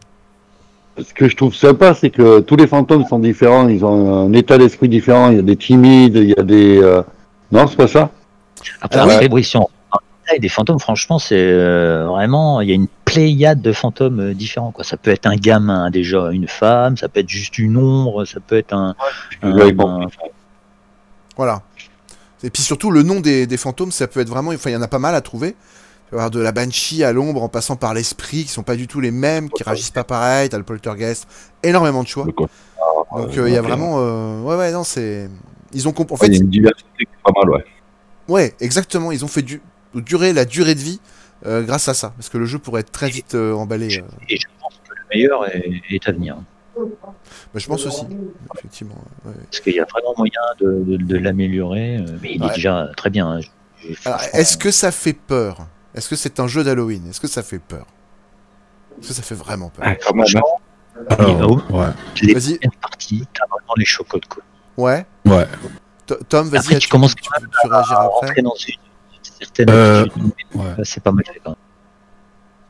Ce 0.97 1.13
que 1.13 1.27
je 1.27 1.35
trouve 1.35 1.55
sympa, 1.55 1.95
c'est 1.95 2.11
que 2.11 2.39
tous 2.41 2.55
les 2.55 2.67
fantômes 2.67 3.05
sont 3.05 3.19
différents, 3.19 3.67
ils 3.67 3.83
ont 3.83 4.27
un 4.27 4.33
état 4.33 4.57
d'esprit 4.57 4.89
différent. 4.89 5.29
Il 5.31 5.37
y 5.37 5.39
a 5.39 5.43
des 5.43 5.55
timides, 5.55 6.15
il 6.15 6.29
y 6.29 6.39
a 6.39 6.43
des. 6.43 6.79
euh, 6.81 7.01
Non, 7.51 7.65
c'est 7.67 7.77
pas 7.77 7.87
ça? 7.87 8.11
Après, 8.81 8.99
Ah 9.01 9.19
oui, 9.31 9.43
si 9.43 9.57
on 9.57 9.67
des 10.39 10.49
fantômes, 10.49 10.79
franchement, 10.79 11.19
c'est 11.19 11.35
euh, 11.37 12.05
vraiment, 12.07 12.61
il 12.61 12.69
y 12.69 12.71
a 12.71 12.75
une 12.75 12.87
pléiade 13.05 13.61
de 13.61 13.71
fantômes 13.73 14.19
euh, 14.19 14.33
différents. 14.33 14.71
Quoi. 14.71 14.83
Ça 14.83 14.95
peut 14.97 15.11
être 15.11 15.25
un 15.27 15.35
gamin, 15.35 15.91
déjà 15.91 16.29
une 16.31 16.47
femme, 16.47 16.95
ça 16.97 17.09
peut 17.09 17.19
être 17.19 17.29
juste 17.29 17.57
une 17.59 17.75
ombre, 17.77 18.23
ça 18.25 18.39
peut 18.39 18.57
être 18.57 18.73
un. 18.73 18.95
un- 19.41 19.57
Ouais, 19.57 19.71
bon. 19.73 20.03
un- 20.03 20.07
Voilà. 21.37 21.61
Et 22.43 22.49
puis 22.49 22.63
surtout, 22.63 22.89
le 22.91 23.03
nom 23.03 23.19
des, 23.19 23.47
des 23.47 23.57
fantômes, 23.57 23.91
ça 23.91 24.07
peut 24.07 24.21
être 24.21 24.29
vraiment. 24.29 24.51
Enfin, 24.51 24.69
il 24.69 24.73
y 24.73 24.75
en 24.75 24.81
a 24.81 24.87
pas 24.87 24.99
mal 24.99 25.13
à 25.15 25.21
trouver. 25.21 25.55
Avoir 26.13 26.31
de 26.31 26.39
la 26.39 26.51
banshee 26.51 27.03
à 27.03 27.11
l'ombre 27.11 27.41
en 27.43 27.49
passant 27.49 27.75
par 27.75 27.93
l'esprit, 27.93 28.43
qui 28.43 28.49
sont 28.49 28.63
pas 28.63 28.75
du 28.75 28.87
tout 28.87 28.99
les 29.01 29.11
mêmes, 29.11 29.49
qui 29.49 29.63
réagissent 29.63 29.89
pas 29.91 30.03
pareil. 30.03 30.49
T'as 30.49 30.57
le 30.57 30.63
poltergeist, 30.63 31.27
énormément 31.63 32.03
de 32.03 32.07
choix. 32.07 32.25
Donc 32.25 33.37
euh, 33.37 33.47
il 33.49 33.53
y 33.53 33.57
a 33.57 33.61
vraiment. 33.61 33.95
euh, 33.99 34.41
Ouais, 34.41 34.55
ouais, 34.55 34.71
non, 34.71 34.83
c'est. 34.83 35.29
Ils 35.73 35.87
ont 35.87 35.91
En 35.91 36.03
Ouais, 36.03 36.07
il 36.09 36.13
y 36.13 36.17
fait, 36.17 36.41
a 36.41 36.43
une 36.43 36.49
diversité 36.49 36.89
qui 36.97 37.03
est 37.03 37.23
pas 37.23 37.31
mal, 37.39 37.49
ouais. 37.49 37.65
ouais, 38.27 38.53
exactement. 38.59 39.11
Ils 39.11 39.25
ont 39.25 39.27
fait 39.27 39.41
du... 39.41 39.61
durer 39.95 40.33
la 40.33 40.45
durée 40.45 40.75
de 40.75 40.79
vie 40.79 40.99
euh, 41.47 41.63
grâce 41.63 41.87
à 41.87 41.93
ça. 41.95 42.13
Parce 42.15 42.29
que 42.29 42.37
le 42.37 42.45
jeu 42.45 42.59
pourrait 42.59 42.81
être 42.81 42.91
très 42.91 43.09
vite 43.09 43.33
euh, 43.33 43.53
emballé. 43.53 43.97
euh. 43.97 44.03
Et 44.29 44.37
je 44.37 44.45
pense 44.61 44.73
que 44.87 44.93
le 44.95 45.01
meilleur 45.15 45.47
est, 45.47 45.81
est 45.89 46.07
à 46.07 46.11
venir. 46.11 46.37
Bah, 46.77 47.13
je 47.55 47.67
pense 47.67 47.85
aussi, 47.87 48.05
effectivement. 48.55 48.95
ouais. 49.25 49.33
Parce 49.49 49.61
qu'il 49.61 49.73
y 49.73 49.79
a 49.79 49.85
vraiment 49.85 50.13
moyen 50.17 50.41
de, 50.59 50.83
de- 50.85 50.97
de 51.03 51.17
l'améliorer. 51.17 51.97
euh, 51.97 52.17
Mais 52.21 52.33
il 52.35 52.41
Ouais. 52.43 52.49
est 52.51 52.55
déjà 52.55 52.89
très 52.95 53.09
bien. 53.09 53.27
hein. 53.31 53.39
Est-ce 54.33 54.57
que 54.57 54.71
ça 54.71 54.91
fait 54.91 55.13
peur? 55.13 55.67
Est-ce 55.95 56.09
que 56.09 56.15
c'est 56.15 56.39
un 56.39 56.47
jeu 56.47 56.63
d'Halloween? 56.63 57.07
Est-ce 57.09 57.19
que 57.21 57.27
ça 57.27 57.43
fait 57.43 57.59
peur? 57.59 57.85
Est-ce 58.99 59.09
que 59.09 59.13
ça 59.13 59.21
fait 59.21 59.35
vraiment 59.35 59.69
peur? 59.69 59.85
Ah, 59.87 59.91
hein. 59.91 61.33
va 61.33 61.47
au- 61.47 61.55
ouais. 61.71 61.87
les 62.21 62.33
Vas-y. 62.33 62.57
premières 62.59 62.79
parties, 62.81 63.23
t'as 63.33 63.45
vraiment 63.49 63.73
les 63.77 63.85
chocottes. 63.85 64.25
Quoi. 64.27 64.43
Ouais. 64.77 65.05
Ouais. 65.25 65.47
To- 66.05 66.15
Tom, 66.29 66.49
vas-y, 66.49 66.59
Après, 66.59 66.73
tu, 66.75 66.79
tu 66.81 66.89
commences 66.89 67.15
tu, 67.15 67.23
tu, 67.23 67.29
à 67.33 67.37
après. 67.77 68.07
rentrer 68.07 68.41
dans 68.41 68.53
une 68.55 68.75
certaine 69.39 69.69
Euh, 69.69 70.05
ouais. 70.55 70.65
Euh, 70.79 70.83
C'est 70.83 71.01
pas 71.03 71.11
mal 71.11 71.23
fait 71.25 71.39
quand 71.43 71.51
même. 71.51 71.57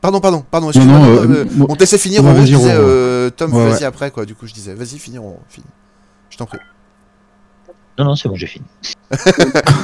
Pardon, 0.00 0.20
pardon, 0.20 0.44
pardon, 0.50 0.68
excuse-moi. 0.70 0.98
non, 0.98 1.04
non, 1.06 1.12
euh, 1.22 1.44
euh, 1.44 1.66
on 1.68 1.74
te 1.74 1.80
laissait 1.80 1.96
finir, 1.98 2.22
ouais, 2.22 2.30
on 2.30 2.34
vas-y, 2.34 2.44
disait, 2.44 2.72
euh, 2.74 3.30
Tom, 3.30 3.52
Ouais, 3.54 3.64
vas-y 3.70 3.80
ouais. 3.80 3.84
après, 3.84 4.10
quoi. 4.10 4.26
Du 4.26 4.34
coup, 4.34 4.46
je 4.46 4.52
disais, 4.52 4.74
vas-y, 4.74 4.98
finis, 4.98 5.18
on 5.18 5.38
finit. 5.48 5.66
Je 6.30 6.36
t'en 6.36 6.44
prie. 6.46 6.58
Non, 7.98 8.06
non, 8.06 8.16
c'est 8.16 8.28
bon, 8.28 8.34
j'ai 8.34 8.46
fini. 8.48 8.64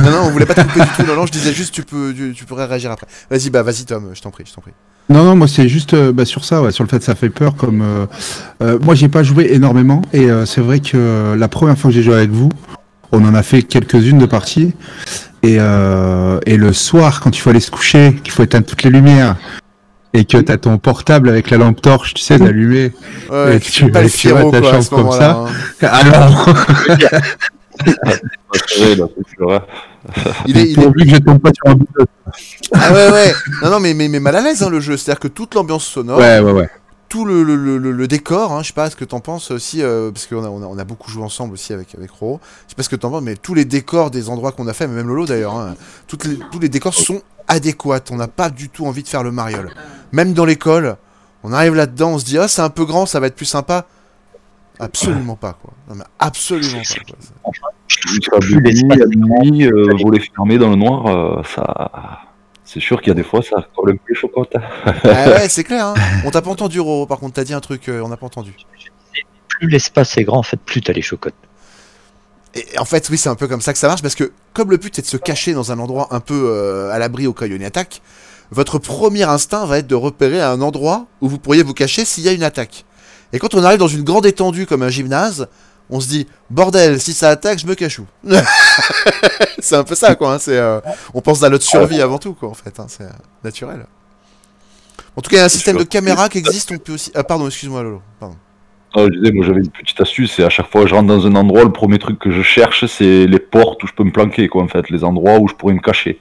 non, 0.01 0.11
non, 0.11 0.18
on 0.25 0.31
voulait 0.31 0.46
pas 0.46 0.55
te 0.55 0.62
couper 0.62 0.81
du 0.81 0.87
tout. 0.96 1.03
Non, 1.07 1.14
non, 1.14 1.27
je 1.27 1.33
disais 1.33 1.53
juste, 1.53 1.73
tu, 1.73 1.83
peux, 1.83 2.12
tu, 2.14 2.33
tu 2.35 2.44
pourrais 2.44 2.64
réagir 2.64 2.90
après. 2.90 3.07
Vas-y, 3.31 3.51
bah, 3.51 3.62
vas-y, 3.62 3.85
Tom, 3.85 4.11
je 4.14 4.20
t'en 4.20 4.31
prie, 4.31 4.44
je 4.49 4.53
t'en 4.53 4.61
prie. 4.61 4.73
Non, 5.09 5.25
non, 5.25 5.35
moi 5.37 5.49
c'est 5.49 5.68
juste 5.68 5.94
euh, 5.94 6.12
bah, 6.12 6.25
sur 6.25 6.44
ça, 6.44 6.62
ouais, 6.62 6.70
sur 6.73 6.85
le 6.85 6.88
fait 6.88 6.99
que 6.99 7.05
ça 7.05 7.14
fait 7.14 7.31
peur. 7.31 7.55
Comme 7.57 7.83
euh, 7.83 8.07
euh, 8.62 8.79
moi, 8.81 8.94
j'ai 8.94 9.09
pas 9.09 9.23
joué 9.23 9.53
énormément 9.53 10.03
et 10.12 10.31
euh, 10.31 10.44
c'est 10.46 10.61
vrai 10.61 10.81
que 10.81 10.90
euh, 10.96 11.37
la 11.37 11.49
première 11.49 11.77
fois 11.79 11.90
que 11.90 11.94
j'ai 11.94 12.03
joué 12.03 12.14
avec 12.14 12.31
vous, 12.31 12.49
on 13.12 13.25
en 13.25 13.35
a 13.35 13.42
fait 13.42 13.62
quelques-unes 13.62 14.18
de 14.18 14.27
parties 14.27 14.73
et, 15.42 15.57
euh, 15.59 16.38
et 16.46 16.57
le 16.57 16.73
soir, 16.73 17.20
quand 17.20 17.37
il 17.37 17.40
faut 17.40 17.51
aller 17.51 17.61
se 17.61 17.70
coucher, 17.70 18.20
qu'il 18.23 18.33
faut 18.33 18.42
éteindre 18.42 18.66
toutes 18.66 18.83
les 18.85 18.90
lumières 18.90 19.37
et 20.14 20.25
que 20.25 20.38
t'as 20.38 20.57
ton 20.57 20.79
portable 20.79 21.29
avec 21.29 21.51
la 21.51 21.57
lampe 21.59 21.81
torche, 21.81 22.14
tu 22.14 22.23
sais, 22.23 22.38
d'allumer 22.38 22.92
Ouais, 23.31 23.57
et 23.57 23.61
tu 23.61 23.90
pas 23.90 24.05
tu 24.09 24.29
à 24.33 24.44
ta 24.51 24.62
chambre 24.62 24.88
comme 24.90 25.12
ça. 25.12 25.44
hein. 25.83 25.87
Alors, 25.88 26.49
Il 30.46 30.59
est, 30.59 30.70
il 30.70 30.78
est- 30.78 30.83
pourvu 30.83 31.04
que 31.06 31.11
je 31.11 31.16
tombe 31.18 31.38
pas 31.38 31.50
sur 31.54 31.72
un 31.72 31.78
Ah 32.72 32.92
ouais, 32.92 33.11
ouais. 33.12 33.35
Non, 33.62 33.70
non, 33.70 33.80
mais, 33.80 33.94
mais, 33.94 34.09
mais 34.09 34.20
mal 34.20 34.37
à 34.37 34.40
l'aise, 34.40 34.62
hein, 34.62 34.70
le 34.70 34.80
jeu. 34.80 34.96
C'est-à-dire 34.96 35.20
que 35.20 35.28
toute 35.28 35.54
l'ambiance 35.54 35.85
sonore, 35.85 36.18
Ouais, 36.18 36.40
ouais, 36.40 36.52
ouais. 36.52 36.70
tout 37.09 37.24
le, 37.24 37.42
le, 37.42 37.56
le, 37.56 37.78
le- 37.78 37.92
le 37.92 38.09
décor, 38.09 38.52
hein, 38.52 38.62
je 38.62 38.68
sais 38.68 38.72
pas 38.72 38.88
ce 38.90 38.96
que 38.96 39.04
t'en 39.04 39.20
penses 39.20 39.50
aussi, 39.50 39.83
euh, 39.83 40.11
parce 40.11 40.26
qu'on 40.26 40.44
a, 40.44 40.48
on 40.48 40.62
a, 40.62 40.66
on 40.66 40.78
a 40.78 40.85
beaucoup 40.85 41.11
joué 41.11 41.22
ensemble 41.22 41.54
aussi 41.54 41.72
avec, 41.72 41.94
avec 41.94 42.11
Roro. 42.11 42.40
Je 42.66 42.70
sais 42.70 42.76
pas 42.76 42.83
ce 42.83 42.88
que 42.88 42.96
t'en 42.96 43.11
penses, 43.11 43.22
mais 43.22 43.37
tous 43.37 43.54
les 43.54 43.64
décors 43.64 44.11
des 44.11 44.28
endroits 44.28 44.52
qu'on 44.52 44.68
a 44.68 44.72
fait, 44.72 44.87
mais 44.87 44.94
même 44.94 45.09
Lolo 45.09 45.26
d'ailleurs, 45.26 45.54
hein, 45.56 45.74
toutes 46.06 46.24
les, 46.24 46.38
tous 46.50 46.59
les 46.61 46.68
décors 46.68 46.94
sont 46.94 47.22
adéquats. 47.48 48.00
On 48.11 48.16
n'a 48.16 48.28
pas 48.28 48.50
du 48.50 48.68
tout 48.68 48.87
envie 48.87 49.02
de 49.02 49.09
faire 49.09 49.22
le 49.22 49.33
mariole. 49.33 49.70
Même 50.12 50.33
dans 50.35 50.44
l'école, 50.44 50.96
on 51.42 51.52
arrive 51.52 51.74
là-dedans, 51.74 52.11
on 52.12 52.18
se 52.18 52.24
dit, 52.24 52.38
ah, 52.38 52.48
c'est 52.48 52.62
un 52.62 52.70
peu 52.70 52.85
grand, 52.85 53.06
ça 53.06 53.20
va 53.20 53.26
être 53.28 53.37
plus 53.37 53.46
sympa. 53.46 53.87
Absolument 54.80 55.36
pas, 55.36 55.52
quoi. 55.52 55.72
Non, 55.88 55.94
mais 55.96 56.04
absolument 56.18 56.82
pas. 56.82 57.50
quoi. 57.50 57.70
Jusqu'à 57.86 58.38
minuit, 58.38 59.02
à 59.02 59.06
minuit, 59.06 59.66
euh, 59.66 59.96
volet 60.02 60.20
fermé 60.20 60.58
dans 60.58 60.70
le 60.70 60.76
noir, 60.76 61.06
euh, 61.06 61.42
ça. 61.54 62.20
C'est 62.64 62.80
sûr 62.80 63.00
qu'il 63.00 63.08
y 63.08 63.10
a 63.10 63.14
des 63.14 63.24
fois, 63.24 63.42
ça 63.42 63.66
peu 63.74 63.92
les 64.08 64.14
chocottes. 64.14 64.54
Ah 64.86 65.28
ouais, 65.30 65.48
c'est 65.48 65.64
clair. 65.64 65.86
Hein. 65.86 65.94
On 66.24 66.30
t'a 66.30 66.40
pas 66.40 66.50
entendu, 66.50 66.78
Roro. 66.78 67.04
Par 67.04 67.18
contre, 67.18 67.34
t'as 67.34 67.42
dit 67.42 67.52
un 67.52 67.60
truc, 67.60 67.88
euh, 67.88 68.00
on 68.00 68.08
n'a 68.08 68.16
pas 68.16 68.26
entendu. 68.26 68.54
Plus 69.48 69.68
l'espace 69.68 70.16
est 70.16 70.22
grand, 70.24 70.38
en 70.38 70.44
fait, 70.44 70.56
plus 70.56 70.80
t'as 70.80 70.92
les 70.92 71.02
chocottes. 71.02 71.34
Et 72.54 72.78
en 72.78 72.84
fait, 72.84 73.08
oui, 73.10 73.18
c'est 73.18 73.28
un 73.28 73.34
peu 73.34 73.48
comme 73.48 73.60
ça 73.60 73.72
que 73.72 73.78
ça 73.78 73.88
marche, 73.88 74.02
parce 74.02 74.14
que 74.14 74.32
comme 74.54 74.70
le 74.70 74.76
but 74.76 74.94
c'est 74.94 75.02
de 75.02 75.06
se 75.06 75.16
cacher 75.16 75.52
dans 75.52 75.72
un 75.72 75.78
endroit 75.78 76.08
un 76.12 76.20
peu 76.20 76.46
euh, 76.48 76.92
à 76.92 76.98
l'abri 76.98 77.26
au 77.26 77.32
cas 77.32 77.44
où 77.44 77.48
il 77.48 77.50
y 77.50 77.54
a 77.54 77.56
une 77.56 77.64
attaque, 77.64 78.02
votre 78.50 78.78
premier 78.78 79.22
instinct 79.24 79.66
va 79.66 79.78
être 79.78 79.86
de 79.86 79.94
repérer 79.94 80.40
un 80.40 80.60
endroit 80.60 81.06
où 81.20 81.28
vous 81.28 81.38
pourriez 81.38 81.62
vous 81.62 81.74
cacher 81.74 82.04
s'il 82.04 82.24
y 82.24 82.28
a 82.28 82.32
une 82.32 82.42
attaque. 82.42 82.84
Et 83.32 83.38
quand 83.38 83.54
on 83.54 83.62
arrive 83.64 83.78
dans 83.78 83.88
une 83.88 84.02
grande 84.02 84.26
étendue 84.26 84.66
comme 84.66 84.82
un 84.82 84.88
gymnase, 84.88 85.48
on 85.88 86.00
se 86.00 86.08
dit 86.08 86.26
bordel, 86.50 87.00
si 87.00 87.12
ça 87.12 87.30
attaque, 87.30 87.58
je 87.58 87.66
me 87.66 87.74
cache 87.74 87.98
où 87.98 88.06
C'est 89.58 89.76
un 89.76 89.84
peu 89.84 89.94
ça, 89.94 90.14
quoi. 90.14 90.34
hein, 90.34 90.38
c'est, 90.38 90.56
euh, 90.56 90.80
on 91.14 91.20
pense 91.20 91.42
à 91.42 91.48
notre 91.48 91.64
survie 91.64 92.00
avant 92.00 92.18
tout, 92.18 92.34
quoi, 92.34 92.48
en 92.48 92.54
fait. 92.54 92.78
hein, 92.80 92.86
c'est 92.88 93.04
euh, 93.04 93.10
naturel. 93.44 93.86
En 95.16 95.20
tout 95.22 95.30
cas, 95.30 95.36
il 95.36 95.40
y 95.40 95.42
a 95.42 95.46
un 95.46 95.48
système 95.48 95.76
de 95.76 95.84
caméra 95.84 96.28
qui 96.28 96.38
existe. 96.38 96.70
On 96.72 96.78
peut 96.78 96.92
aussi. 96.94 97.10
Ah, 97.14 97.24
pardon, 97.24 97.46
excuse-moi, 97.46 97.82
Lolo. 97.82 98.02
Pardon. 98.20 98.36
Ah, 98.94 99.04
je 99.12 99.18
disais, 99.18 99.32
moi 99.32 99.44
j'avais 99.46 99.60
une 99.60 99.70
petite 99.70 100.00
astuce, 100.00 100.32
c'est 100.34 100.42
à 100.44 100.48
chaque 100.50 100.68
fois 100.70 100.82
que 100.82 100.88
je 100.88 100.94
rentre 100.94 101.06
dans 101.06 101.24
un 101.26 101.34
endroit, 101.36 101.62
le 101.62 101.70
premier 101.72 101.98
truc 101.98 102.18
que 102.18 102.32
je 102.32 102.42
cherche, 102.42 102.86
c'est 102.86 103.26
les 103.26 103.38
portes 103.38 103.82
où 103.84 103.86
je 103.86 103.92
peux 103.92 104.02
me 104.02 104.10
planquer, 104.10 104.48
quoi, 104.48 104.62
en 104.64 104.68
fait, 104.68 104.90
les 104.90 105.04
endroits 105.04 105.38
où 105.38 105.46
je 105.46 105.54
pourrais 105.54 105.74
me 105.74 105.80
cacher. 105.80 106.18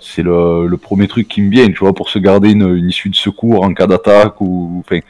C'est 0.00 0.22
le, 0.22 0.66
le 0.66 0.76
premier 0.78 1.08
truc 1.08 1.28
qui 1.28 1.42
me 1.42 1.50
vient, 1.50 1.66
tu 1.66 1.78
vois, 1.80 1.92
pour 1.92 2.08
se 2.08 2.18
garder 2.18 2.50
une, 2.52 2.74
une 2.76 2.88
issue 2.88 3.10
de 3.10 3.16
secours 3.16 3.64
en 3.64 3.74
cas 3.74 3.86
d'attaque 3.86 4.40
ou. 4.40 4.82
Enfin. 4.84 5.00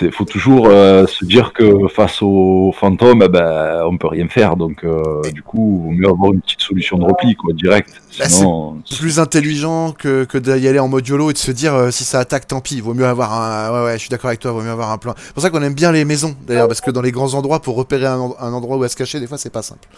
Il 0.00 0.12
faut 0.12 0.24
toujours 0.24 0.66
euh, 0.68 1.06
se 1.06 1.24
dire 1.24 1.52
que 1.52 1.88
face 1.88 2.22
aux 2.22 2.72
fantômes, 2.78 3.22
eh 3.24 3.28
ben, 3.28 3.82
on 3.86 3.96
peut 3.96 4.08
rien 4.08 4.28
faire. 4.28 4.56
Donc, 4.56 4.84
euh, 4.84 5.22
du 5.32 5.42
coup, 5.42 5.80
il 5.80 5.86
vaut 5.86 5.92
mieux 5.92 6.08
avoir 6.08 6.32
une 6.32 6.40
petite 6.40 6.60
solution 6.60 6.98
de 6.98 7.04
repli, 7.04 7.34
quoi, 7.34 7.52
direct. 7.54 7.90
Bah, 8.18 8.28
Sinon, 8.28 8.78
c'est 8.84 8.98
plus 8.98 9.18
intelligent 9.18 9.92
que, 9.92 10.24
que 10.24 10.38
d'y 10.38 10.68
aller 10.68 10.78
en 10.78 10.88
mode 10.88 11.06
YOLO 11.06 11.30
et 11.30 11.32
de 11.32 11.38
se 11.38 11.50
dire 11.50 11.74
euh, 11.74 11.90
si 11.90 12.04
ça 12.04 12.18
attaque, 12.18 12.46
tant 12.46 12.60
pis. 12.60 12.80
Vaut 12.80 12.94
mieux 12.94 13.06
avoir 13.06 13.32
un. 13.32 13.72
Ouais, 13.72 13.86
ouais, 13.86 13.92
je 13.94 13.98
suis 13.98 14.08
d'accord 14.08 14.28
avec 14.28 14.40
toi, 14.40 14.52
vaut 14.52 14.62
mieux 14.62 14.70
avoir 14.70 14.90
un 14.90 14.98
plan. 14.98 15.14
C'est 15.16 15.32
pour 15.34 15.42
ça 15.42 15.50
qu'on 15.50 15.62
aime 15.62 15.74
bien 15.74 15.92
les 15.92 16.04
maisons, 16.04 16.34
d'ailleurs, 16.46 16.68
parce 16.68 16.80
que 16.80 16.90
dans 16.90 17.02
les 17.02 17.12
grands 17.12 17.34
endroits, 17.34 17.60
pour 17.60 17.76
repérer 17.76 18.06
un 18.06 18.18
endroit 18.18 18.76
où 18.76 18.82
à 18.82 18.88
se 18.88 18.96
cacher, 18.96 19.20
des 19.20 19.26
fois, 19.26 19.38
c'est 19.38 19.50
pas 19.50 19.62
simple. 19.62 19.88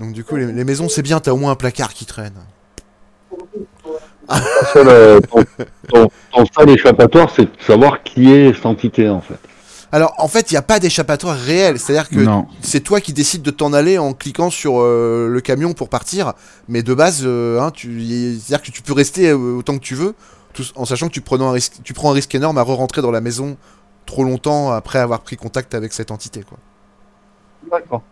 Donc, 0.00 0.12
du 0.12 0.24
coup, 0.24 0.36
les, 0.36 0.52
les 0.52 0.64
maisons, 0.64 0.88
c'est 0.88 1.02
bien, 1.02 1.20
t'as 1.20 1.32
au 1.32 1.36
moins 1.36 1.52
un 1.52 1.56
placard 1.56 1.94
qui 1.94 2.06
traîne. 2.06 2.34
Ton 4.28 4.36
seul, 4.72 5.20
ton, 5.22 5.44
ton- 5.88 6.10
ton 6.32 6.44
seul 6.56 6.70
échappatoire, 6.70 7.30
c'est 7.34 7.44
de 7.46 7.50
savoir 7.66 8.02
qui 8.02 8.30
est 8.32 8.52
cette 8.54 8.66
entité, 8.66 9.08
en 9.08 9.20
fait. 9.20 9.38
Alors, 9.90 10.12
en 10.18 10.28
fait, 10.28 10.50
il 10.50 10.54
n'y 10.54 10.58
a 10.58 10.62
pas 10.62 10.78
d'échappatoire 10.80 11.34
réel. 11.34 11.78
C'est-à-dire 11.78 12.10
que 12.10 12.16
c'est 12.60 12.80
toi 12.80 13.00
qui 13.00 13.14
décides 13.14 13.40
de 13.40 13.50
t'en 13.50 13.72
aller 13.72 13.96
en 13.96 14.12
cliquant 14.12 14.50
sur 14.50 14.80
euh, 14.80 15.28
le 15.30 15.40
camion 15.40 15.72
pour 15.72 15.88
partir. 15.88 16.34
Mais 16.68 16.82
de 16.82 16.92
base, 16.92 17.22
euh, 17.24 17.58
hein, 17.60 17.72
c'est-à-dire 17.74 18.60
que 18.60 18.70
tu 18.70 18.82
peux 18.82 18.92
rester 18.92 19.30
euh, 19.30 19.56
autant 19.56 19.78
que 19.78 19.82
tu 19.82 19.94
veux, 19.94 20.14
tout- 20.52 20.64
en 20.76 20.84
sachant 20.84 21.08
que 21.08 21.12
tu, 21.14 21.22
prenant 21.22 21.48
un 21.48 21.52
risque, 21.52 21.76
tu 21.82 21.94
prends 21.94 22.10
un 22.10 22.14
risque 22.14 22.34
énorme 22.34 22.58
à 22.58 22.62
re-rentrer 22.62 23.00
dans 23.00 23.10
la 23.10 23.22
maison 23.22 23.56
trop 24.04 24.24
longtemps 24.24 24.72
après 24.72 24.98
avoir 24.98 25.20
pris 25.20 25.36
contact 25.36 25.74
avec 25.74 25.94
cette 25.94 26.10
entité. 26.10 26.42
Quoi. 26.42 26.58
D'accord. 27.70 28.02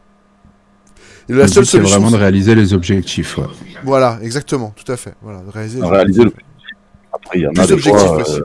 La 1.28 1.42
Le 1.42 1.48
seule 1.48 1.62
but, 1.64 1.66
c'est 1.70 1.76
solution, 1.78 1.88
vraiment 1.96 2.10
de 2.10 2.16
c'est- 2.16 2.22
réaliser 2.22 2.54
les 2.54 2.72
objectifs. 2.74 3.38
ouais. 3.38 3.44
Voilà, 3.84 4.18
exactement, 4.22 4.72
tout 4.76 4.90
à 4.90 4.96
fait. 4.96 5.14
Voilà, 5.22 5.40
de 5.40 5.50
réaliser, 5.50 5.80
réaliser 5.82 6.24
le 6.24 6.32
Après, 7.12 7.38
il 7.38 7.42
y 7.42 7.46
en 7.46 7.50
a 7.50 7.66
des 7.66 7.78
fois, 7.78 8.20
euh, 8.30 8.44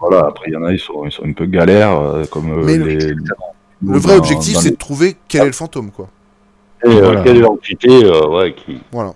voilà, 0.00 0.26
après, 0.28 0.44
il 0.48 0.52
y 0.54 0.56
en 0.56 0.64
a, 0.64 0.72
ils 0.72 0.78
sont, 0.78 1.04
ils 1.04 1.12
sont 1.12 1.24
un 1.26 1.32
peu 1.32 1.44
galères, 1.46 1.98
euh, 2.00 2.24
comme 2.26 2.50
euh, 2.52 2.62
Mais 2.64 2.76
le- 2.78 2.84
les... 2.86 3.14
Le 3.80 3.98
vrai 3.98 4.14
dans- 4.14 4.18
objectif, 4.18 4.54
dans 4.54 4.60
c'est 4.60 4.66
les- 4.70 4.72
de 4.72 4.78
trouver 4.78 5.16
quel 5.28 5.42
est 5.42 5.46
le 5.46 5.52
fantôme, 5.52 5.90
quoi. 5.90 6.08
Et 6.84 6.88
euh, 6.88 7.00
Voilà. 7.00 7.22
quelle 7.22 7.36
est 7.36 7.40
l'entité 7.40 7.88
euh, 8.04 8.26
ouais, 8.28 8.54
qui. 8.54 8.80
Voilà. 8.92 9.14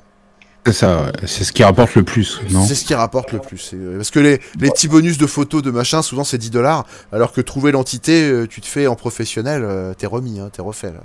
C'est 0.67 0.73
ça, 0.73 1.03
ouais. 1.03 1.13
c'est 1.27 1.43
ce 1.45 1.53
qui 1.53 1.65
rapporte 1.65 1.95
le 1.97 2.03
plus, 2.05 2.41
non? 2.51 2.63
C'est 2.65 2.75
ce 2.77 2.85
qui 2.85 2.95
rapporte 2.95 3.33
le 3.33 3.39
plus. 3.41 3.59
c'est- 3.59 3.77
Parce 3.97 4.11
que 4.13 4.21
les, 4.21 4.41
les 4.61 4.71
petits 4.71 4.87
bonus 4.89 5.19
de 5.19 5.27
photos 5.27 5.63
de 5.63 5.71
machin, 5.73 6.03
souvent 6.03 6.23
c'est 6.25 6.39
10 6.39 6.51
dollars, 6.51 6.85
alors 7.11 7.33
que 7.33 7.41
trouver 7.41 7.73
l'entité, 7.73 8.45
tu 8.49 8.61
te 8.61 8.67
fais 8.67 8.87
en 8.87 8.95
professionnel, 8.95 9.67
t'es 9.99 10.07
remis, 10.07 10.39
hein, 10.39 10.51
t'es 10.53 10.63
refait. 10.63 10.93
Là. 10.93 11.01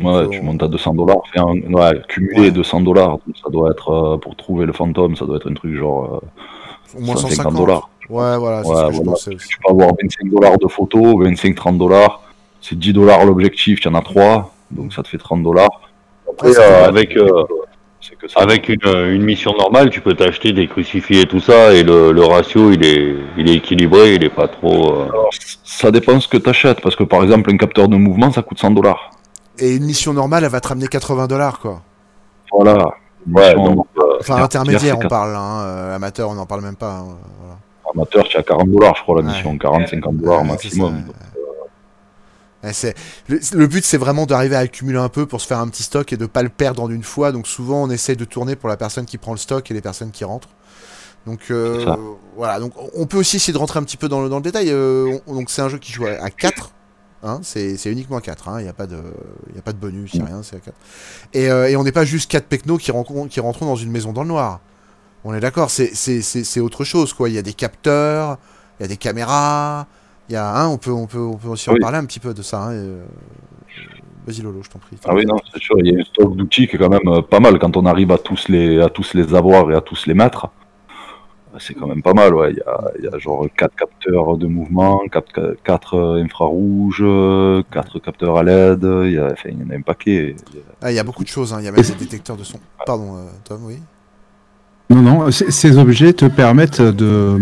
Ouais, 0.00 0.28
tu 0.30 0.40
montes 0.40 0.62
à 0.62 0.68
200 0.68 0.94
dollars, 0.94 1.18
ouais, 1.36 2.02
cumuler 2.08 2.50
200 2.50 2.80
dollars, 2.80 3.18
ça 3.42 3.50
doit 3.50 3.70
être, 3.72 3.90
euh, 3.90 4.16
pour 4.16 4.34
trouver 4.36 4.64
le 4.64 4.72
fantôme, 4.72 5.16
ça 5.16 5.26
doit 5.26 5.36
être 5.36 5.50
un 5.50 5.54
truc 5.54 5.74
genre 5.76 6.20
euh, 6.94 6.96
Au 6.98 7.00
moins 7.02 7.16
150 7.16 7.30
150 7.36 7.54
dollars. 7.56 7.88
Ouais, 8.08 8.38
voilà, 8.38 8.62
c'est 8.64 8.70
Ouais, 8.70 8.76
ce 8.76 8.86
que 8.86 8.92
je 8.92 8.96
voilà. 8.98 9.12
aussi. 9.12 9.36
Tu 9.36 9.58
peux 9.58 9.70
avoir 9.70 9.90
25 10.02 10.28
dollars 10.30 10.56
de 10.58 10.66
photos, 10.68 11.02
25-30 11.16 11.76
dollars, 11.76 12.22
c'est 12.62 12.78
10 12.78 12.92
dollars 12.94 13.24
l'objectif, 13.26 13.80
tu 13.80 13.88
en 13.88 13.94
as 13.94 14.00
3, 14.02 14.54
donc 14.70 14.94
ça 14.94 15.02
te 15.02 15.08
fait 15.08 15.18
30 15.18 15.42
dollars. 15.42 15.90
Après, 16.30 16.58
euh, 16.58 16.86
avec, 16.88 17.14
euh, 17.18 17.44
C'est 18.00 18.16
que 18.16 18.26
ça. 18.28 18.40
avec 18.40 18.70
une, 18.70 18.80
une 18.86 19.22
mission 19.22 19.52
normale, 19.58 19.90
tu 19.90 20.00
peux 20.00 20.14
t'acheter 20.14 20.52
des 20.54 20.68
crucifix 20.68 21.20
et 21.20 21.26
tout 21.26 21.40
ça, 21.40 21.74
et 21.74 21.82
le, 21.82 22.12
le 22.12 22.24
ratio, 22.24 22.72
il 22.72 22.82
est, 22.84 23.14
il 23.36 23.50
est 23.50 23.56
équilibré, 23.56 24.14
il 24.14 24.24
est 24.24 24.30
pas 24.34 24.48
trop. 24.48 24.94
euh, 25.02 25.04
Alors, 25.10 25.28
ça 25.64 25.90
dépend 25.90 26.18
ce 26.18 26.28
que 26.28 26.38
tu 26.38 26.48
achètes, 26.48 26.80
parce 26.80 26.96
que 26.96 27.04
par 27.04 27.22
exemple, 27.22 27.50
un 27.52 27.58
capteur 27.58 27.88
de 27.88 27.96
mouvement, 27.96 28.32
ça 28.32 28.40
coûte 28.42 28.58
100 28.58 28.70
dollars. 28.70 29.10
Et 29.58 29.74
une 29.76 29.84
mission 29.84 30.12
normale, 30.12 30.44
elle 30.44 30.50
va 30.50 30.60
te 30.60 30.68
ramener 30.68 30.88
80 30.88 31.26
dollars, 31.26 31.58
quoi. 31.60 31.82
Voilà. 32.52 32.88
Ouais, 33.32 33.54
donc, 33.54 33.86
euh, 33.98 34.02
Enfin, 34.20 34.36
intermédiaire, 34.42 34.98
on 34.98 35.02
c'est 35.02 35.08
parle, 35.08 35.34
hein, 35.36 35.60
euh, 35.62 35.96
amateur, 35.96 36.28
on 36.30 36.34
n'en 36.34 36.46
parle 36.46 36.62
même 36.62 36.76
pas. 36.76 36.98
hein, 36.98 37.16
voilà. 37.40 37.56
Amateur, 37.94 38.24
tu 38.28 38.36
as 38.38 38.42
40 38.42 38.70
dollars, 38.70 38.94
je 38.96 39.02
crois, 39.02 39.20
la 39.22 39.28
Ouais. 39.28 39.34
mission. 39.34 39.56
40-50 39.56 40.16
dollars 40.18 40.38
Ouais, 40.40 40.44
c'est 40.46 40.52
maximum. 40.52 41.04
c'est- 42.72 42.94
le, 43.28 43.40
le 43.54 43.66
but, 43.66 43.84
c'est 43.84 43.96
vraiment 43.98 44.24
d'arriver 44.26 44.56
à 44.56 44.60
accumuler 44.60 44.98
un 44.98 45.08
peu 45.08 45.26
pour 45.26 45.40
se 45.40 45.46
faire 45.46 45.58
un 45.58 45.68
petit 45.68 45.82
stock 45.82 46.12
et 46.12 46.16
de 46.16 46.26
pas 46.26 46.42
le 46.42 46.48
perdre 46.48 46.82
en 46.82 46.90
une 46.90 47.02
fois. 47.02 47.32
Donc 47.32 47.46
souvent, 47.46 47.82
on 47.82 47.90
essaie 47.90 48.16
de 48.16 48.24
tourner 48.24 48.56
pour 48.56 48.68
la 48.68 48.76
personne 48.76 49.04
qui 49.04 49.18
prend 49.18 49.32
le 49.32 49.38
stock 49.38 49.70
et 49.70 49.74
les 49.74 49.80
personnes 49.80 50.10
qui 50.10 50.24
rentrent. 50.24 50.48
Donc 51.26 51.40
euh, 51.50 51.84
voilà. 52.36 52.58
Donc 52.60 52.72
on 52.96 53.06
peut 53.06 53.18
aussi 53.18 53.36
essayer 53.36 53.52
de 53.52 53.58
rentrer 53.58 53.78
un 53.78 53.82
petit 53.84 53.96
peu 53.96 54.08
dans 54.08 54.20
le, 54.22 54.28
dans 54.28 54.36
le 54.36 54.42
détail. 54.42 54.70
Euh, 54.70 55.18
on- 55.26 55.34
donc 55.34 55.50
c'est 55.50 55.62
un 55.62 55.68
jeu 55.68 55.78
qui 55.78 55.92
joue 55.92 56.06
à 56.06 56.30
4. 56.30 56.70
Hein, 57.24 57.38
c'est 57.42 57.76
uniquement 57.86 58.16
à 58.16 58.20
4, 58.20 58.48
il 58.58 58.64
n'y 58.64 58.68
a, 58.68 58.72
pas 58.72 58.86
de- 58.88 58.96
y 59.54 59.58
a 59.58 59.62
pas 59.62 59.72
de 59.72 59.78
bonus, 59.78 60.10
il 60.14 60.20
n'y 60.20 60.26
a 60.26 60.28
rien, 60.28 60.42
c'est 60.42 60.56
à 60.56 60.58
4. 60.58 60.74
Et, 61.32 61.48
euh, 61.50 61.68
et 61.68 61.76
on 61.76 61.84
n'est 61.84 61.92
pas 61.92 62.04
juste 62.04 62.28
4 62.28 62.46
pecnos 62.46 62.78
qui, 62.78 62.90
rencontrent- 62.90 63.28
qui 63.28 63.38
rentrons 63.38 63.66
dans 63.66 63.76
une 63.76 63.92
maison 63.92 64.12
dans 64.12 64.22
le 64.22 64.28
noir. 64.28 64.58
On 65.24 65.32
est 65.32 65.38
d'accord, 65.38 65.70
c'est- 65.70 66.60
autre 66.60 66.82
chose, 66.82 67.12
quoi. 67.12 67.28
Il 67.28 67.34
y 67.36 67.38
a 67.38 67.42
des 67.42 67.52
capteurs, 67.52 68.38
il 68.80 68.82
y 68.82 68.86
a 68.86 68.88
des 68.88 68.96
caméras, 68.96 69.86
il 70.28 70.32
y 70.32 70.36
a, 70.36 70.52
hein, 70.52 70.66
on, 70.66 70.78
peut, 70.78 70.90
on, 70.90 71.06
peut, 71.06 71.20
on 71.20 71.36
peut 71.36 71.46
aussi 71.48 71.70
en 71.70 71.74
Oui. 71.74 71.78
parler 71.80 71.98
un 71.98 72.04
petit 72.06 72.18
peu 72.18 72.34
de 72.34 72.42
ça. 72.42 72.60
hein, 72.64 72.72
euh, 72.72 73.04
Vas-y 74.26 74.40
Lolo, 74.42 74.62
je 74.62 74.68
t'en 74.70 74.78
prie. 74.80 74.96
Ah 75.04 75.14
oui, 75.14 75.24
non, 75.26 75.36
c'est 75.52 75.60
sûr, 75.60 75.74
il 75.80 75.92
y 75.92 75.96
a 75.96 76.00
un 76.00 76.04
stock 76.04 76.36
d'outils 76.36 76.68
qui 76.68 76.76
est 76.76 76.78
quand 76.78 76.88
même 76.88 77.00
euh, 77.08 77.22
pas 77.22 77.40
mal 77.40 77.58
quand 77.58 77.76
on 77.76 77.86
arrive 77.86 78.10
à 78.12 78.18
tous 78.18 78.48
les, 78.48 78.80
à 78.80 78.88
tous 78.88 79.14
les 79.14 79.34
avoir 79.34 79.70
et 79.72 79.74
à 79.74 79.80
tous 79.80 80.06
les 80.06 80.14
mettre. 80.14 80.48
C'est 81.58 81.74
quand 81.74 81.86
même 81.86 82.02
pas 82.02 82.14
mal, 82.14 82.34
ouais. 82.34 82.52
Il 82.52 82.58
y 82.58 82.60
a, 82.62 82.90
il 82.98 83.04
y 83.04 83.08
a 83.08 83.18
genre 83.18 83.46
4 83.56 83.74
capteurs 83.76 84.36
de 84.36 84.46
mouvement, 84.46 85.00
4, 85.10 85.56
4 85.64 86.20
infrarouges, 86.22 87.04
4 87.70 87.98
capteurs 87.98 88.38
à 88.38 88.42
LED, 88.42 88.82
il 88.82 89.12
y, 89.12 89.18
a, 89.18 89.26
enfin, 89.32 89.50
il 89.50 89.60
y 89.60 89.64
en 89.64 89.70
a 89.70 89.76
un 89.76 89.82
paquet. 89.82 90.36
Ah, 90.80 90.90
il 90.90 90.94
y 90.94 90.98
a 90.98 91.04
beaucoup 91.04 91.24
de 91.24 91.28
choses, 91.28 91.52
hein. 91.52 91.58
il 91.60 91.64
y 91.64 91.68
a 91.68 91.72
même 91.72 91.82
des 91.82 91.94
détecteurs 91.94 92.36
de 92.36 92.44
son. 92.44 92.58
Pardon, 92.86 93.16
euh, 93.16 93.30
Tom, 93.44 93.60
oui. 93.64 93.78
Non, 94.90 95.00
non, 95.02 95.30
ces 95.30 95.78
objets 95.78 96.12
te 96.12 96.26
permettent 96.26 96.82
de 96.82 97.38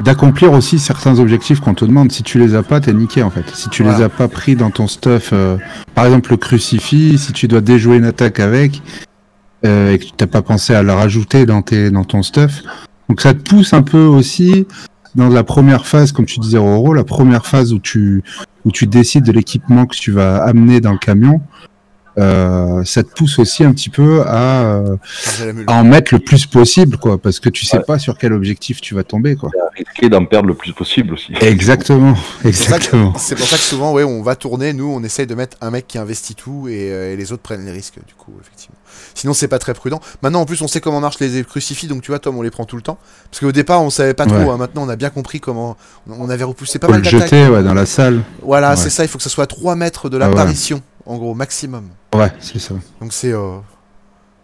d'accomplir 0.00 0.52
aussi 0.52 0.78
certains 0.78 1.18
objectifs 1.18 1.60
qu'on 1.60 1.74
te 1.74 1.84
demande. 1.84 2.12
Si 2.12 2.22
tu 2.22 2.38
les 2.38 2.54
as 2.54 2.62
pas, 2.62 2.80
t'es 2.80 2.92
niqué 2.92 3.22
en 3.22 3.30
fait. 3.30 3.48
Si 3.54 3.68
tu 3.70 3.82
les 3.82 4.02
as 4.02 4.08
pas 4.08 4.28
pris 4.28 4.56
dans 4.56 4.70
ton 4.70 4.86
stuff, 4.86 5.30
euh, 5.32 5.56
par 5.94 6.04
exemple 6.04 6.30
le 6.30 6.36
crucifix, 6.36 7.18
si 7.18 7.32
tu 7.32 7.48
dois 7.48 7.60
déjouer 7.60 7.96
une 7.96 8.04
attaque 8.04 8.40
avec 8.40 8.82
euh, 9.64 9.92
et 9.92 9.98
que 9.98 10.04
tu 10.04 10.12
t'as 10.12 10.26
pas 10.26 10.42
pensé 10.42 10.74
à 10.74 10.82
le 10.82 10.92
rajouter 10.92 11.46
dans 11.46 11.62
tes 11.62 11.90
dans 11.90 12.04
ton 12.04 12.22
stuff, 12.22 12.62
donc 13.08 13.20
ça 13.20 13.34
te 13.34 13.48
pousse 13.48 13.72
un 13.72 13.82
peu 13.82 14.04
aussi 14.04 14.66
dans 15.14 15.28
la 15.28 15.44
première 15.44 15.86
phase, 15.86 16.12
comme 16.12 16.26
tu 16.26 16.40
disais 16.40 16.58
Roro, 16.58 16.92
la 16.92 17.04
première 17.04 17.46
phase 17.46 17.72
où 17.72 17.78
tu 17.78 18.22
où 18.64 18.72
tu 18.72 18.86
décides 18.86 19.24
de 19.24 19.32
l'équipement 19.32 19.86
que 19.86 19.96
tu 19.96 20.10
vas 20.10 20.42
amener 20.42 20.80
dans 20.80 20.92
le 20.92 20.98
camion. 20.98 21.40
Euh, 22.18 22.82
ça 22.84 23.02
te 23.02 23.10
pousse 23.10 23.38
aussi 23.38 23.62
un 23.62 23.72
petit 23.72 23.90
peu 23.90 24.22
à, 24.26 24.82
en 25.66 25.84
mettre 25.84 26.14
le 26.14 26.20
plus 26.20 26.46
possible, 26.46 26.96
quoi, 26.96 27.18
parce 27.18 27.40
que 27.40 27.48
tu 27.48 27.66
sais 27.66 27.80
pas 27.80 27.98
sur 27.98 28.16
quel 28.16 28.32
objectif 28.32 28.80
tu 28.80 28.94
vas 28.94 29.04
tomber, 29.04 29.36
quoi. 29.36 29.50
risquer 29.76 30.08
d'en 30.08 30.24
perdre 30.24 30.48
le 30.48 30.54
plus 30.54 30.72
possible 30.72 31.12
aussi. 31.14 31.32
Exactement, 31.40 32.14
C'est 32.42 32.50
pour 32.50 32.54
ça 32.54 32.70
que- 32.70 32.74
exactement. 32.76 33.12
C'est 33.18 33.34
pour 33.36 33.46
ça 33.46 33.56
que 33.56 33.62
souvent, 33.62 33.92
ouais, 33.92 34.04
on 34.04 34.22
va 34.22 34.34
tourner, 34.36 34.72
nous, 34.72 34.90
on 34.90 35.02
essaye 35.02 35.26
de 35.26 35.34
mettre 35.34 35.56
un 35.60 35.70
mec 35.70 35.86
qui 35.86 35.98
investit 35.98 36.34
tout 36.34 36.68
et, 36.68 36.90
euh, 36.90 37.12
et 37.12 37.16
les 37.16 37.32
autres 37.32 37.42
prennent 37.42 37.64
les 37.66 37.72
risques, 37.72 37.98
du 38.06 38.14
coup, 38.14 38.32
effectivement. 38.40 38.76
Sinon, 39.14 39.34
c'est 39.34 39.48
pas 39.48 39.58
très 39.58 39.74
prudent. 39.74 40.00
Maintenant, 40.22 40.40
en 40.40 40.46
plus, 40.46 40.62
on 40.62 40.68
sait 40.68 40.80
comment 40.80 41.00
marchent 41.00 41.20
les 41.20 41.44
crucifix, 41.44 41.86
donc 41.86 42.00
tu 42.02 42.10
vois, 42.10 42.18
Tom, 42.18 42.36
on 42.38 42.42
les 42.42 42.50
prend 42.50 42.64
tout 42.64 42.76
le 42.76 42.82
temps. 42.82 42.98
Parce 43.30 43.40
qu'au 43.40 43.52
départ, 43.52 43.82
on 43.82 43.90
savait 43.90 44.14
pas 44.14 44.24
trop. 44.26 44.36
Ouais. 44.36 44.48
hein. 44.48 44.56
Maintenant, 44.56 44.84
on 44.84 44.88
a 44.88 44.96
bien 44.96 45.10
compris 45.10 45.38
comment. 45.40 45.76
On 46.08 46.30
avait 46.30 46.44
repoussé 46.44 46.78
pas 46.78 46.86
Faut 46.86 46.92
mal 46.94 47.02
le 47.02 47.10
d'attaques. 47.10 47.24
jeter, 47.28 47.48
ouais, 47.48 47.62
dans 47.62 47.74
la 47.74 47.84
salle. 47.84 48.22
Voilà, 48.42 48.70
Ouais. 48.70 48.76
c'est 48.76 48.88
ça. 48.90 49.04
Il 49.04 49.08
faut 49.08 49.18
que 49.18 49.24
ça 49.24 49.28
soit 49.30 49.44
à 49.44 49.46
3 49.46 49.74
mètres 49.76 50.08
de 50.08 50.16
Ah 50.18 50.20
ouais. 50.24 50.34
l'apparition, 50.34 50.80
en 51.06 51.16
gros, 51.16 51.34
maximum. 51.34 51.88
Ouais, 52.14 52.32
c'est 52.40 52.58
ça. 52.58 52.74
Donc 53.00 53.12
c'est 53.12 53.32
euh, 53.32 53.58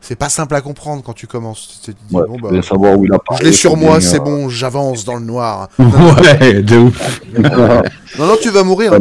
c'est 0.01 0.17
pas 0.17 0.29
simple 0.29 0.55
à 0.55 0.61
comprendre 0.61 1.03
quand 1.05 1.13
tu 1.13 1.27
commences. 1.27 1.81
Tu 1.85 1.93
te 1.93 1.99
dis, 2.09 2.15
Ouais, 2.15 2.25
bon, 2.27 2.37
bah, 2.41 2.63
savoir 2.63 2.99
où 2.99 3.05
il 3.05 3.13
apparaît. 3.13 3.39
je 3.41 3.45
l'ai 3.47 3.53
sur 3.53 3.77
moi, 3.77 4.01
c'est 4.01 4.21
euh, 4.21 4.25
bon, 4.25 4.49
j'avance 4.49 5.05
dans 5.05 5.15
le 5.15 5.25
noir. 5.25 5.69
ouais, 5.79 6.63
de 6.63 6.77
ouf. 6.79 7.21
Non, 8.19 8.27
non, 8.27 8.37
tu 8.41 8.51
vas 8.51 8.63
mourir. 8.63 8.93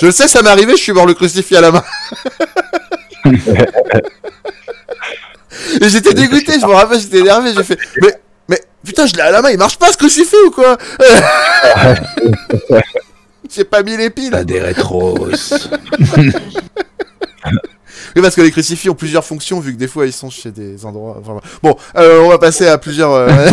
Je 0.00 0.06
le 0.06 0.12
sais, 0.12 0.26
ça 0.28 0.42
m'est 0.42 0.48
arrivé, 0.48 0.72
je 0.72 0.82
suis 0.82 0.92
mort 0.92 1.06
le 1.06 1.14
crucifix 1.14 1.54
à 1.56 1.60
la 1.60 1.70
main. 1.70 1.84
Et 5.80 5.88
j'étais 5.88 6.14
dégoûté, 6.14 6.54
je 6.60 6.66
me 6.66 6.72
rappelle, 6.72 6.98
j'étais 7.00 7.18
énervé, 7.18 7.52
j'ai 7.54 7.62
fait. 7.62 7.78
Mais, 8.02 8.20
mais 8.48 8.60
putain, 8.84 9.06
je 9.06 9.14
l'ai 9.14 9.22
à 9.22 9.30
la 9.30 9.42
main, 9.42 9.50
il 9.50 9.58
marche 9.58 9.78
pas 9.78 9.92
ce 9.92 9.96
crucifix 9.96 10.34
ou 10.46 10.50
quoi? 10.50 10.76
J'ai 13.48 13.64
pas 13.64 13.82
mis 13.82 13.96
les 13.96 14.10
piles. 14.10 14.30
T'as 14.30 14.44
des 14.44 14.60
rétros. 14.60 15.28
Oui, 18.16 18.22
parce 18.22 18.34
que 18.34 18.40
les 18.40 18.50
crucifix 18.50 18.88
ont 18.88 18.94
plusieurs 18.94 19.24
fonctions, 19.24 19.60
vu 19.60 19.74
que 19.74 19.78
des 19.78 19.86
fois 19.86 20.06
ils 20.06 20.12
sont 20.12 20.30
chez 20.30 20.50
des 20.50 20.84
endroits. 20.86 21.18
enfin, 21.20 21.40
bon, 21.62 21.76
euh, 21.96 22.20
on 22.22 22.30
va 22.30 22.38
passer 22.38 22.66
à 22.66 22.78
plusieurs. 22.78 23.12
euh, 23.12 23.28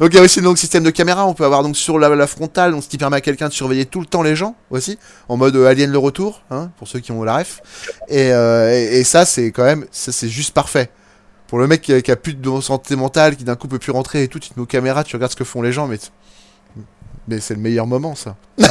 donc 0.00 0.10
il 0.12 0.16
y 0.16 0.18
a 0.18 0.22
aussi 0.22 0.40
donc 0.40 0.58
système 0.58 0.82
de 0.82 0.90
caméra. 0.90 1.26
On 1.26 1.34
peut 1.34 1.44
avoir 1.44 1.62
donc 1.62 1.76
sur 1.76 1.98
la, 1.98 2.08
la 2.08 2.26
frontale, 2.26 2.72
donc 2.72 2.82
ce 2.82 2.88
qui 2.88 2.96
permet 2.98 3.18
à 3.18 3.20
quelqu'un 3.20 3.48
de 3.48 3.52
surveiller 3.52 3.84
tout 3.84 4.00
le 4.00 4.06
temps 4.06 4.22
les 4.22 4.34
gens 4.34 4.56
aussi, 4.70 4.98
en 5.28 5.36
mode 5.36 5.54
euh, 5.56 5.66
Alien 5.68 5.90
le 5.92 5.98
retour, 5.98 6.42
hein, 6.50 6.70
pour 6.78 6.88
ceux 6.88 7.00
qui 7.00 7.12
ont 7.12 7.22
la 7.22 7.36
ref. 7.36 7.60
Et, 8.08 8.28
et, 8.30 8.98
et 8.98 9.04
ça 9.04 9.24
c'est 9.24 9.52
quand 9.52 9.64
même, 9.64 9.84
ça 9.90 10.10
c'est 10.10 10.28
juste 10.28 10.52
parfait. 10.54 10.90
Pour 11.48 11.58
le 11.58 11.66
mec 11.66 11.82
qui 11.82 11.92
a, 11.92 12.00
qui 12.02 12.10
a 12.10 12.16
plus 12.16 12.34
de 12.34 12.60
santé 12.60 12.96
mentale, 12.96 13.36
qui 13.36 13.44
d'un 13.44 13.56
coup 13.56 13.68
peut 13.68 13.78
plus 13.78 13.92
rentrer 13.92 14.22
et 14.22 14.28
tout, 14.28 14.38
tu 14.38 14.48
te 14.50 14.54
mets 14.58 14.62
aux 14.62 14.66
caméras, 14.66 15.04
tu 15.04 15.16
regardes 15.16 15.32
ce 15.32 15.36
que 15.36 15.44
font 15.44 15.62
les 15.62 15.72
gens, 15.72 15.86
mais 15.86 15.98
mais 17.28 17.40
c'est 17.40 17.54
le 17.54 17.60
meilleur 17.60 17.86
moment 17.86 18.14
ça. 18.14 18.36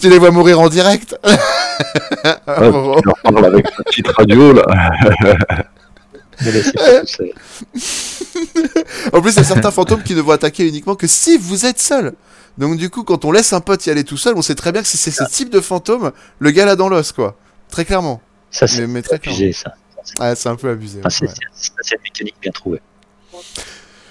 tu 0.00 0.08
les 0.08 0.18
vois 0.18 0.30
mourir 0.30 0.60
en 0.60 0.68
direct. 0.68 1.16
Ouais, 2.46 2.70
tu 2.70 3.04
leur 3.04 3.18
parles 3.22 3.44
avec 3.44 3.66
ta 3.66 3.82
petite 3.84 4.08
radio 4.08 4.52
là. 4.52 4.64
En 9.12 9.20
plus, 9.20 9.32
il 9.32 9.36
y 9.36 9.40
a 9.40 9.44
certains 9.44 9.70
fantômes 9.70 10.02
qui 10.02 10.14
ne 10.14 10.20
vont 10.20 10.32
attaquer 10.32 10.66
uniquement 10.66 10.94
que 10.94 11.06
si 11.06 11.36
vous 11.38 11.66
êtes 11.66 11.78
seul. 11.80 12.14
Donc 12.58 12.76
du 12.78 12.90
coup, 12.90 13.04
quand 13.04 13.24
on 13.24 13.32
laisse 13.32 13.52
un 13.52 13.60
pote 13.60 13.84
y 13.86 13.90
aller 13.90 14.04
tout 14.04 14.16
seul, 14.16 14.34
on 14.36 14.42
sait 14.42 14.54
très 14.54 14.72
bien 14.72 14.82
que 14.82 14.88
si 14.88 14.96
c'est 14.96 15.10
ce 15.10 15.24
type 15.24 15.50
de 15.50 15.60
fantôme, 15.60 16.12
le 16.38 16.50
gars 16.50 16.64
l'a 16.64 16.76
dans 16.76 16.88
l'os, 16.88 17.12
quoi. 17.12 17.36
Très 17.70 17.84
clairement. 17.84 18.20
Ça, 18.50 18.66
c'est 18.66 18.82
Mais- 18.82 18.86
mais 18.86 19.02
très 19.02 19.16
abusé, 19.16 19.52
ça. 19.52 19.74
Ah, 20.18 20.34
c'est 20.34 20.48
un 20.48 20.56
peu 20.56 20.70
abusé. 20.70 21.00
Enfin, 21.00 21.10
c'est 21.10 21.26
ouais. 21.26 21.32
une 21.92 22.02
mécanique 22.04 22.36
bien 22.40 22.52
trouvée. 22.52 22.80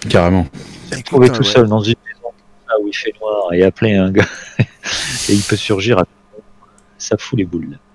Carrément. 0.09 0.45
Écoute, 0.91 1.23
hein, 1.23 1.29
tout 1.29 1.43
ouais. 1.43 1.49
seul 1.49 1.67
dans 1.67 1.79
une 1.81 1.95
là 2.67 2.75
où 2.81 2.87
il 2.87 2.93
fait 2.95 3.13
noir 3.21 3.53
et 3.53 3.63
appeler 3.63 3.95
un 3.95 4.11
gars 4.11 4.27
et 4.59 5.33
il 5.33 5.41
peut 5.41 5.55
surgir, 5.55 5.99
à... 5.99 6.05
ça 6.97 7.15
fout 7.17 7.37
les 7.37 7.45
boules. 7.45 7.77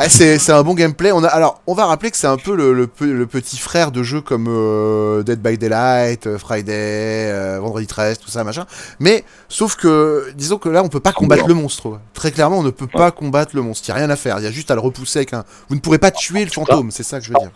Ah, 0.00 0.08
c'est 0.08 0.50
un 0.50 0.62
bon 0.64 0.74
gameplay. 0.74 1.12
On 1.12 1.22
a, 1.22 1.28
alors, 1.28 1.62
on 1.68 1.74
va 1.74 1.86
rappeler 1.86 2.10
que 2.10 2.16
c'est 2.16 2.26
un 2.26 2.36
peu 2.36 2.56
le, 2.56 2.74
le 2.74 2.88
pe- 2.88 3.04
le 3.04 3.26
petit 3.26 3.56
frère 3.56 3.92
de 3.92 4.02
jeux 4.02 4.20
comme 4.20 4.46
euh, 4.48 5.22
Dead 5.22 5.40
by 5.40 5.56
Daylight, 5.56 6.26
euh, 6.26 6.36
Friday, 6.36 7.30
euh, 7.30 7.60
Vendredi 7.60 7.86
13, 7.86 8.18
tout 8.18 8.28
ça, 8.28 8.42
machin. 8.42 8.66
Mais, 8.98 9.24
sauf 9.48 9.76
que, 9.76 10.32
disons 10.34 10.58
que 10.58 10.68
là, 10.68 10.82
on 10.82 10.88
peut 10.88 10.98
pas 11.00 11.12
combattre 11.12 11.46
le 11.46 11.54
monstre. 11.54 12.00
Très 12.12 12.32
clairement, 12.32 12.58
on 12.58 12.62
ne 12.64 12.70
peut 12.70 12.88
pas 12.88 13.12
combattre 13.12 13.54
le 13.54 13.62
monstre. 13.62 13.88
Il 13.88 13.92
n'y 13.92 13.98
a 13.98 14.00
rien 14.04 14.10
à 14.10 14.16
faire. 14.16 14.40
Il 14.40 14.44
y 14.44 14.48
a 14.48 14.50
juste 14.50 14.72
à 14.72 14.74
le 14.74 14.80
repousser 14.80 15.20
avec 15.20 15.32
un. 15.32 15.44
Vous 15.68 15.76
ne 15.76 15.80
pourrez 15.80 15.98
pas 15.98 16.10
tuer 16.10 16.44
le 16.44 16.50
fantôme, 16.50 16.90
c'est 16.90 17.04
ça 17.04 17.20
que 17.20 17.24
je 17.24 17.30
veux 17.30 17.38
dire. 17.38 17.50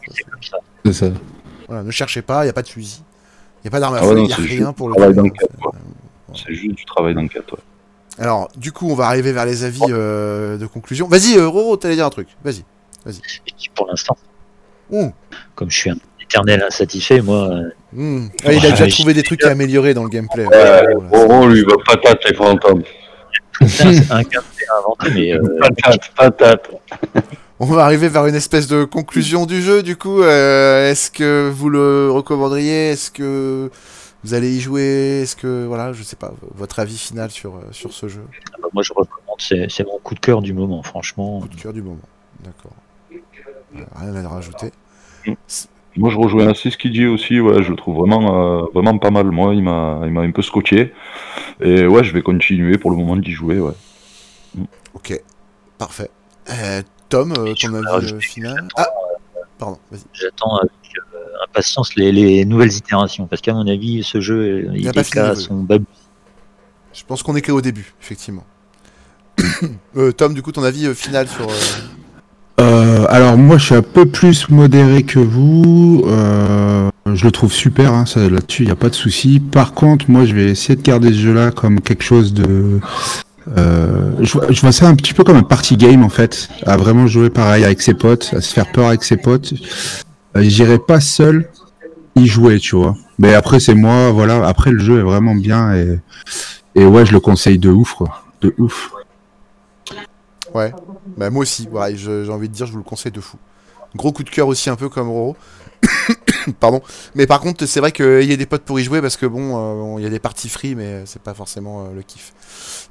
C'est 0.84 0.92
ça. 0.92 1.06
Voilà, 1.66 1.82
ne 1.82 1.90
cherchez 1.90 2.22
pas, 2.22 2.42
il 2.42 2.46
n'y 2.46 2.50
a 2.50 2.54
pas 2.54 2.62
de 2.62 2.68
fusil. 2.68 3.02
Il 3.58 3.66
n'y 3.66 3.68
a 3.68 3.70
pas 3.72 3.80
d'arme 3.80 3.96
à 3.96 3.98
Ah 4.00 4.06
feu, 4.06 4.18
il 4.20 4.26
n'y 4.26 4.32
a 4.32 4.36
rien 4.36 4.72
pour 4.72 4.88
le 4.90 4.94
C'est 6.34 6.54
juste 6.54 6.74
du 6.74 6.84
travail 6.84 7.14
d'enquête, 7.14 7.50
ouais. 7.52 7.58
Alors, 8.18 8.48
du 8.56 8.72
coup, 8.72 8.88
on 8.90 8.94
va 8.94 9.06
arriver 9.06 9.32
vers 9.32 9.44
les 9.44 9.62
avis 9.64 9.82
euh, 9.90 10.56
de 10.56 10.66
conclusion. 10.66 11.06
Vas-y, 11.06 11.36
euh, 11.36 11.46
Roro, 11.48 11.76
t'allais 11.76 11.96
dire 11.96 12.06
un 12.06 12.10
truc. 12.10 12.28
Vas-y. 12.44 12.64
Vas-y. 13.04 13.18
Et 13.46 13.52
pour 13.74 13.86
l'instant, 13.88 14.16
Ouh. 14.90 15.12
comme 15.54 15.70
je 15.70 15.76
suis 15.78 15.90
un 15.90 15.96
éternel 16.20 16.64
insatisfait, 16.66 17.20
moi, 17.20 17.48
euh, 17.50 17.70
Hmm. 17.92 18.26
Ah, 18.44 18.52
il 18.52 18.66
a 18.66 18.70
déjà 18.72 18.86
trouvé 18.88 19.14
des 19.14 19.22
trucs 19.22 19.42
à 19.44 19.50
améliorer 19.50 19.94
dans 19.94 20.02
le 20.02 20.10
gameplay. 20.10 20.44
Ouais, 20.44 20.94
Roro, 20.94 21.00
là. 21.00 21.18
Roro, 21.34 21.48
lui, 21.48 21.62
va 21.62 21.74
patate 21.86 22.24
les 22.28 22.34
fantômes. 22.36 22.82
c'est 23.66 23.86
un 24.10 24.20
gameplay 24.22 24.66
inventé, 24.78 25.10
mais 25.14 25.32
euh, 25.32 25.40
Patate, 25.60 26.10
patate. 26.14 26.70
On 27.58 27.64
va 27.64 27.84
arriver 27.84 28.08
vers 28.10 28.26
une 28.26 28.34
espèce 28.34 28.66
de 28.66 28.84
conclusion 28.84 29.46
du 29.46 29.62
jeu, 29.62 29.82
du 29.82 29.96
coup. 29.96 30.20
euh, 30.22 30.90
Est-ce 30.90 31.10
que 31.10 31.50
vous 31.54 31.70
le 31.70 32.10
recommanderiez? 32.10 32.90
Est-ce 32.90 33.10
que 33.10 33.70
vous 34.24 34.34
allez 34.34 34.56
y 34.56 34.60
jouer 34.60 35.20
Est-ce 35.22 35.36
que, 35.36 35.64
voilà, 35.66 35.92
je 35.92 36.02
sais 36.02 36.16
pas, 36.16 36.32
votre 36.54 36.78
avis 36.78 36.98
final 36.98 37.30
sur, 37.30 37.56
euh, 37.56 37.60
sur 37.72 37.92
ce 37.92 38.08
jeu 38.08 38.24
ah 38.52 38.56
bah, 38.62 38.68
moi 38.72 38.82
je 38.82 38.92
recommande, 38.92 39.38
c'est 39.38 39.70
c'est 39.70 39.84
mon 39.84 39.98
coup 39.98 40.14
de 40.14 40.20
cœur 40.20 40.42
du 40.42 40.52
moment, 40.52 40.82
franchement. 40.82 41.40
Coup 41.40 41.48
de 41.48 41.54
cœur 41.60 41.72
du 41.72 41.82
moment. 41.82 41.98
D'accord. 42.44 42.72
Euh, 43.12 43.84
Rien 43.96 44.24
à 44.24 44.28
rajouter. 44.28 44.70
Moi, 45.96 46.10
je 46.10 46.18
rejoins 46.18 46.48
assez 46.48 46.70
ce 46.70 46.76
qu'il 46.76 46.92
dit 46.92 47.06
aussi. 47.06 47.40
Ouais, 47.40 47.62
je 47.62 47.70
le 47.70 47.76
trouve 47.76 47.96
vraiment, 47.96 48.60
euh, 48.60 48.66
vraiment 48.74 48.98
pas 48.98 49.10
mal. 49.10 49.30
Moi, 49.30 49.54
il 49.54 49.62
m'a, 49.62 50.00
il 50.04 50.10
m'a 50.10 50.20
un 50.20 50.30
peu 50.30 50.42
scotché. 50.42 50.92
Et 51.60 51.86
ouais, 51.86 52.04
je 52.04 52.12
vais 52.12 52.22
continuer 52.22 52.76
pour 52.76 52.90
le 52.90 52.96
moment 52.98 53.16
d'y 53.16 53.32
jouer. 53.32 53.58
Ouais. 53.58 53.72
Ok, 54.94 55.20
parfait. 55.78 56.10
Euh, 56.50 56.82
Tom, 57.08 57.32
euh, 57.32 57.54
ton 57.54 57.74
avis 57.74 58.20
final 58.20 58.68
Ah, 58.76 58.86
pardon, 59.58 59.78
vas-y. 59.90 60.02
J'attends 60.12 60.56
avec 60.56 60.70
impatience 61.44 61.94
les, 61.96 62.12
les 62.12 62.44
nouvelles 62.44 62.72
itérations, 62.72 63.26
parce 63.26 63.42
qu'à 63.42 63.54
mon 63.54 63.66
avis, 63.66 64.02
ce 64.04 64.20
jeu, 64.20 64.70
il 64.74 64.84
n'a 64.84 64.90
est 64.90 64.92
pas 64.92 65.04
fini 65.04 65.22
qu'à 65.22 65.22
d'évoluer. 65.22 65.44
son 65.44 65.62
bab. 65.62 65.84
Je 66.92 67.04
pense 67.04 67.22
qu'on 67.22 67.36
est 67.36 67.42
qu'au 67.42 67.60
début, 67.60 67.94
effectivement. 68.02 68.44
Euh, 69.96 70.12
Tom, 70.12 70.34
du 70.34 70.42
coup, 70.42 70.52
ton 70.52 70.62
avis 70.62 70.86
euh, 70.86 70.94
final 70.94 71.28
sur. 71.28 71.48
euh, 71.50 71.88
Euh, 72.60 73.04
alors 73.10 73.36
moi 73.36 73.58
je 73.58 73.66
suis 73.66 73.74
un 73.74 73.82
peu 73.82 74.06
plus 74.06 74.48
modéré 74.48 75.02
que 75.02 75.18
vous. 75.18 76.02
Euh, 76.06 76.88
je 77.12 77.24
le 77.24 77.30
trouve 77.30 77.52
super, 77.52 77.92
hein, 77.92 78.06
ça, 78.06 78.28
là-dessus 78.28 78.62
il 78.62 78.66
n'y 78.66 78.72
a 78.72 78.76
pas 78.76 78.88
de 78.88 78.94
souci. 78.94 79.40
Par 79.40 79.74
contre, 79.74 80.10
moi 80.10 80.24
je 80.24 80.34
vais 80.34 80.46
essayer 80.50 80.74
de 80.76 80.82
garder 80.82 81.08
ce 81.08 81.18
jeu-là 81.18 81.50
comme 81.50 81.80
quelque 81.80 82.02
chose 82.04 82.32
de... 82.32 82.80
Euh, 83.56 84.10
je 84.22 84.60
vois 84.60 84.72
ça 84.72 84.88
un 84.88 84.94
petit 84.96 85.14
peu 85.14 85.22
comme 85.22 85.36
un 85.36 85.42
party 85.42 85.76
game 85.76 86.02
en 86.02 86.08
fait, 86.08 86.48
à 86.64 86.76
vraiment 86.76 87.06
jouer 87.06 87.30
pareil 87.30 87.64
avec 87.64 87.80
ses 87.82 87.94
potes, 87.94 88.32
à 88.34 88.40
se 88.40 88.52
faire 88.52 88.72
peur 88.72 88.88
avec 88.88 89.04
ses 89.04 89.16
potes. 89.18 89.52
Euh, 90.36 90.42
J'irai 90.42 90.78
pas 90.78 91.00
seul 91.00 91.48
y 92.14 92.26
jouer, 92.26 92.58
tu 92.58 92.76
vois. 92.76 92.96
Mais 93.18 93.34
après 93.34 93.60
c'est 93.60 93.74
moi, 93.74 94.10
voilà. 94.10 94.46
Après 94.46 94.70
le 94.70 94.78
jeu 94.78 95.00
est 95.00 95.02
vraiment 95.02 95.34
bien 95.34 95.74
et, 95.74 95.98
et 96.74 96.84
ouais 96.84 97.06
je 97.06 97.12
le 97.12 97.20
conseille 97.20 97.58
de 97.58 97.70
ouf 97.70 97.94
quoi, 97.94 98.24
de 98.40 98.54
ouf. 98.58 98.90
Ouais, 100.54 100.72
bah 101.16 101.28
moi 101.30 101.42
aussi, 101.42 101.68
ouais, 101.70 101.96
j'ai 101.96 102.30
envie 102.30 102.48
de 102.48 102.54
dire, 102.54 102.66
je 102.66 102.72
vous 102.72 102.78
le 102.78 102.84
conseille 102.84 103.12
de 103.12 103.20
fou. 103.20 103.36
Gros 103.94 104.12
coup 104.12 104.22
de 104.22 104.30
cœur 104.30 104.48
aussi, 104.48 104.70
un 104.70 104.76
peu 104.76 104.88
comme 104.88 105.08
Roro. 105.08 105.36
Pardon. 106.60 106.80
Mais 107.14 107.26
par 107.26 107.40
contre, 107.40 107.66
c'est 107.66 107.80
vrai 107.80 107.92
qu'il 107.92 108.24
y 108.24 108.32
a 108.32 108.36
des 108.36 108.46
potes 108.46 108.62
pour 108.62 108.78
y 108.80 108.84
jouer 108.84 109.00
parce 109.00 109.16
que 109.16 109.26
bon, 109.26 109.50
euh, 109.50 109.74
bon, 109.74 109.98
il 109.98 110.04
y 110.04 110.06
a 110.06 110.10
des 110.10 110.18
parties 110.18 110.48
free, 110.48 110.74
mais 110.74 111.02
c'est 111.04 111.20
pas 111.20 111.34
forcément 111.34 111.84
euh, 111.84 111.94
le 111.94 112.02
kiff. 112.02 112.32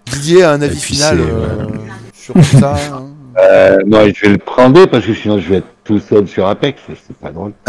Didier 0.05 0.43
a 0.43 0.51
un 0.51 0.61
avis 0.61 0.79
final 0.79 1.19
euh, 1.19 1.67
sur 2.13 2.33
tout 2.33 2.43
ça 2.43 2.75
hein 2.93 3.07
Euh, 3.37 3.77
non, 3.85 4.07
je 4.13 4.21
vais 4.25 4.31
le 4.33 4.37
prendre 4.37 4.85
parce 4.85 5.05
que 5.05 5.13
sinon 5.13 5.39
je 5.39 5.49
vais 5.49 5.57
être 5.57 5.67
tout 5.83 5.99
seul 5.99 6.27
sur 6.27 6.47
Apex. 6.47 6.81
C'est 6.87 7.17
pas 7.17 7.31
drôle. 7.31 7.53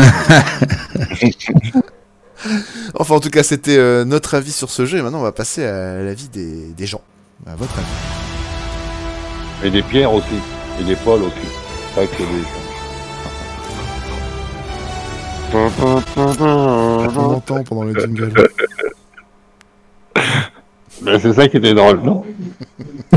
Enfin, 2.95 3.15
en 3.15 3.21
tout 3.21 3.31
cas, 3.31 3.43
c'était 3.43 3.79
euh, 3.79 4.05
notre 4.05 4.35
avis 4.35 4.53
sur 4.53 4.71
ce 4.71 4.85
jeu. 4.85 4.99
Et 4.99 5.03
maintenant, 5.03 5.21
on 5.21 5.23
va 5.23 5.33
passer 5.33 5.65
à 5.65 6.03
l'avis 6.03 6.29
des, 6.29 6.73
des 6.77 6.87
gens. 6.87 7.01
À 7.47 7.57
votre 7.57 7.73
avis. 7.79 7.87
Et 9.67 9.71
des 9.71 9.83
pierres 9.83 10.13
aussi. 10.13 10.37
Et 10.81 10.85
des 10.85 10.97
pôles 10.97 11.23
aussi. 11.23 11.49
Pas 11.95 12.07
que 12.07 12.19
des. 12.19 12.45
On 15.55 17.35
entend 17.35 17.65
pendant 17.65 17.85
le 17.85 17.99
jingle. 17.99 18.33
Ben, 21.03 21.21
c'est 21.21 21.35
ça 21.35 21.47
qui 21.47 21.59
était 21.59 21.75
drôle, 21.75 22.01
non? 22.01 22.25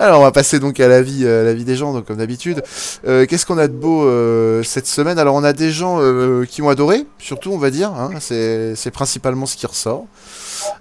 Alors, 0.00 0.20
on 0.20 0.22
va 0.22 0.30
passer 0.30 0.60
donc 0.60 0.78
à 0.78 0.86
l'avis, 0.86 1.24
euh, 1.24 1.40
à 1.40 1.44
l'avis 1.44 1.64
des 1.64 1.74
gens, 1.74 1.92
donc 1.92 2.06
comme 2.06 2.18
d'habitude. 2.18 2.62
Euh, 3.06 3.26
qu'est-ce 3.26 3.44
qu'on 3.44 3.58
a 3.58 3.66
de 3.66 3.72
beau 3.72 4.04
euh, 4.04 4.62
cette 4.62 4.86
semaine? 4.86 5.18
Alors, 5.18 5.34
on 5.34 5.42
a 5.42 5.52
des 5.52 5.72
gens 5.72 5.98
euh, 6.00 6.44
qui 6.44 6.62
ont 6.62 6.68
adoré, 6.68 7.04
surtout, 7.18 7.50
on 7.50 7.58
va 7.58 7.70
dire. 7.70 7.90
hein, 7.92 8.10
c'est, 8.20 8.90
principalement 8.92 9.44
ce 9.44 9.56
qui 9.56 9.66
ressort. 9.66 10.06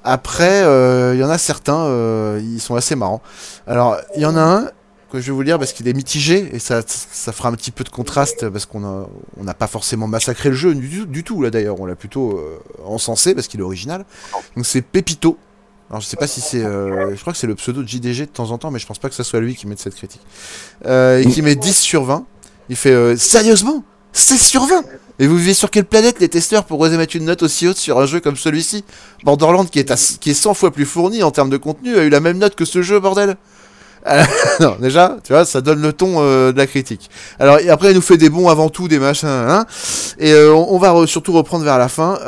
Après, 0.03 0.61
euh, 0.63 1.15
il 1.15 1.19
y 1.19 1.23
en 1.23 1.31
a 1.31 1.39
certains, 1.39 1.85
euh, 1.85 2.39
ils 2.43 2.61
sont 2.61 2.75
assez 2.75 2.95
marrants. 2.95 3.23
Alors, 3.65 3.97
il 4.15 4.21
y 4.21 4.25
en 4.27 4.35
a 4.35 4.41
un 4.41 4.69
que 5.11 5.19
je 5.19 5.27
vais 5.27 5.31
vous 5.31 5.41
lire 5.41 5.57
parce 5.57 5.71
qu'il 5.73 5.87
est 5.87 5.93
mitigé 5.93 6.49
et 6.53 6.59
ça, 6.59 6.81
ça 6.85 7.31
fera 7.31 7.47
un 7.49 7.53
petit 7.53 7.71
peu 7.71 7.85
de 7.85 7.89
contraste 7.89 8.49
parce 8.49 8.65
qu'on 8.65 8.83
a, 8.83 9.07
on 9.39 9.43
n'a 9.45 9.53
pas 9.53 9.67
forcément 9.67 10.05
massacré 10.05 10.49
le 10.49 10.55
jeu 10.55 10.75
du, 10.75 11.05
du 11.05 11.23
tout 11.23 11.41
là 11.41 11.49
d'ailleurs. 11.49 11.79
On 11.79 11.85
l'a 11.85 11.95
plutôt 11.95 12.37
euh, 12.37 12.59
encensé 12.85 13.33
parce 13.33 13.47
qu'il 13.47 13.61
est 13.61 13.63
original. 13.63 14.05
Donc 14.55 14.65
c'est 14.65 14.81
Pépito. 14.81 15.37
Alors 15.89 16.01
je 16.01 16.05
sais 16.07 16.17
pas 16.17 16.27
si 16.27 16.41
c'est, 16.41 16.63
euh, 16.63 17.15
je 17.15 17.21
crois 17.21 17.31
que 17.33 17.39
c'est 17.39 17.47
le 17.47 17.55
pseudo 17.55 17.81
de 17.81 17.87
JDG 17.87 18.25
de 18.25 18.31
temps 18.31 18.51
en 18.51 18.57
temps, 18.57 18.71
mais 18.71 18.79
je 18.79 18.85
pense 18.85 18.99
pas 18.99 19.07
que 19.09 19.15
ce 19.15 19.23
soit 19.23 19.39
lui 19.39 19.55
qui 19.55 19.67
mette 19.67 19.79
cette 19.79 19.95
critique. 19.95 20.21
Euh, 20.85 21.19
et 21.21 21.25
qui 21.27 21.41
met 21.41 21.55
10 21.55 21.77
sur 21.77 22.03
20. 22.03 22.25
Il 22.69 22.75
fait 22.75 22.91
euh, 22.91 23.15
sérieusement? 23.15 23.83
16 24.11 24.41
sur 24.41 24.65
20 24.65 24.83
Et 25.19 25.27
vous 25.27 25.37
vivez 25.37 25.53
sur 25.53 25.69
quelle 25.71 25.85
planète 25.85 26.19
les 26.19 26.27
testeurs 26.27 26.65
pour 26.65 26.79
oser 26.79 26.97
mettre 26.97 27.15
une 27.15 27.25
note 27.25 27.43
aussi 27.43 27.67
haute 27.67 27.77
sur 27.77 27.99
un 27.99 28.05
jeu 28.05 28.19
comme 28.19 28.35
celui-ci? 28.35 28.83
Borderlands 29.23 29.65
qui 29.65 29.79
est, 29.79 29.91
à- 29.91 29.95
qui 30.19 30.31
est 30.31 30.33
100 30.33 30.53
fois 30.55 30.71
plus 30.71 30.85
fourni 30.85 31.23
en 31.23 31.31
termes 31.31 31.49
de 31.49 31.57
contenu 31.57 31.95
a 31.97 32.03
eu 32.03 32.09
la 32.09 32.19
même 32.19 32.37
note 32.37 32.55
que 32.55 32.65
ce 32.65 32.81
jeu 32.81 32.99
bordel 32.99 33.37
Euh, 34.05 34.23
non, 34.59 34.75
déjà, 34.79 35.17
tu 35.23 35.33
vois, 35.33 35.45
ça 35.45 35.61
donne 35.61 35.81
le 35.81 35.93
ton 35.93 36.15
euh, 36.17 36.51
de 36.51 36.57
la 36.57 36.67
critique. 36.67 37.09
Alors, 37.39 37.57
après, 37.69 37.91
il 37.91 37.95
nous 37.95 38.01
fait 38.01 38.17
des 38.17 38.29
bons 38.29 38.49
avant 38.49 38.69
tout, 38.69 38.87
des 38.87 38.99
machins, 38.99 39.27
hein. 39.27 39.65
Et 40.19 40.31
euh, 40.31 40.53
on, 40.53 40.77
va 40.77 41.07
surtout 41.07 41.33
reprendre 41.33 41.63
vers 41.63 41.77
la 41.77 41.89
fin. 41.89 42.19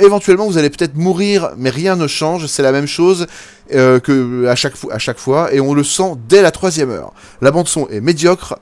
Éventuellement, 0.00 0.46
vous 0.46 0.58
allez 0.58 0.70
peut-être 0.70 0.96
mourir, 0.96 1.50
mais 1.56 1.70
rien 1.70 1.96
ne 1.96 2.06
change. 2.06 2.46
C'est 2.46 2.62
la 2.62 2.72
même 2.72 2.86
chose 2.86 3.26
que 3.70 4.46
à 4.46 4.54
chaque, 4.54 5.18
fois, 5.18 5.52
et 5.52 5.60
on 5.60 5.74
le 5.74 5.84
sent 5.84 6.14
dès 6.28 6.42
la 6.42 6.50
troisième 6.50 6.90
heure. 6.90 7.12
La 7.40 7.50
bande 7.50 7.68
son 7.68 7.86
est 7.88 8.00
médiocre, 8.00 8.58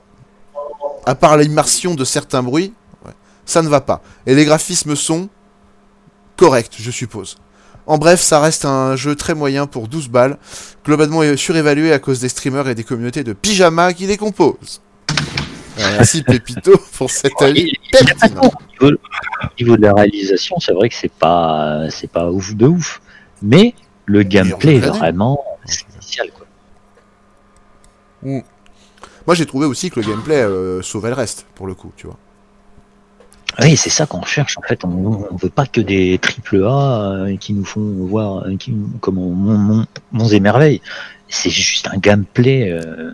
à 1.05 1.15
part 1.15 1.37
l'immersion 1.37 1.95
de 1.95 2.05
certains 2.05 2.43
bruits. 2.43 2.73
ça 3.45 3.61
ne 3.61 3.69
va 3.69 3.81
pas. 3.81 4.01
Et 4.25 4.35
les 4.35 4.45
graphismes 4.45 4.95
sont 4.95 5.29
corrects, 6.35 6.77
je 6.79 6.91
suppose. 6.91 7.37
En 7.89 7.97
bref, 7.97 8.21
ça 8.21 8.39
reste 8.39 8.65
un 8.65 8.95
jeu 8.95 9.15
très 9.15 9.33
moyen 9.33 9.65
pour 9.65 9.87
12 9.87 10.09
balles, 10.09 10.37
globalement 10.85 11.23
surévalué 11.35 11.91
à 11.91 11.97
cause 11.97 12.19
des 12.19 12.29
streamers 12.29 12.67
et 12.67 12.75
des 12.75 12.83
communautés 12.83 13.23
de 13.23 13.33
pyjama 13.33 13.93
qui 13.93 14.05
les 14.05 14.15
composent. 14.15 14.79
Euh, 15.79 15.95
Merci 15.97 16.21
Pépito 16.27 16.77
pour 16.93 17.09
cet 17.09 17.41
avis. 17.41 17.73
Au 17.95 18.85
niveau, 18.85 18.95
au 19.41 19.47
niveau 19.59 19.75
de 19.75 19.81
la 19.81 19.93
réalisation, 19.95 20.59
c'est 20.59 20.73
vrai 20.73 20.87
que 20.89 20.93
c'est 20.93 21.11
pas, 21.11 21.89
c'est 21.89 22.11
pas 22.11 22.29
ouf 22.29 22.53
de 22.53 22.67
ouf. 22.67 23.01
Mais 23.41 23.73
le 24.05 24.21
gameplay 24.21 24.75
est 24.75 24.81
vraiment 24.81 25.43
spécial, 25.65 26.29
quoi. 26.29 26.45
Mm. 28.21 28.41
Moi 29.25 29.33
j'ai 29.33 29.47
trouvé 29.47 29.65
aussi 29.65 29.89
que 29.89 29.99
le 29.99 30.05
gameplay 30.05 30.35
euh, 30.35 30.83
sauvait 30.83 31.09
le 31.09 31.15
reste, 31.15 31.47
pour 31.55 31.65
le 31.65 31.73
coup, 31.73 31.91
tu 31.97 32.05
vois. 32.05 32.17
Oui, 33.61 33.75
c'est 33.77 33.89
ça 33.89 34.05
qu'on 34.05 34.23
cherche 34.23 34.57
en 34.57 34.61
fait. 34.61 34.83
On, 34.85 35.27
on 35.31 35.35
veut 35.35 35.49
pas 35.49 35.65
que 35.65 35.81
des 35.81 36.17
triple 36.19 36.63
A 36.65 37.01
euh, 37.25 37.37
qui 37.37 37.53
nous 37.53 37.65
font 37.65 37.81
voir 38.07 38.45
euh, 38.47 38.55
qui, 38.57 38.73
comment 39.01 39.29
mon, 39.29 39.85
mon, 40.11 40.27
et 40.29 40.39
merveilles. 40.39 40.81
C'est 41.27 41.49
juste 41.49 41.87
un 41.91 41.97
gameplay 41.97 42.71
euh, 42.71 43.11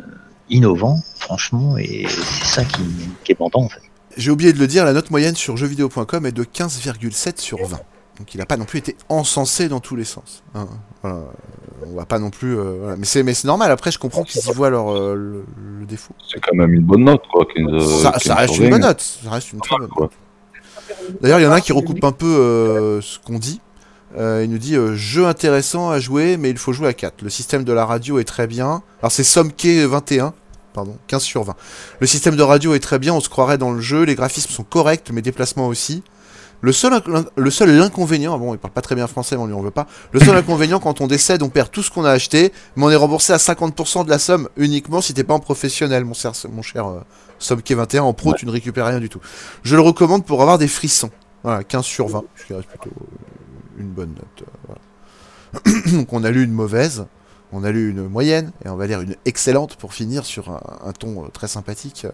innovant, 0.49 0.99
franchement, 1.17 1.77
et 1.77 2.05
c'est 2.07 2.45
ça 2.45 2.63
qui, 2.65 2.81
qui 3.23 3.31
est 3.31 3.35
tentant 3.35 3.61
en 3.63 3.69
fait. 3.69 3.81
J'ai 4.17 4.31
oublié 4.31 4.53
de 4.53 4.59
le 4.59 4.67
dire, 4.67 4.85
la 4.85 4.93
note 4.93 5.11
moyenne 5.11 5.35
sur 5.35 5.57
jeuxvideo.com 5.57 6.25
est 6.25 6.31
de 6.31 6.43
15,7 6.43 7.41
sur 7.41 7.65
20. 7.65 7.77
Donc 8.19 8.33
il 8.33 8.37
n'a 8.37 8.45
pas 8.45 8.55
non 8.55 8.63
plus 8.63 8.79
été 8.79 8.95
encensé 9.09 9.67
dans 9.67 9.81
tous 9.81 9.97
les 9.97 10.05
sens. 10.05 10.43
hein. 10.53 10.67
Voilà. 11.01 11.19
On 11.85 11.95
va 11.95 12.05
pas 12.05 12.17
non 12.19 12.29
plus. 12.29 12.57
euh, 12.57 12.77
voilà. 12.79 12.95
Mais 12.95 13.05
c'est 13.05 13.21
mais 13.23 13.33
c'est 13.33 13.47
normal. 13.47 13.69
Après, 13.71 13.91
je 13.91 13.99
comprends 13.99 14.23
qu'ils 14.23 14.41
y 14.41 14.53
voient 14.53 14.69
leur 14.69 14.95
euh, 14.95 15.13
le, 15.15 15.45
le 15.81 15.85
défaut. 15.85 16.13
C'est 16.31 16.39
quand 16.39 16.55
même 16.55 16.73
une 16.73 16.83
bonne 16.85 17.03
note, 17.03 17.23
quoi. 17.29 17.45
15, 17.53 18.01
ça, 18.03 18.11
15 18.11 18.21
ça 18.23 18.35
reste 18.35 18.57
une 18.57 18.63
20. 18.65 18.69
bonne 18.69 18.81
note. 18.81 19.01
Ça 19.01 19.29
reste 19.29 19.51
une 19.51 19.59
très 19.59 19.77
bonne 19.77 19.89
Quoi. 19.89 20.03
note. 20.05 20.13
D'ailleurs, 21.21 21.39
il 21.39 21.43
y 21.43 21.45
en 21.45 21.51
a 21.51 21.55
un 21.55 21.61
qui 21.61 21.73
recoupe 21.73 22.03
un 22.03 22.11
peu 22.11 22.25
euh, 22.25 23.01
ce 23.01 23.19
qu'on 23.19 23.39
dit. 23.39 23.61
Euh, 24.17 24.41
il 24.43 24.49
nous 24.49 24.57
dit 24.57 24.75
euh, 24.75 24.95
jeu 24.95 25.25
intéressant 25.25 25.89
à 25.89 25.99
jouer, 25.99 26.37
mais 26.37 26.49
il 26.49 26.57
faut 26.57 26.73
jouer 26.73 26.87
à 26.87 26.93
4. 26.93 27.21
Le 27.21 27.29
système 27.29 27.63
de 27.63 27.73
la 27.73 27.85
radio 27.85 28.19
est 28.19 28.23
très 28.23 28.47
bien. 28.47 28.81
Alors 29.01 29.11
c'est 29.11 29.23
Somke 29.23 29.65
21, 29.65 30.33
pardon, 30.73 30.97
15 31.07 31.21
sur 31.21 31.43
20. 31.43 31.55
Le 31.99 32.07
système 32.07 32.35
de 32.35 32.43
radio 32.43 32.73
est 32.73 32.79
très 32.79 32.99
bien, 32.99 33.13
on 33.13 33.19
se 33.19 33.29
croirait 33.29 33.57
dans 33.57 33.71
le 33.71 33.81
jeu, 33.81 34.03
les 34.03 34.15
graphismes 34.15 34.51
sont 34.51 34.63
corrects, 34.63 35.09
mais 35.11 35.21
déplacements 35.21 35.67
aussi. 35.67 36.03
Le 36.61 36.71
seul, 36.71 36.93
le 37.35 37.51
seul 37.51 37.81
inconvénient, 37.81 38.37
bon, 38.39 38.53
il 38.53 38.57
parle 38.57 38.73
pas 38.73 38.81
très 38.81 38.95
bien 38.95 39.05
français, 39.07 39.35
mais 39.35 39.43
on 39.43 39.47
lui 39.47 39.53
en 39.53 39.61
veut 39.61 39.71
pas. 39.71 39.85
Le 40.13 40.19
seul 40.19 40.35
inconvénient, 40.37 40.79
quand 40.79 41.01
on 41.01 41.07
décède, 41.07 41.43
on 41.43 41.49
perd 41.49 41.69
tout 41.69 41.83
ce 41.83 41.91
qu'on 41.91 42.05
a 42.05 42.11
acheté, 42.11 42.53
mais 42.75 42.85
on 42.85 42.89
est 42.89 42.95
remboursé 42.95 43.33
à 43.33 43.37
50% 43.37 44.05
de 44.05 44.09
la 44.09 44.17
somme 44.17 44.47
uniquement 44.55 45.01
si 45.01 45.13
t'es 45.13 45.23
pas 45.23 45.33
en 45.33 45.39
professionnel, 45.39 46.05
mon 46.05 46.13
cher, 46.13 46.31
mon 46.51 46.61
cher 46.61 46.87
euh, 46.87 47.01
Somke 47.39 47.71
21. 47.71 48.03
En 48.03 48.13
pro, 48.13 48.33
tu 48.33 48.45
ne 48.45 48.51
récupères 48.51 48.85
rien 48.87 48.99
du 48.99 49.09
tout. 49.09 49.19
Je 49.63 49.75
le 49.75 49.81
recommande 49.81 50.25
pour 50.25 50.41
avoir 50.41 50.57
des 50.57 50.67
frissons. 50.67 51.11
Voilà, 51.43 51.63
15 51.63 51.85
sur 51.85 52.07
20, 52.07 52.23
ce 52.35 52.45
qui 52.45 52.53
reste 52.53 52.67
plutôt 52.69 52.89
euh, 52.89 53.79
une 53.79 53.89
bonne 53.89 54.13
note. 54.15 54.43
euh, 54.43 54.73
voilà. 55.63 55.91
Donc 55.97 56.11
on 56.11 56.23
a 56.23 56.31
lu 56.31 56.43
une 56.43 56.51
mauvaise, 56.51 57.05
on 57.51 57.63
a 57.63 57.71
lu 57.71 57.91
une 57.91 58.07
moyenne, 58.07 58.51
et 58.65 58.69
on 58.69 58.75
va 58.75 58.87
lire 58.87 59.01
une 59.01 59.15
excellente 59.25 59.75
pour 59.75 59.93
finir 59.93 60.25
sur 60.25 60.49
un, 60.49 60.59
un 60.83 60.91
ton 60.91 61.23
euh, 61.23 61.27
très 61.27 61.47
sympathique. 61.47 62.07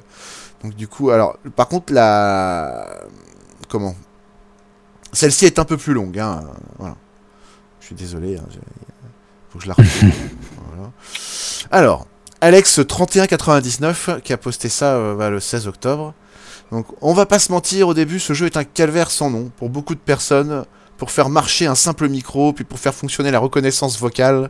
Donc 0.64 0.76
du 0.76 0.88
coup, 0.88 1.12
alors, 1.12 1.38
par 1.56 1.68
contre, 1.70 1.94
la... 1.94 2.88
Comment? 3.70 3.96
Celle-ci 5.14 5.46
est 5.46 5.60
un 5.60 5.66
peu 5.66 5.78
plus 5.78 5.94
longue, 5.94 6.20
hein. 6.20 6.42
Voilà. 6.78 6.96
Je 7.80 7.86
suis 7.88 7.96
désolé, 7.96 8.38
hein, 8.38 8.44
faut 9.50 9.60
que 9.60 9.64
je 9.66 9.70
la. 9.70 9.76
Voilà. 10.74 10.92
Alors, 11.72 12.08
Alex3199 12.42 14.22
qui 14.22 14.34
a 14.34 14.38
posté 14.38 14.68
ça 14.68 14.96
euh, 14.96 15.16
bah, 15.16 15.30
le 15.30 15.40
16 15.40 15.68
octobre. 15.68 16.14
Donc, 16.72 16.88
on 17.02 17.14
va 17.14 17.26
pas 17.26 17.38
se 17.38 17.52
mentir, 17.52 17.88
au 17.88 17.94
début, 17.94 18.20
ce 18.20 18.34
jeu 18.34 18.48
est 18.48 18.58
un 18.58 18.64
calvaire 18.64 19.12
sans 19.12 19.30
nom 19.30 19.52
pour 19.58 19.70
beaucoup 19.70 19.94
de 19.94 20.00
personnes, 20.00 20.64
pour 20.98 21.12
faire 21.12 21.30
marcher 21.30 21.68
un 21.68 21.76
simple 21.76 22.08
micro, 22.08 22.54
puis 22.54 22.64
pour 22.64 22.80
faire 22.80 22.96
fonctionner 22.96 23.30
la 23.30 23.40
reconnaissance 23.40 24.00
vocale. 24.00 24.50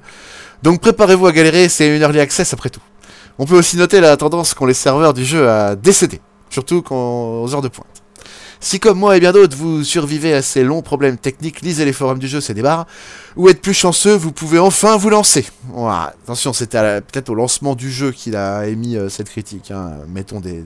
Donc, 0.64 0.82
préparez-vous 0.82 1.28
à 1.28 1.32
galérer, 1.32 1.68
c'est 1.68 1.94
une 1.96 2.02
early 2.02 2.20
access 2.20 2.54
après 2.54 2.70
tout. 2.70 2.82
On 3.40 3.46
peut 3.46 3.58
aussi 3.58 3.76
noter 3.76 4.00
la 4.00 4.16
tendance 4.18 4.54
qu'ont 4.54 4.68
les 4.68 4.76
serveurs 4.76 5.14
du 5.14 5.26
jeu 5.26 5.50
à 5.50 5.76
décéder, 5.76 6.22
surtout 6.50 6.82
quand, 6.84 7.42
aux 7.42 7.54
heures 7.56 7.64
de 7.64 7.70
pointe. 7.70 7.91
Si 8.64 8.80
comme 8.80 9.00
moi 9.00 9.18
et 9.18 9.20
bien 9.20 9.32
d'autres, 9.32 9.58
vous 9.58 9.84
survivez 9.84 10.36
à 10.36 10.44
ces 10.44 10.64
longs 10.64 10.84
problèmes 10.84 11.18
techniques, 11.18 11.62
lisez 11.62 11.84
les 11.84 11.94
forums 11.94 12.20
du 12.20 12.28
jeu, 12.28 12.42
c'est 12.42 12.54
des 12.54 12.62
barres. 12.62 12.86
Ou 13.36 13.50
êtes 13.50 13.60
plus 13.60 13.74
chanceux, 13.74 14.14
vous 14.14 14.32
pouvez 14.32 14.60
enfin 14.60 14.98
vous 14.98 15.10
lancer. 15.10 15.48
Attention, 16.24 16.54
c'était 16.54 17.02
peut-être 17.02 17.30
au 17.30 17.36
lancement 17.36 17.74
du 17.74 17.92
jeu 17.92 18.12
qu'il 18.12 18.36
a 18.36 18.68
émis 18.68 18.98
euh, 18.98 19.10
cette 19.10 19.30
critique. 19.30 19.72
hein. 19.72 19.94
Mettons 20.08 20.40
des, 20.40 20.64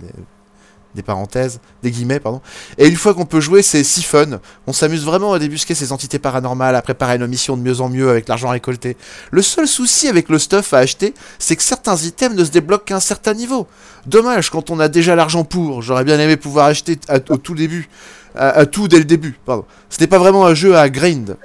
des 0.95 1.03
parenthèses, 1.03 1.59
des 1.83 1.91
guillemets, 1.91 2.19
pardon. 2.19 2.41
Et 2.77 2.87
une 2.87 2.95
fois 2.95 3.13
qu'on 3.13 3.25
peut 3.25 3.41
jouer, 3.41 3.61
c'est 3.61 3.83
si 3.83 4.01
fun. 4.01 4.39
On 4.65 4.73
s'amuse 4.73 5.03
vraiment 5.05 5.33
à 5.33 5.39
débusquer 5.39 5.75
ces 5.75 5.91
entités 5.91 6.19
paranormales, 6.19 6.75
à 6.75 6.81
préparer 6.81 7.17
nos 7.17 7.27
missions 7.27 7.57
de 7.57 7.61
mieux 7.61 7.81
en 7.81 7.89
mieux 7.89 8.09
avec 8.09 8.27
l'argent 8.27 8.49
récolté. 8.49 8.97
Le 9.31 9.41
seul 9.41 9.67
souci 9.67 10.07
avec 10.07 10.29
le 10.29 10.39
stuff 10.39 10.73
à 10.73 10.79
acheter, 10.79 11.13
c'est 11.37 11.55
que 11.55 11.63
certains 11.63 11.95
items 11.97 12.37
ne 12.37 12.43
se 12.43 12.51
débloquent 12.51 12.85
qu'à 12.85 12.95
un 12.95 12.99
certain 12.99 13.33
niveau. 13.33 13.67
Dommage 14.07 14.49
quand 14.49 14.69
on 14.71 14.79
a 14.79 14.87
déjà 14.87 15.15
l'argent 15.15 15.43
pour. 15.43 15.81
J'aurais 15.81 16.03
bien 16.03 16.19
aimé 16.19 16.37
pouvoir 16.37 16.67
acheter 16.67 16.97
au 17.29 17.37
tout 17.37 17.55
début, 17.55 17.89
à, 18.35 18.49
à 18.49 18.65
tout 18.65 18.87
dès 18.87 18.97
le 18.97 19.05
début. 19.05 19.37
Pardon. 19.45 19.65
Ce 19.89 19.99
n'est 19.99 20.07
pas 20.07 20.19
vraiment 20.19 20.45
un 20.45 20.53
jeu 20.53 20.75
à 20.77 20.89
grind. 20.89 21.37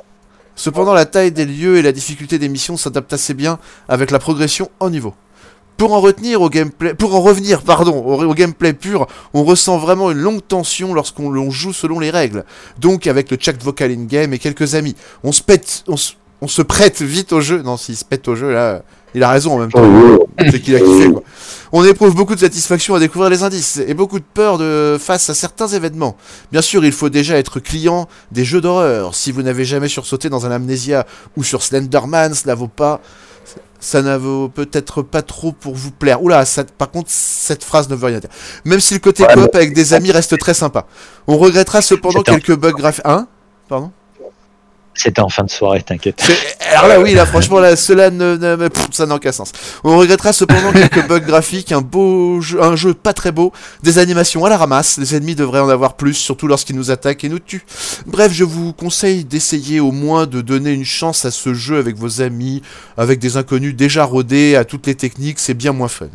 Cependant, 0.57 0.93
la 0.93 1.07
taille 1.07 1.33
des 1.33 1.47
lieux 1.47 1.79
et 1.79 1.83
la 1.83 1.93
difficulté 1.93 2.39
des 2.39 2.49
missions 2.49 2.77
s'adaptent 2.77 3.15
assez 3.15 3.33
bien 3.33 3.59
avec 3.89 4.11
la 4.11 4.19
progression 4.19 4.71
en 4.79 4.91
niveau. 4.91 5.15
Pour 5.81 5.95
en 5.95 6.01
retenir 6.03 6.43
au 6.43 6.51
gameplay, 6.51 6.93
pour 6.93 7.15
en 7.15 7.23
revenir, 7.23 7.63
pardon, 7.63 8.05
au, 8.05 8.23
au 8.23 8.35
gameplay 8.35 8.75
pur, 8.75 9.07
on 9.33 9.45
ressent 9.45 9.79
vraiment 9.79 10.11
une 10.11 10.19
longue 10.19 10.47
tension 10.47 10.93
lorsqu'on 10.93 11.31
l'on 11.31 11.51
joue 11.51 11.73
selon 11.73 11.99
les 11.99 12.11
règles. 12.11 12.45
Donc 12.79 13.07
avec 13.07 13.31
le 13.31 13.39
checked 13.39 13.63
vocal 13.63 13.91
in 13.91 14.05
game 14.05 14.35
et 14.35 14.39
quelques 14.39 14.75
amis, 14.75 14.95
on 15.25 15.33
se 15.33 15.41
pète, 15.41 15.85
on 15.89 15.97
se, 15.97 16.13
on 16.43 16.49
se 16.49 16.61
prête 16.61 17.01
vite 17.01 17.33
au 17.33 17.41
jeu. 17.41 17.63
Non, 17.63 17.79
s'il 17.79 17.97
se 17.97 18.05
pète 18.05 18.29
au 18.29 18.37
jeu 18.37 18.53
là, 18.53 18.83
il 19.15 19.23
a 19.23 19.31
raison 19.31 19.55
en 19.55 19.59
même 19.59 19.73
temps. 19.73 19.83
C'est 20.51 20.61
qu'il 20.61 20.77
a 20.77 20.81
kiffé 20.81 21.11
quoi. 21.11 21.23
On 21.73 21.83
éprouve 21.83 22.15
beaucoup 22.15 22.35
de 22.35 22.41
satisfaction 22.41 22.95
à 22.95 23.01
découvrir 23.01 23.31
les 23.31 23.43
indices 23.43 23.79
et 23.79 23.95
beaucoup 23.95 24.19
de 24.19 24.25
peur 24.35 24.59
de 24.59 24.99
face 25.01 25.31
à 25.31 25.35
certains 25.35 25.69
événements. 25.69 26.15
Bien 26.53 26.61
sûr, 26.61 26.85
il 26.85 26.93
faut 26.93 27.09
déjà 27.09 27.39
être 27.39 27.59
client 27.59 28.07
des 28.33 28.45
jeux 28.45 28.61
d'horreur. 28.61 29.15
Si 29.15 29.33
vous 29.33 29.41
n'avez 29.41 29.65
jamais 29.65 29.89
sursauté 29.89 30.29
dans 30.29 30.45
un 30.45 30.51
Amnesia 30.51 31.07
ou 31.39 31.43
sur 31.43 31.63
Slenderman, 31.63 32.35
cela 32.35 32.55
vaut 32.55 32.69
pas 32.69 33.01
ça 33.81 34.03
n'a 34.03 34.19
vaut 34.19 34.49
peut-être 34.49 35.03
pas 35.03 35.23
trop 35.23 35.53
pour 35.53 35.75
vous 35.75 35.91
plaire. 35.91 36.23
Oula, 36.23 36.45
ça, 36.45 36.65
par 36.65 36.91
contre, 36.91 37.11
cette 37.11 37.65
phrase 37.65 37.89
ne 37.89 37.95
veut 37.95 38.07
rien 38.07 38.19
dire. 38.21 38.31
Même 38.65 38.81
si 38.81 38.95
le 38.95 39.01
côté 39.01 39.25
Ouais, 39.25 39.35
coop 39.35 39.55
avec 39.55 39.75
des 39.75 39.95
amis 39.95 40.13
reste 40.13 40.39
très 40.39 40.55
sympa. 40.55 40.87
On 41.27 41.39
regrettera 41.39 41.83
cependant 41.83 42.23
quelques 42.23 42.57
bugs 42.57 42.73
graphiques. 42.73 43.05
Hein? 43.07 43.27
Pardon? 43.69 43.93
C'était 44.93 45.21
en 45.21 45.29
fin 45.29 45.45
de 45.45 45.51
soirée, 45.51 45.83
t'inquiète. 45.83 46.21
Alors 46.73 46.89
là, 46.89 47.01
oui, 47.01 47.15
là, 47.15 47.25
franchement, 47.25 47.61
là, 47.61 47.77
cela 47.77 48.11
ne, 48.11 48.37
ça 48.91 49.07
n'a 49.07 49.15
aucun 49.15 49.33
sens. 49.33 49.53
On 49.85 49.97
regrettera 49.97 50.33
cependant 50.33 50.73
quelques 50.73 51.07
bugs 51.07 51.21
graphiques, 51.21 51.73
un 51.73 51.81
beau 51.81 52.41
jeu, 52.41 52.61
un 52.63 52.75
jeu 52.77 52.93
pas 52.93 53.13
très 53.13 53.31
beau, 53.33 53.53
des 53.83 53.99
animations 53.99 54.45
à 54.45 54.51
la 54.51 54.59
ramasse. 54.59 54.99
Les 54.99 55.15
ennemis 55.15 55.37
devraient 55.37 55.61
en 55.61 55.69
avoir 55.69 55.95
plus, 55.95 56.15
surtout 56.15 56.49
lorsqu'ils 56.49 56.77
nous 56.77 56.91
attaquent 56.91 57.25
et 57.25 57.29
nous 57.29 57.39
tuent. 57.39 57.65
Bref, 58.07 58.33
je 58.33 58.45
vous 58.45 58.73
conseille 58.73 59.25
d'essayer 59.25 59.79
au 59.81 59.93
moins 59.93 60.27
de 60.27 60.41
donner 60.41 60.73
une 60.73 60.85
chance 60.85 61.25
à 61.25 61.31
ce 61.31 61.55
jeu 61.55 61.79
avec 61.79 61.97
vos 61.97 62.21
amis, 62.21 62.61
avec 62.97 63.21
des 63.21 63.37
inconnus 63.37 63.75
déjà 63.75 64.05
rodés 64.05 64.57
à 64.57 64.65
toutes 64.65 64.87
les 64.87 64.97
techniques. 64.97 65.39
C'est 65.39 65.55
bien 65.55 65.73
moins 65.73 65.89
fun. 65.89 66.09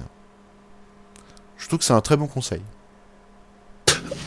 Je 1.58 1.68
trouve 1.68 1.80
que 1.80 1.86
c'est 1.86 1.94
un 1.94 2.02
très 2.02 2.18
bon 2.18 2.28
conseil. 2.28 2.62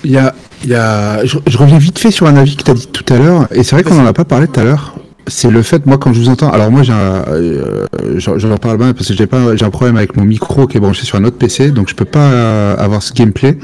Il 0.05 0.11
y 0.13 0.17
a, 0.19 0.35
il 0.65 0.71
y 0.71 0.75
a... 0.75 1.25
Je, 1.25 1.39
je 1.47 1.59
reviens 1.59 1.79
vite 1.79 1.99
fait 1.99 2.11
sur 2.11 2.27
un 2.27 2.37
avis 2.37 2.57
que 2.57 2.63
tu 2.63 2.71
as 2.71 2.75
dit 2.75 2.87
tout 2.89 3.05
à 3.13 3.19
l'heure, 3.19 3.49
et 3.53 3.63
c'est 3.65 3.75
vrai 3.77 3.83
qu'on 3.83 3.95
n'en 3.95 4.07
a 4.07 4.13
pas 4.13 4.25
parlé 4.25 4.47
tout 4.47 4.61
à 4.61 4.65
l'heure. 4.65 4.95
C'est 5.27 5.51
le 5.51 5.61
fait, 5.63 5.85
moi, 5.85 5.99
quand 5.99 6.13
je 6.15 6.21
vous 6.21 6.29
entends. 6.31 6.51
Alors, 6.51 6.71
moi. 6.71 6.83
Euh, 6.89 7.85
j'en 8.17 8.39
j'en 8.39 8.57
parle 8.57 8.79
bien 8.79 8.95
parce 8.95 9.09
que 9.09 9.15
j'ai 9.15 9.27
pas, 9.27 9.57
j'ai 9.57 9.65
un 9.67 9.71
problème 9.71 9.97
avec 9.99 10.17
mon 10.17 10.25
micro 10.25 10.67
qui 10.67 10.79
est 10.79 10.81
branché 10.81 11.05
sur 11.05 11.19
un 11.19 11.25
autre 11.25 11.37
PC, 11.37 11.71
donc 11.71 11.91
je 11.91 11.95
peux 11.95 12.07
pas 12.07 12.31
euh, 12.33 12.77
avoir 12.79 13.03
ce 13.03 13.13
gameplay. 13.13 13.59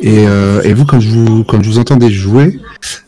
Et, 0.00 0.24
euh, 0.28 0.62
et 0.62 0.74
vous, 0.74 0.84
quand 0.84 1.00
je 1.00 1.08
vous, 1.08 1.42
quand 1.42 1.60
je 1.62 1.68
vous 1.68 1.78
entendais 1.78 2.10
jouer, 2.10 2.60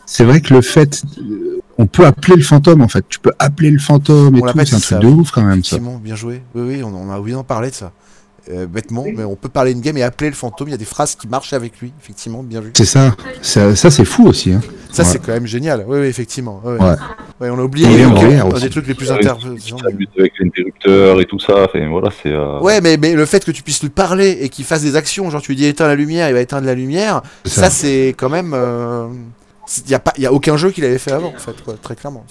c'est 0.05 0.25
vrai 0.25 0.41
que 0.41 0.53
le 0.53 0.61
fait. 0.61 1.03
euh, 1.19 1.61
On 1.77 1.87
peut 1.87 2.05
appeler 2.05 2.35
le 2.35 2.43
fantôme, 2.43 2.81
en 2.81 2.89
fait. 2.89 3.05
Tu 3.07 3.19
peux 3.19 3.31
appeler 3.39 3.71
le 3.71 3.79
fantôme 3.79 4.35
et 4.35 4.41
On 4.43 4.47
tout. 4.47 4.53
C'est 4.65 4.75
un 4.75 4.79
truc 4.79 4.83
ça, 4.83 4.97
de 4.99 5.07
ouf, 5.07 5.31
quand 5.31 5.43
même, 5.43 5.63
ça. 5.63 5.77
Bien 6.03 6.15
joué. 6.15 6.41
Oui, 6.53 6.63
oui, 6.67 6.83
on, 6.83 6.93
on 6.93 7.11
a 7.11 7.19
oublié 7.19 7.35
d'en 7.35 7.43
parler 7.45 7.69
de 7.69 7.75
ça. 7.75 7.91
Euh, 8.51 8.67
bêtement, 8.67 9.05
mais 9.11 9.23
on 9.23 9.35
peut 9.35 9.49
parler 9.49 9.71
une 9.71 9.81
game 9.81 9.97
et 9.97 10.03
appeler 10.03 10.29
le 10.29 10.35
fantôme. 10.35 10.67
Il 10.67 10.71
y 10.71 10.75
a 10.75 10.77
des 10.77 10.85
phrases 10.85 11.15
qui 11.15 11.27
marchent 11.27 11.53
avec 11.53 11.79
lui, 11.79 11.91
effectivement, 11.99 12.43
bien 12.43 12.61
vu. 12.61 12.71
C'est 12.77 12.85
ça. 12.85 13.15
Ça, 13.41 13.75
ça, 13.75 13.89
c'est 13.89 14.05
fou 14.05 14.27
aussi. 14.27 14.51
Hein. 14.53 14.61
Ça, 14.91 15.01
Ouais. 15.01 15.09
c'est 15.09 15.17
quand 15.19 15.31
même 15.33 15.47
génial. 15.47 15.83
Oui, 15.87 15.97
oui, 15.99 16.05
effectivement. 16.05 16.61
Ouais. 16.63 16.73
Ouais. 16.79 16.95
Ouais, 17.41 17.49
on 17.49 17.57
a 17.57 17.63
oublié 17.63 17.87
un 17.87 18.47
des 18.59 18.69
trucs 18.69 18.87
les 18.87 18.93
plus 18.93 19.11
intéressants. 19.11 19.77
Ça 19.79 19.89
bute 19.91 20.09
avec 20.19 20.33
l'interrupteur 20.39 21.19
et 21.19 21.25
tout 21.25 21.39
ça. 21.39 21.63
Enfin, 21.65 21.89
voilà, 21.89 22.09
c'est. 22.21 22.29
euh, 22.31 22.59
Ouais, 22.59 22.81
mais, 22.81 22.97
mais 22.97 23.13
le 23.15 23.25
fait 23.25 23.43
que 23.43 23.51
tu 23.51 23.63
puisses 23.63 23.81
lui 23.81 23.89
parler 23.89 24.37
et 24.41 24.49
qu'il 24.49 24.63
fasse 24.63 24.83
des 24.83 24.95
actions, 24.95 25.27
genre 25.31 25.41
tu 25.41 25.51
lui 25.51 25.55
dis 25.57 25.65
éteins 25.65 25.87
la 25.87 25.95
lumière, 25.95 26.29
il 26.29 26.33
va 26.35 26.41
éteindre 26.41 26.67
la 26.67 26.75
lumière, 26.75 27.23
ça, 27.45 27.63
ça. 27.63 27.69
c'est 27.71 28.09
quand 28.17 28.29
même. 28.29 28.55
Il 29.83 29.87
n'y 29.89 29.95
a, 29.95 29.99
pas- 29.99 30.13
y 30.19 30.27
a 30.27 30.31
aucun 30.31 30.57
jeu 30.57 30.69
qu'il 30.69 30.85
avait 30.85 30.99
fait 30.99 31.11
avant, 31.11 31.29
en 31.35 31.39
fait, 31.39 31.59
quoi, 31.65 31.73
très 31.81 31.95
clairement. 31.95 32.23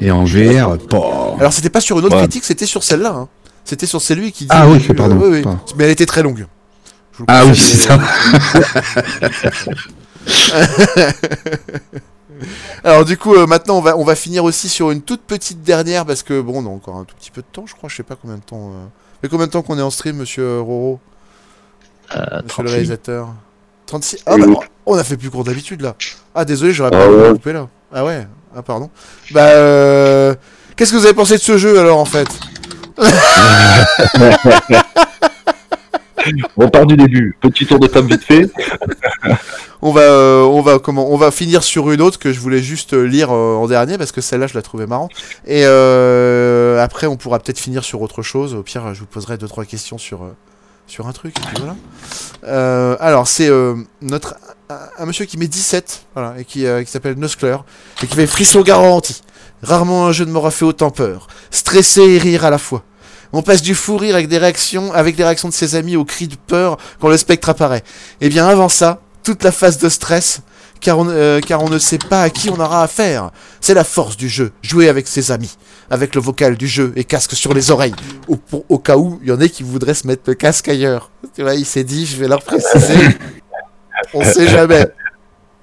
Et 0.00 0.10
en 0.10 0.24
VR, 0.24 0.76
pas. 0.90 1.36
Alors, 1.38 1.52
c'était 1.52 1.70
pas 1.70 1.80
sur 1.80 1.96
une 2.00 2.04
autre 2.04 2.16
Ouais. 2.16 2.22
critique, 2.22 2.42
c'était 2.44 2.66
sur 2.66 2.82
celle-là. 2.82 3.10
hein. 3.14 3.28
C'était 3.66 3.86
sur 3.86 4.00
celui 4.00 4.32
qui 4.32 4.44
dit. 4.44 4.50
Ah 4.52 4.66
oui, 4.68 4.84
euh, 4.88 4.94
pardon, 4.94 5.16
oui, 5.20 5.28
oui. 5.30 5.42
pardon. 5.42 5.58
Mais 5.76 5.84
elle 5.84 5.90
était 5.90 6.06
très 6.06 6.22
longue. 6.22 6.46
Je 7.12 7.18
vous 7.18 7.24
le 7.28 7.34
Ah 7.34 7.44
oui, 7.44 7.56
c'est 7.56 7.88
mais- 7.90 7.98
Alors 12.84 13.04
du 13.04 13.16
coup, 13.16 13.34
euh, 13.34 13.46
maintenant, 13.46 13.78
on 13.78 13.80
va, 13.80 13.96
on 13.96 14.04
va 14.04 14.14
finir 14.14 14.44
aussi 14.44 14.68
sur 14.68 14.90
une 14.90 15.02
toute 15.02 15.22
petite 15.22 15.62
dernière, 15.62 16.04
parce 16.06 16.22
que 16.22 16.40
bon, 16.40 16.62
on 16.62 16.66
a 16.66 16.70
encore 16.72 16.96
un 16.96 17.04
tout 17.04 17.14
petit 17.16 17.30
peu 17.30 17.40
de 17.40 17.46
temps, 17.50 17.64
je 17.66 17.74
crois, 17.74 17.88
je 17.88 17.96
sais 17.96 18.02
pas 18.02 18.14
combien 18.20 18.36
de 18.36 18.42
temps... 18.42 18.70
Euh... 18.74 18.84
Ça 18.84 19.20
fait 19.22 19.28
combien 19.28 19.46
de 19.46 19.50
temps 19.50 19.62
qu'on 19.62 19.78
est 19.78 19.82
en 19.82 19.90
stream, 19.90 20.16
monsieur 20.16 20.60
Roro 20.60 21.00
Monsieur 22.10 22.22
le 22.36 22.42
36. 22.46 22.70
réalisateur 22.72 23.28
36 23.86 24.18
Ah 24.26 24.36
bah, 24.36 24.44
on 24.84 24.96
a 24.96 25.02
fait 25.04 25.16
plus 25.16 25.30
court 25.30 25.44
d'habitude, 25.44 25.80
là. 25.80 25.96
Ah, 26.34 26.44
désolé, 26.44 26.72
j'aurais 26.72 26.90
Ah 26.92 26.98
pas 26.98 27.08
dû 27.08 27.14
ouais. 27.14 27.32
couper, 27.32 27.52
là. 27.54 27.68
Ah 27.92 28.04
ouais 28.04 28.26
Ah, 28.54 28.62
pardon. 28.62 28.90
Bah, 29.32 29.46
euh... 29.46 30.34
Qu'est-ce 30.76 30.92
que 30.92 30.96
vous 30.98 31.06
avez 31.06 31.14
pensé 31.14 31.34
de 31.38 31.42
ce 31.42 31.56
jeu, 31.56 31.78
alors, 31.80 31.98
en 31.98 32.04
fait? 32.04 32.28
On 36.56 36.68
part 36.68 36.86
du 36.86 36.96
début. 36.96 37.36
Petit 37.40 37.66
tour 37.66 37.78
de 37.78 37.86
table 37.86 38.08
vite 38.08 38.24
fait. 38.24 38.50
On 39.82 39.92
va, 39.92 40.00
euh, 40.00 40.42
on 40.42 40.62
va 40.62 40.78
comment, 40.78 41.12
on 41.12 41.16
va 41.16 41.30
finir 41.30 41.62
sur 41.62 41.90
une 41.90 42.00
autre 42.00 42.18
que 42.18 42.32
je 42.32 42.40
voulais 42.40 42.62
juste 42.62 42.94
lire 42.94 43.30
euh, 43.30 43.54
en 43.54 43.68
dernier 43.68 43.98
parce 43.98 44.10
que 44.10 44.20
celle-là 44.20 44.46
je 44.46 44.54
la 44.54 44.62
trouvais 44.62 44.86
marrant. 44.86 45.08
Et 45.46 45.62
euh, 45.64 46.82
après 46.82 47.06
on 47.06 47.16
pourra 47.16 47.38
peut-être 47.38 47.60
finir 47.60 47.84
sur 47.84 48.02
autre 48.02 48.22
chose. 48.22 48.54
Au 48.54 48.62
pire 48.62 48.94
je 48.94 49.00
vous 49.00 49.06
poserai 49.06 49.38
deux 49.38 49.48
trois 49.48 49.64
questions 49.64 49.98
sur 49.98 50.26
sur 50.86 51.06
un 51.06 51.12
truc. 51.12 51.36
Voilà. 51.58 51.76
Euh, 52.44 52.96
alors 53.00 53.26
c'est 53.28 53.48
euh, 53.48 53.74
notre 54.02 54.36
un, 54.68 55.06
monsieur 55.06 55.24
qui 55.24 55.38
met 55.38 55.46
17 55.46 56.06
voilà 56.14 56.34
et 56.38 56.44
qui, 56.44 56.66
euh, 56.66 56.82
qui 56.82 56.90
s'appelle 56.90 57.14
Nuskler 57.16 57.56
et 58.02 58.06
qui 58.06 58.14
fait 58.14 58.26
frisson 58.26 58.62
garanti. 58.62 59.22
Rarement 59.62 60.06
un 60.06 60.12
jeu 60.12 60.24
ne 60.24 60.32
m'aura 60.32 60.50
fait 60.50 60.64
autant 60.64 60.90
peur. 60.90 61.28
Stressé 61.50 62.02
et 62.02 62.18
rire 62.18 62.44
à 62.44 62.50
la 62.50 62.58
fois. 62.58 62.82
On 63.32 63.42
passe 63.42 63.62
du 63.62 63.74
fou 63.74 63.96
rire 63.96 64.14
avec 64.14 64.28
des 64.28 64.38
réactions, 64.38 64.92
avec 64.92 65.16
les 65.16 65.24
réactions 65.24 65.48
de 65.48 65.54
ses 65.54 65.74
amis 65.74 65.96
aux 65.96 66.04
cris 66.04 66.28
de 66.28 66.36
peur 66.36 66.76
quand 67.00 67.08
le 67.08 67.16
spectre 67.16 67.48
apparaît. 67.48 67.82
Et 68.20 68.28
bien 68.28 68.46
avant 68.46 68.68
ça, 68.68 69.00
toute 69.22 69.42
la 69.42 69.50
phase 69.50 69.78
de 69.78 69.88
stress, 69.88 70.40
car 70.80 70.98
on, 70.98 71.08
euh, 71.08 71.40
car 71.40 71.62
on 71.62 71.68
ne 71.68 71.78
sait 71.78 71.98
pas 71.98 72.22
à 72.22 72.30
qui 72.30 72.50
on 72.50 72.60
aura 72.60 72.82
affaire. 72.82 73.30
C'est 73.60 73.74
la 73.74 73.84
force 73.84 74.16
du 74.16 74.28
jeu, 74.28 74.52
jouer 74.62 74.88
avec 74.88 75.08
ses 75.08 75.32
amis, 75.32 75.56
avec 75.90 76.14
le 76.14 76.20
vocal 76.20 76.56
du 76.56 76.66
jeu 76.66 76.92
et 76.96 77.04
casque 77.04 77.32
sur 77.32 77.54
les 77.54 77.70
oreilles, 77.70 77.94
au, 78.28 78.36
pour- 78.36 78.64
au 78.68 78.78
cas 78.78 78.96
où 78.96 79.18
il 79.22 79.28
y 79.28 79.32
en 79.32 79.40
a 79.40 79.48
qui 79.48 79.62
voudraient 79.62 79.94
se 79.94 80.06
mettre 80.06 80.22
le 80.26 80.34
casque 80.34 80.68
ailleurs. 80.68 81.10
Tu 81.34 81.42
vois, 81.42 81.54
il 81.54 81.64
s'est 81.66 81.84
dit, 81.84 82.06
je 82.06 82.16
vais 82.16 82.28
leur 82.28 82.42
préciser. 82.42 82.96
on 84.14 84.22
sait 84.24 84.48
jamais. 84.48 84.86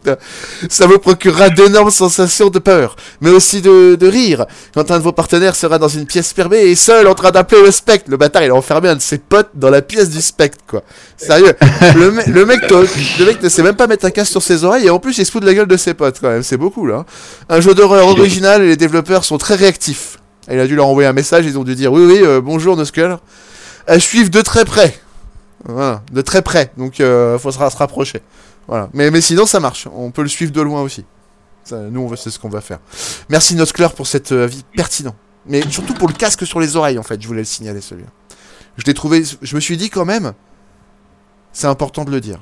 Ça 0.70 0.88
vous 0.88 1.00
procurera 1.00 1.50
d'énormes 1.50 1.92
sensations 1.92 2.50
de 2.50 2.60
peur, 2.60 2.96
mais 3.22 3.30
aussi 3.30 3.62
de, 3.62 3.96
de 3.96 4.08
rire, 4.08 4.46
quand 4.74 4.90
un 4.92 4.98
de 5.00 5.04
vos 5.04 5.12
partenaires 5.12 5.56
sera 5.56 5.78
dans 5.80 5.88
une 5.88 6.06
pièce 6.06 6.34
fermée 6.34 6.62
et 6.62 6.76
seul 6.76 7.08
en 7.08 7.14
train 7.16 7.32
d'appeler 7.32 7.62
le 7.64 7.72
spectre. 7.72 8.10
Le 8.10 8.18
bâtard, 8.18 8.44
il 8.44 8.52
a 8.52 8.56
enfermé 8.56 8.90
un 8.90 8.96
de 8.96 9.02
ses 9.02 9.18
potes 9.18 9.50
dans 9.54 9.70
la 9.70 9.82
pièce 9.82 10.10
du 10.10 10.22
spectre, 10.22 10.60
quoi. 10.68 10.84
Sérieux. 11.18 11.54
Le, 11.96 12.12
me- 12.12 12.24
le 12.30 12.46
mec, 12.46 12.68
te- 12.68 12.74
le 13.20 13.26
mec 13.26 13.42
ne 13.42 13.50
sait 13.50 13.64
même 13.64 13.76
pas 13.76 13.88
mettre 13.88 14.06
un 14.06 14.10
casque 14.12 14.32
sur 14.32 14.42
ses 14.42 14.64
oreilles 14.64 14.86
et 14.88 14.90
en 14.90 15.00
plus 15.00 15.18
il 15.18 15.26
se 15.26 15.32
fout 15.32 15.42
de 15.42 15.48
la 15.48 15.54
gueule 15.54 15.68
de 15.68 15.78
ses 15.78 15.94
potes, 15.94 16.20
quand 16.20 16.30
même. 16.30 16.44
C'est 16.44 16.58
beaucoup, 16.58 16.86
là. 16.86 17.06
Un 17.50 17.62
jeu 17.62 17.74
d'horreur 17.74 18.08
original 18.08 18.62
et 18.64 18.68
les 18.68 18.76
développeurs 18.78 19.24
sont 19.26 19.38
très 19.38 19.56
réactifs. 19.56 20.18
Il 20.52 20.60
a 20.60 20.68
dû 20.68 20.76
leur 20.76 20.88
envoyer 20.88 21.08
un 21.08 21.14
message, 21.14 21.46
ils 21.46 21.58
ont 21.58 21.64
dû 21.64 21.76
dire 21.76 21.92
oui, 21.94 22.04
oui, 22.06 22.20
euh, 22.22 22.42
bonjour, 22.42 22.76
Nuskull. 22.76 23.18
À 23.88 24.00
suivre 24.00 24.30
de 24.30 24.42
très 24.42 24.66
près. 24.66 24.98
Voilà, 25.66 26.02
de 26.12 26.22
très 26.22 26.42
près. 26.42 26.72
Donc, 26.78 27.00
euh, 27.00 27.38
faut 27.40 27.52
se, 27.52 27.58
ra- 27.58 27.70
se 27.70 27.78
rapprocher. 27.78 28.22
Voilà. 28.68 28.90
Mais, 28.94 29.12
mais 29.12 29.22
sinon, 29.22 29.46
ça 29.46 29.60
marche. 29.60 29.88
On 29.94 30.12
peut 30.12 30.22
le 30.22 30.30
suivre 30.30 30.52
de 30.52 30.62
loin 30.62 30.82
aussi. 30.82 31.06
Nous, 31.72 32.16
c'est 32.16 32.30
ce 32.30 32.40
qu'on 32.40 32.50
va 32.50 32.62
faire. 32.62 32.80
Merci 33.30 33.56
Notcler 33.56 33.88
pour 33.96 34.08
cet 34.08 34.32
euh, 34.32 34.44
avis 34.46 34.64
pertinent. 34.76 35.16
Mais 35.46 35.62
surtout 35.70 35.94
pour 35.94 36.08
le 36.08 36.14
casque 36.14 36.46
sur 36.46 36.60
les 36.60 36.76
oreilles, 36.76 37.00
en 37.00 37.04
fait. 37.04 37.22
Je 37.22 37.28
voulais 37.28 37.42
le 37.42 37.46
signaler, 37.46 37.82
celui-là. 37.82 38.10
Je 38.78 38.84
l'ai 38.86 38.94
trouvé. 38.94 39.24
Je 39.42 39.56
me 39.56 39.62
suis 39.62 39.78
dit 39.78 39.90
quand 39.90 40.06
même. 40.06 40.34
C'est 41.52 41.68
important 41.68 42.04
de 42.04 42.12
le 42.12 42.22
dire. 42.22 42.40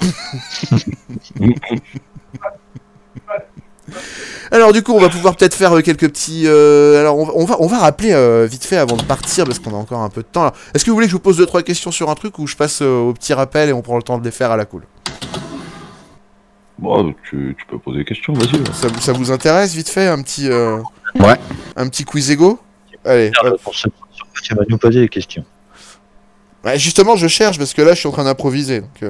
Alors 4.50 4.72
du 4.72 4.82
coup, 4.82 4.92
on 4.92 5.00
va 5.00 5.08
pouvoir 5.08 5.36
peut-être 5.36 5.54
faire 5.54 5.76
euh, 5.76 5.80
quelques 5.82 6.08
petits. 6.08 6.44
euh, 6.46 7.00
alors 7.00 7.16
on 7.18 7.24
va, 7.24 7.32
on 7.34 7.44
va, 7.44 7.56
on 7.60 7.66
va 7.66 7.78
rappeler 7.78 8.12
euh, 8.12 8.46
vite 8.50 8.64
fait 8.64 8.76
avant 8.76 8.96
de 8.96 9.02
partir 9.02 9.44
parce 9.44 9.58
qu'on 9.58 9.70
a 9.72 9.76
encore 9.76 10.00
un 10.00 10.08
peu 10.08 10.22
de 10.22 10.26
temps. 10.26 10.52
Est-ce 10.74 10.84
que 10.84 10.90
vous 10.90 10.96
voulez 10.96 11.06
que 11.06 11.10
je 11.12 11.16
vous 11.16 11.22
pose 11.22 11.36
deux 11.36 11.46
trois 11.46 11.62
questions 11.62 11.90
sur 11.90 12.10
un 12.10 12.14
truc 12.14 12.38
ou 12.38 12.46
je 12.46 12.56
passe 12.56 12.80
euh, 12.82 12.98
au 13.00 13.12
petit 13.12 13.34
rappel 13.34 13.68
et 13.68 13.72
on 13.72 13.82
prend 13.82 13.96
le 13.96 14.02
temps 14.02 14.18
de 14.18 14.24
les 14.24 14.30
faire 14.30 14.50
à 14.50 14.56
la 14.56 14.64
cool? 14.64 14.82
Bon, 16.78 17.14
tu, 17.28 17.56
tu 17.58 17.66
peux 17.66 17.78
poser 17.78 17.98
des 17.98 18.04
questions, 18.04 18.34
vas-y. 18.34 18.60
ça, 18.74 18.88
ça 19.00 19.12
vous 19.12 19.30
intéresse 19.32 19.74
vite 19.74 19.88
fait 19.88 20.06
un 20.08 20.20
petit. 20.22 20.48
euh, 20.50 20.78
Ouais. 21.18 21.36
Un 21.76 21.88
petit 21.88 22.04
quiz 22.04 22.30
ego 22.30 22.58
Allez. 23.04 23.30
Tu 24.42 24.54
vas 24.54 24.62
nous 24.68 24.76
poser 24.78 25.00
des 25.00 25.08
questions. 25.08 25.44
Ouais, 26.64 26.78
justement, 26.78 27.16
je 27.16 27.28
cherche 27.28 27.56
parce 27.58 27.72
que 27.72 27.80
là, 27.80 27.94
je 27.94 28.00
suis 28.00 28.08
en 28.08 28.12
train 28.12 28.24
d'improviser. 28.24 28.80
Donc, 28.82 29.02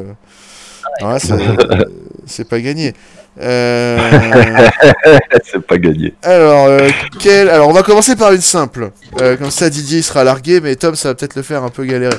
c'est- 1.19 1.87
c'est 2.27 2.49
pas 2.49 2.61
gagné. 2.61 2.93
Euh, 3.39 3.99
c'est 5.45 5.61
pas 5.61 5.77
gagné. 5.77 6.15
Alors, 6.23 6.69
euh, 6.69 6.89
quel... 7.19 7.51
Alors, 7.51 7.69
on 7.69 7.73
va 7.75 7.83
commencer 7.83 8.17
par 8.17 8.33
une 8.33 8.41
simple. 8.41 8.93
Euh, 9.21 9.37
comme 9.37 9.51
ça, 9.51 9.69
Didier 9.69 9.99
il 9.99 10.03
sera 10.03 10.25
largué, 10.25 10.59
mais 10.63 10.75
Tom, 10.75 10.95
ça 10.95 11.09
va 11.11 11.15
peut-être 11.15 11.37
le 11.37 11.43
faire 11.43 11.63
un 11.63 11.69
peu 11.69 11.85
galérer. 11.85 12.17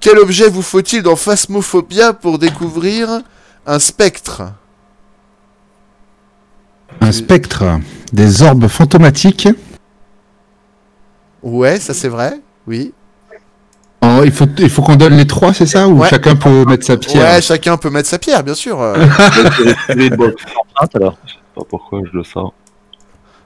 Quel 0.00 0.18
objet 0.18 0.48
vous 0.48 0.62
faut-il 0.62 1.02
dans 1.02 1.16
Phasmophobia 1.16 2.14
pour 2.14 2.38
découvrir 2.38 3.20
un 3.66 3.78
spectre? 3.78 4.42
Un 7.02 7.12
spectre, 7.12 7.64
des 8.14 8.40
orbes 8.42 8.68
fantomatiques. 8.68 9.48
Ouais, 11.42 11.78
ça 11.78 11.92
c'est 11.92 12.08
vrai. 12.08 12.40
Oui. 12.66 12.94
Oh, 14.04 14.22
il 14.24 14.32
faut, 14.32 14.46
il 14.58 14.68
faut 14.68 14.82
qu'on 14.82 14.96
donne 14.96 15.16
les 15.16 15.26
trois, 15.26 15.54
c'est 15.54 15.66
ça 15.66 15.86
Ou 15.88 16.00
Ouais. 16.00 16.08
chacun 16.08 16.34
peut 16.34 16.64
mettre 16.64 16.84
sa 16.84 16.96
pierre 16.96 17.34
Ouais, 17.34 17.40
chacun 17.40 17.76
peut 17.76 17.88
mettre 17.90 18.08
sa 18.08 18.18
pierre, 18.18 18.42
bien 18.42 18.54
sûr. 18.54 18.80
euh. 18.80 18.96
Spirit 19.84 20.10
Box. 20.10 20.42
alors. 20.94 21.16
Je 21.24 21.32
sais 21.32 21.38
pas 21.54 21.62
pourquoi 21.68 22.00
je 22.10 22.16
le 22.16 22.24
sens. 22.24 22.50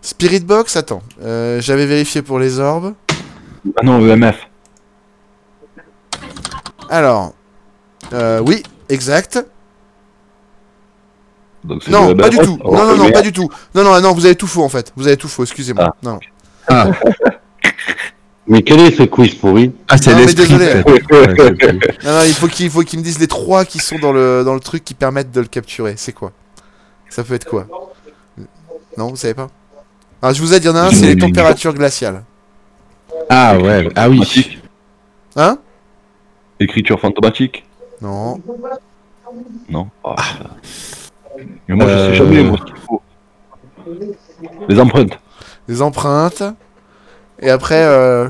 Spirit 0.01 0.41
Box, 0.41 0.77
attends. 0.77 1.03
Euh, 1.23 1.61
J'avais 1.61 1.85
vérifié 1.87 2.23
pour 2.23 2.39
les 2.39 2.59
orbes. 2.59 2.95
Ah 3.77 3.85
non, 3.85 4.01
EMF. 4.09 4.37
Alors. 6.89 7.35
euh, 8.13 8.41
oui, 8.47 8.63
exact. 8.89 9.45
Donc 11.65 11.87
Non, 11.89 12.09
le 12.11 12.17
pas 12.17 12.29
du 12.31 12.39
tout. 12.39 12.59
Oh, 12.65 12.75
Non, 12.77 12.87
non, 12.87 12.97
non, 12.97 13.11
pas 13.11 13.23
du 13.23 13.33
tout. 13.33 13.51
Non, 13.75 13.83
non, 13.83 14.01
non, 14.01 14.15
vous 14.15 14.25
avez 14.25 14.37
tout 14.37 14.47
faux 14.47 14.63
en 14.63 14.69
fait. 14.69 14.93
Vous 14.97 15.07
avez 15.09 15.17
tout 15.17 15.29
faux, 15.29 15.43
excusez-moi. 15.43 15.95
Non. 16.03 16.19
Mais 18.49 18.63
quel 18.63 18.79
est 18.81 18.93
ce 18.97 19.03
quiz 19.03 19.35
pourri 19.35 19.73
Ah, 19.89 19.97
c'est 19.99 20.13
Non, 20.13 20.19
mais 20.19 20.27
l'esprit. 20.27 20.53
Non, 22.05 22.13
non, 22.13 22.23
il 22.27 22.33
faut 22.35 22.47
qu'il 22.47 22.71
faut 22.71 22.83
qu'il 22.83 22.99
me 23.01 23.05
dise 23.05 23.19
les 23.19 23.27
trois 23.27 23.65
qui 23.65 23.79
sont 23.81 23.99
dans 23.99 24.13
le, 24.13 24.45
dans 24.45 24.55
le 24.55 24.61
truc 24.61 24.85
qui 24.85 24.95
permettent 24.95 25.33
de 25.33 25.41
le 25.41 25.47
capturer. 25.47 25.95
C'est 25.97 26.13
quoi? 26.13 26.33
Ça 27.09 27.25
peut 27.25 27.35
être 27.35 27.47
quoi? 27.47 27.67
Non, 28.97 29.09
vous 29.09 29.17
savez 29.17 29.35
pas? 29.35 29.49
Ah, 30.23 30.33
je 30.33 30.41
vous 30.41 30.55
aide, 30.55 30.63
il 30.65 30.67
y 30.67 30.71
en 30.71 30.77
a 30.77 30.83
un, 30.83 30.91
c'est 30.91 31.07
les 31.15 31.19
températures 31.19 31.75
glaciales. 31.75 32.23
Ah 33.29 33.59
ouais, 33.59 33.89
ah 33.97 34.09
oui. 34.09 34.59
Hein? 35.35 35.59
Écriture 36.61 36.99
fantomatique? 37.01 37.65
Non. 38.01 38.41
Non. 39.69 39.89
Ah. 40.05 40.15
Mais 41.69 41.75
moi, 41.75 41.87
je 41.87 41.93
Euh, 41.93 42.11
sais 42.11 42.15
jamais, 42.17 42.43
moi, 42.43 42.59
ce 42.59 42.65
qu'il 42.65 42.77
faut. 42.77 43.03
Les 44.69 44.79
empreintes. 44.81 45.19
Des 45.69 45.83
empreintes. 45.83 46.43
Et 47.41 47.51
après, 47.51 47.83
euh... 47.83 48.29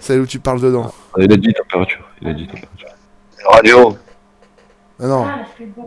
celle 0.00 0.20
où 0.20 0.26
tu 0.26 0.38
parles 0.38 0.60
dedans. 0.60 0.92
Il 1.18 1.32
a 1.32 1.36
dit 1.36 1.52
température. 1.52 2.08
Il 2.20 2.28
a 2.28 2.32
dit 2.32 2.46
température. 2.46 2.88
Radio. 3.44 3.96
Ah 5.00 5.06
non, 5.06 5.26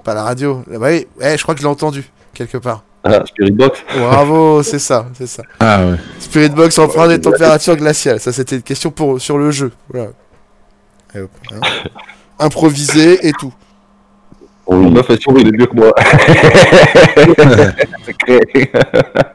pas 0.03 0.13
la 0.13 0.23
radio. 0.23 0.63
Ah 0.67 0.77
Bah 0.77 0.87
oui, 0.89 1.07
ouais, 1.19 1.37
je 1.37 1.43
crois 1.43 1.55
que 1.55 1.61
je 1.61 1.65
l'ai 1.65 1.71
entendu, 1.71 2.03
quelque 2.33 2.57
part. 2.57 2.83
Ah, 3.03 3.23
Spirit 3.25 3.51
Box. 3.51 3.83
Bravo, 3.95 4.63
c'est 4.63 4.79
ça, 4.79 5.07
c'est 5.13 5.27
ça. 5.27 5.43
Ah 5.59 5.85
ouais. 5.85 5.97
Spirit 6.19 6.49
Box 6.49 6.77
empreinte 6.79 7.09
des 7.09 7.21
températures 7.21 7.77
glaciales. 7.77 8.19
Ça, 8.19 8.33
c'était 8.33 8.57
une 8.57 8.63
question 8.63 8.91
pour, 8.91 9.21
sur 9.21 9.37
le 9.37 9.51
jeu. 9.51 9.71
Voilà. 9.89 10.09
Et 11.13 11.19
hop, 11.19 11.29
hein. 11.51 11.59
Improvisé 12.39 13.25
et 13.25 13.31
tout. 13.31 13.53
Elle 14.67 15.21
sourit, 15.21 15.41
il 15.41 15.47
est 15.49 15.57
mieux 15.57 15.67
que 15.67 15.75
moi. 15.75 15.93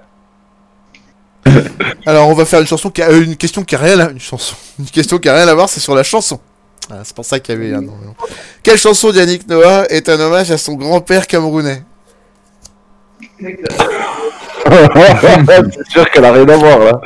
Alors, 2.06 2.28
on 2.28 2.34
va 2.34 2.44
faire 2.44 2.60
une 2.60 2.66
chanson 2.66 2.90
qui 2.90 3.02
a 3.02 3.08
euh, 3.08 3.22
une 3.22 3.36
question 3.36 3.62
qui 3.62 3.74
a 3.74 3.78
rien 3.78 3.98
à 4.00 4.10
une 4.10 4.20
chanson, 4.20 4.54
une 4.78 4.86
question 4.86 5.18
qui 5.18 5.28
a 5.28 5.34
rien 5.34 5.48
à 5.48 5.54
voir, 5.54 5.68
c'est 5.68 5.80
sur 5.80 5.94
la 5.94 6.02
chanson. 6.02 6.40
Ah, 6.90 7.00
c'est 7.04 7.14
pour 7.14 7.24
ça 7.24 7.38
qu'il 7.38 7.54
y 7.54 7.58
avait 7.58 7.72
un 7.74 7.82
nom. 7.82 7.94
Quelle 8.62 8.78
chanson 8.78 9.10
d'Yannick 9.12 9.48
Noah 9.48 9.86
est 9.90 10.08
un 10.08 10.18
hommage 10.18 10.50
à 10.50 10.58
son 10.58 10.74
grand-père 10.74 11.26
camerounais? 11.26 11.82
C'est 13.38 13.58
sûr 15.88 16.10
qu'elle 16.10 16.24
a 16.24 16.32
rien 16.32 16.48
à 16.48 16.56
voir, 16.56 16.78
là. 16.78 17.00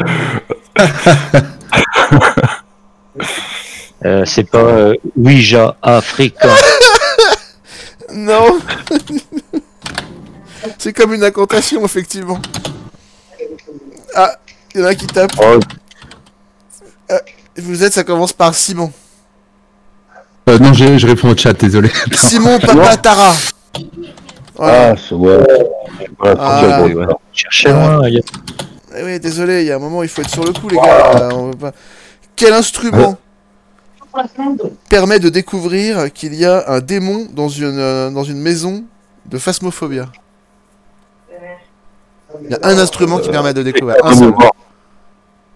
Euh, 4.06 4.24
c'est 4.26 4.44
pas 4.44 4.58
euh, 4.58 4.94
Ouija 5.16 5.76
Africa. 5.82 6.48
Non 8.12 8.60
C'est 10.78 10.92
comme 10.92 11.14
une 11.14 11.24
incantation, 11.24 11.84
effectivement. 11.84 12.40
Ah, 14.14 14.36
il 14.74 14.80
y 14.80 14.84
en 14.84 14.86
a 14.86 14.90
un 14.90 14.94
qui 14.94 15.06
tape. 15.06 15.32
Oh, 15.40 15.58
Euh, 17.10 17.18
vous 17.58 17.82
êtes, 17.84 17.92
ça 17.92 18.04
commence 18.04 18.32
par 18.32 18.54
Simon. 18.54 18.92
Euh, 20.48 20.58
non, 20.58 20.72
je, 20.72 20.98
je 20.98 21.06
réponds 21.06 21.30
au 21.30 21.36
chat, 21.36 21.52
désolé. 21.54 21.90
Simon 22.12 22.58
Papa 22.58 22.96
Tara. 22.96 23.32
Voilà. 24.56 24.92
Ah, 24.92 24.94
c'est 25.08 25.14
ouais. 25.14 25.38
Ah. 26.38 26.82
ouais. 26.82 27.06
Cherchez 27.32 27.70
loin. 27.70 28.08
il 28.08 28.14
y 28.14 28.18
a- 28.18 28.22
Eh 28.98 29.02
oui, 29.04 29.20
désolé, 29.20 29.62
il 29.62 29.66
y 29.66 29.72
a 29.72 29.76
un 29.76 29.78
moment, 29.80 30.02
il 30.02 30.08
faut 30.08 30.22
être 30.22 30.30
sur 30.30 30.44
le 30.44 30.52
coup, 30.52 30.68
les 30.68 30.76
gars. 30.76 31.28
on 31.32 31.46
veut 31.50 31.56
pas... 31.56 31.72
Quel 32.36 32.52
instrument 32.52 33.16
permet 34.88 35.18
de 35.18 35.28
découvrir 35.28 36.12
qu'il 36.12 36.34
y 36.34 36.44
a 36.44 36.64
un 36.68 36.80
démon 36.80 37.26
dans 37.32 37.48
une, 37.48 37.78
euh, 37.78 38.10
dans 38.10 38.24
une 38.24 38.38
maison 38.40 38.84
de 39.26 39.38
phasmophobia? 39.38 40.06
Il 42.42 42.50
y 42.50 42.54
a 42.54 42.58
un 42.62 42.78
instrument 42.78 43.18
qui 43.18 43.28
permet 43.30 43.54
de 43.54 43.62
découvrir. 43.62 43.96
Un, 44.04 44.14
seul. 44.14 44.28
mouvement. 44.28 44.50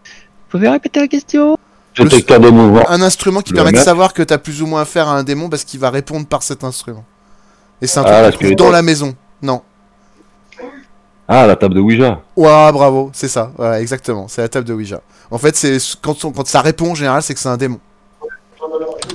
Vous 0.04 0.50
pouvez 0.50 0.68
répéter 0.68 1.00
la 1.00 1.08
question? 1.08 1.58
Détecteur 1.96 2.38
de 2.40 2.48
mouvement. 2.50 2.88
un 2.88 3.02
instrument 3.02 3.40
qui 3.40 3.50
Le 3.52 3.56
permet 3.56 3.72
de 3.72 3.78
savoir 3.78 4.14
que 4.14 4.22
t'as 4.22 4.38
plus 4.38 4.62
ou 4.62 4.66
moins 4.66 4.82
affaire 4.82 5.08
à 5.08 5.12
un 5.16 5.24
démon 5.24 5.48
parce 5.48 5.64
qu'il 5.64 5.80
va 5.80 5.90
répondre 5.90 6.26
par 6.26 6.42
cet 6.42 6.62
instrument. 6.62 7.04
Et 7.82 7.86
c'est 7.86 7.98
un 7.98 8.04
Ah, 8.06 8.06
truc 8.06 8.14
qu'on 8.16 8.22
trouve 8.30 8.34
spirit 8.34 8.56
dans 8.56 8.70
la 8.70 8.82
maison. 8.82 9.14
Non. 9.42 9.62
Ah, 11.26 11.46
la 11.46 11.56
table 11.56 11.74
de 11.74 11.80
Ouija. 11.80 12.20
Ouah, 12.36 12.70
bravo, 12.72 13.10
c'est 13.12 13.28
ça. 13.28 13.50
Exactement. 13.78 14.28
C'est 14.28 14.40
la 14.42 14.48
table 14.48 14.66
de 14.66 14.72
Ouija. 14.74 15.00
En 15.30 15.38
fait, 15.38 15.54
c'est 15.56 15.76
quand, 16.00 16.24
on- 16.24 16.30
quand 16.32 16.46
ça 16.46 16.60
répond 16.62 16.92
en 16.92 16.94
général, 16.94 17.22
c'est 17.22 17.34
que 17.34 17.40
c'est 17.40 17.48
un 17.48 17.56
démon. 17.56 17.80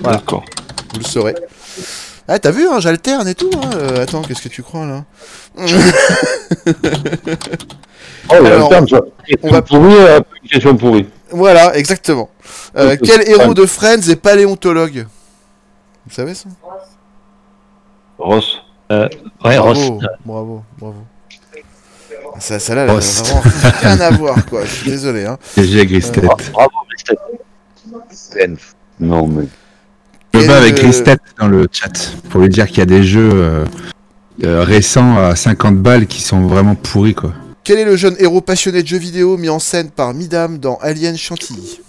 Voilà. 0.01 0.17
D'accord. 0.17 0.43
Vous 0.93 0.99
le 0.99 1.05
saurez. 1.05 1.35
Ah, 2.27 2.39
t'as 2.39 2.51
vu, 2.51 2.67
hein, 2.67 2.79
j'alterne 2.79 3.27
et 3.27 3.35
tout. 3.35 3.49
Hein. 3.55 3.69
Euh, 3.75 4.03
attends, 4.03 4.21
qu'est-ce 4.21 4.41
que 4.41 4.49
tu 4.49 4.63
crois 4.63 4.85
là 4.85 5.03
Oh, 8.29 8.35
il 8.39 8.43
y 8.45 8.47
a 8.47 8.53
Alors, 8.53 8.69
le 8.69 8.69
terme, 8.69 8.87
ça. 8.87 9.01
on 9.43 9.51
va- 9.51 9.61
pourrie, 9.61 9.95
euh, 9.95 10.21
une 10.43 10.49
question 10.49 10.75
pourrie. 10.77 11.09
Voilà, 11.31 11.75
exactement. 11.75 12.29
Euh, 12.77 12.95
quel 13.03 13.27
héros 13.29 13.53
de 13.53 13.65
Friends 13.65 14.07
est 14.09 14.15
paléontologue? 14.15 15.07
Vous 16.07 16.13
savez 16.13 16.33
ça? 16.33 16.47
Ross. 18.17 18.59
Ouais, 18.89 19.09
Bravo, 19.41 19.63
Ross. 19.63 19.79
bravo, 20.25 20.63
bravo. 20.79 20.95
Ça, 22.39 22.59
ça 22.59 22.75
là, 22.75 22.83
elle 22.83 22.89
a 22.89 22.93
Ross. 22.93 23.21
vraiment 23.23 23.41
rien 23.81 23.99
à 23.99 24.09
voir, 24.11 24.45
quoi. 24.45 24.63
Je 24.65 24.71
suis 24.71 24.89
désolé, 24.91 25.25
hein. 25.25 25.37
GG 25.57 25.85
Gristet. 25.87 26.21
Bravo, 26.21 26.69
Christophe. 26.89 28.75
Non, 28.99 29.27
mais. 29.27 29.45
Je 30.33 30.47
bats 30.47 30.57
avec 30.57 30.75
Gristet 30.75 31.17
dans 31.39 31.47
le 31.47 31.67
chat 31.71 32.11
pour 32.29 32.41
lui 32.41 32.49
dire 32.49 32.67
qu'il 32.67 32.79
y 32.79 32.81
a 32.81 32.85
des 32.85 33.03
jeux 33.03 33.29
euh, 33.33 33.65
euh, 34.43 34.63
récents 34.63 35.17
à 35.17 35.35
50 35.35 35.77
balles 35.77 36.07
qui 36.07 36.21
sont 36.21 36.47
vraiment 36.47 36.75
pourris 36.75 37.13
quoi. 37.13 37.33
Quel 37.63 37.79
est 37.79 37.85
le 37.85 37.95
jeune 37.95 38.15
héros 38.19 38.41
passionné 38.41 38.81
de 38.81 38.87
jeux 38.87 38.97
vidéo 38.97 39.37
mis 39.37 39.49
en 39.49 39.59
scène 39.59 39.89
par 39.89 40.13
Midam 40.13 40.57
dans 40.57 40.75
Alien 40.77 41.15
Chantilly? 41.15 41.79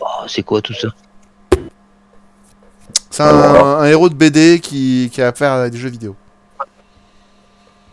Oh, 0.00 0.04
c'est 0.26 0.42
quoi 0.42 0.60
tout 0.62 0.74
ça? 0.74 0.88
C'est 3.10 3.22
un, 3.22 3.26
un 3.26 3.84
héros 3.84 4.08
de 4.08 4.14
BD 4.14 4.58
qui, 4.60 5.10
qui 5.12 5.20
a 5.20 5.28
affaire 5.28 5.52
à 5.52 5.68
des 5.70 5.78
jeux 5.78 5.90
vidéo. 5.90 6.16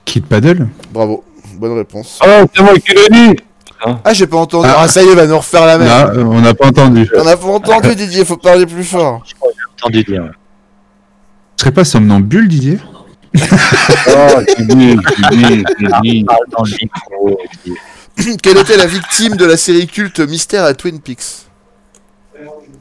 Kid 0.06 0.26
Paddle? 0.26 0.70
Bravo, 0.92 1.24
bonne 1.56 1.78
réponse. 1.78 2.20
Ah, 2.22 2.46
c'est 2.56 2.64
moi 2.64 2.74
qui 2.80 2.94
l'ai 2.96 3.10
dit 3.10 3.36
Ah, 4.04 4.14
j'ai 4.14 4.28
pas 4.28 4.38
entendu. 4.38 4.68
Ah. 4.70 4.82
Ah, 4.82 4.88
ça 4.88 5.02
y 5.02 5.08
est, 5.08 5.16
va 5.16 5.26
nous 5.26 5.38
refaire 5.38 5.66
la 5.66 5.78
même. 5.78 5.88
Non, 5.88 6.20
euh, 6.20 6.24
on 6.26 6.42
n'a 6.42 6.54
pas 6.54 6.68
entendu. 6.68 7.10
On 7.16 7.26
a 7.26 7.38
pas 7.38 7.48
entendu, 7.48 7.96
Didier, 7.96 8.26
faut 8.26 8.38
parler 8.38 8.66
plus 8.66 8.84
fort. 8.84 9.24
Entendu 9.82 10.04
dire. 10.04 10.32
Tu 11.56 11.64
serais 11.64 11.72
pas 11.72 11.86
somnambule 11.86 12.48
Didier 12.48 12.80
Ah, 13.36 14.44
qui 14.56 14.66
dit, 14.66 14.98
qui 14.98 15.38
dit, 15.38 15.64
qui 15.78 15.86
dit. 16.02 16.24
Parle 16.24 16.46
dans 16.50 16.64
le 16.64 16.72
micro. 16.82 17.40
je 17.66 17.72
dis. 18.24 18.38
Quelle 18.38 18.58
était 18.58 18.76
la 18.78 18.88
victime 18.88 19.38
de 19.38 19.46
la 19.46 19.56
série 19.56 19.88
culte 19.88 20.20
Mystère 20.20 20.66
à 20.66 20.74
Twin 20.74 21.00
Peaks? 21.00 21.46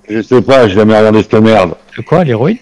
Je 0.08 0.22
sais 0.22 0.40
pas, 0.42 0.66
j'ai 0.68 0.74
jamais 0.74 0.98
regardé 0.98 1.22
cette 1.22 1.34
merde. 1.34 1.74
Le 1.96 2.02
quoi, 2.02 2.24
l'héroïne? 2.24 2.58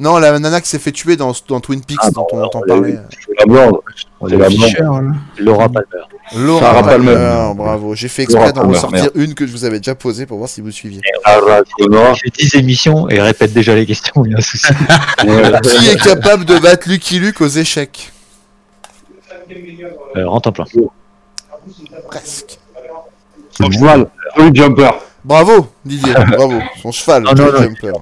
Non, 0.00 0.18
la 0.18 0.36
nana 0.38 0.60
qui 0.60 0.68
s'est 0.68 0.78
fait 0.80 0.90
tuer 0.92 1.16
dans, 1.16 1.32
dans 1.48 1.60
Twin 1.60 1.80
Peaks 1.84 1.98
Ah, 2.02 2.10
dont 2.10 2.26
on 2.32 2.38
non, 2.38 2.44
entend 2.46 2.60
parler. 2.66 2.96
la 3.38 3.44
blonde. 3.46 3.78
C'est 4.28 4.36
la 4.36 4.48
blonde. 4.48 5.14
Laura 5.38 5.68
Palmer. 5.68 5.86
Laura 6.34 6.60
Sarah 6.60 6.82
Palmer, 6.82 7.12
Palmer. 7.14 7.52
bravo. 7.54 7.94
J'ai 7.94 8.08
fait 8.08 8.22
exprès 8.24 8.52
d'en 8.52 8.66
ressortir 8.68 9.10
une 9.14 9.34
que 9.34 9.46
je 9.46 9.52
vous 9.52 9.64
avais 9.64 9.78
déjà 9.78 9.94
posée 9.94 10.26
pour 10.26 10.38
voir 10.38 10.48
si 10.50 10.60
vous 10.62 10.70
suiviez. 10.72 11.00
Sarah 11.24 11.60
Connor. 11.78 12.14
J'ai 12.16 12.30
10 12.30 12.54
émissions 12.56 13.08
et 13.08 13.20
répète 13.20 13.52
déjà 13.52 13.74
les 13.74 13.86
questions, 13.86 14.24
il 14.24 14.32
y 14.32 14.34
a 14.34 14.38
un 14.38 14.40
souci. 14.40 14.66
Ouais. 15.24 15.52
Qui 15.62 15.88
est 15.90 16.02
capable 16.02 16.44
de 16.44 16.58
battre 16.58 16.88
Lucky 16.88 17.18
Luke 17.20 17.40
aux 17.40 17.46
échecs? 17.48 18.10
Euh, 20.16 20.26
rentre 20.28 20.48
en 20.48 20.52
plein. 20.52 20.64
Presque. 22.08 22.58
Son 23.50 23.70
cheval, 23.70 24.08
Johnny 24.36 24.50
Jumper. 24.54 24.90
Bravo, 25.24 25.68
Didier, 25.84 26.12
bravo. 26.12 26.54
Son 26.82 26.90
cheval, 26.92 27.22
Non, 27.22 27.30
non, 27.30 27.36
Johnny 27.36 27.52
non. 27.52 27.60
Jumper. 27.62 27.92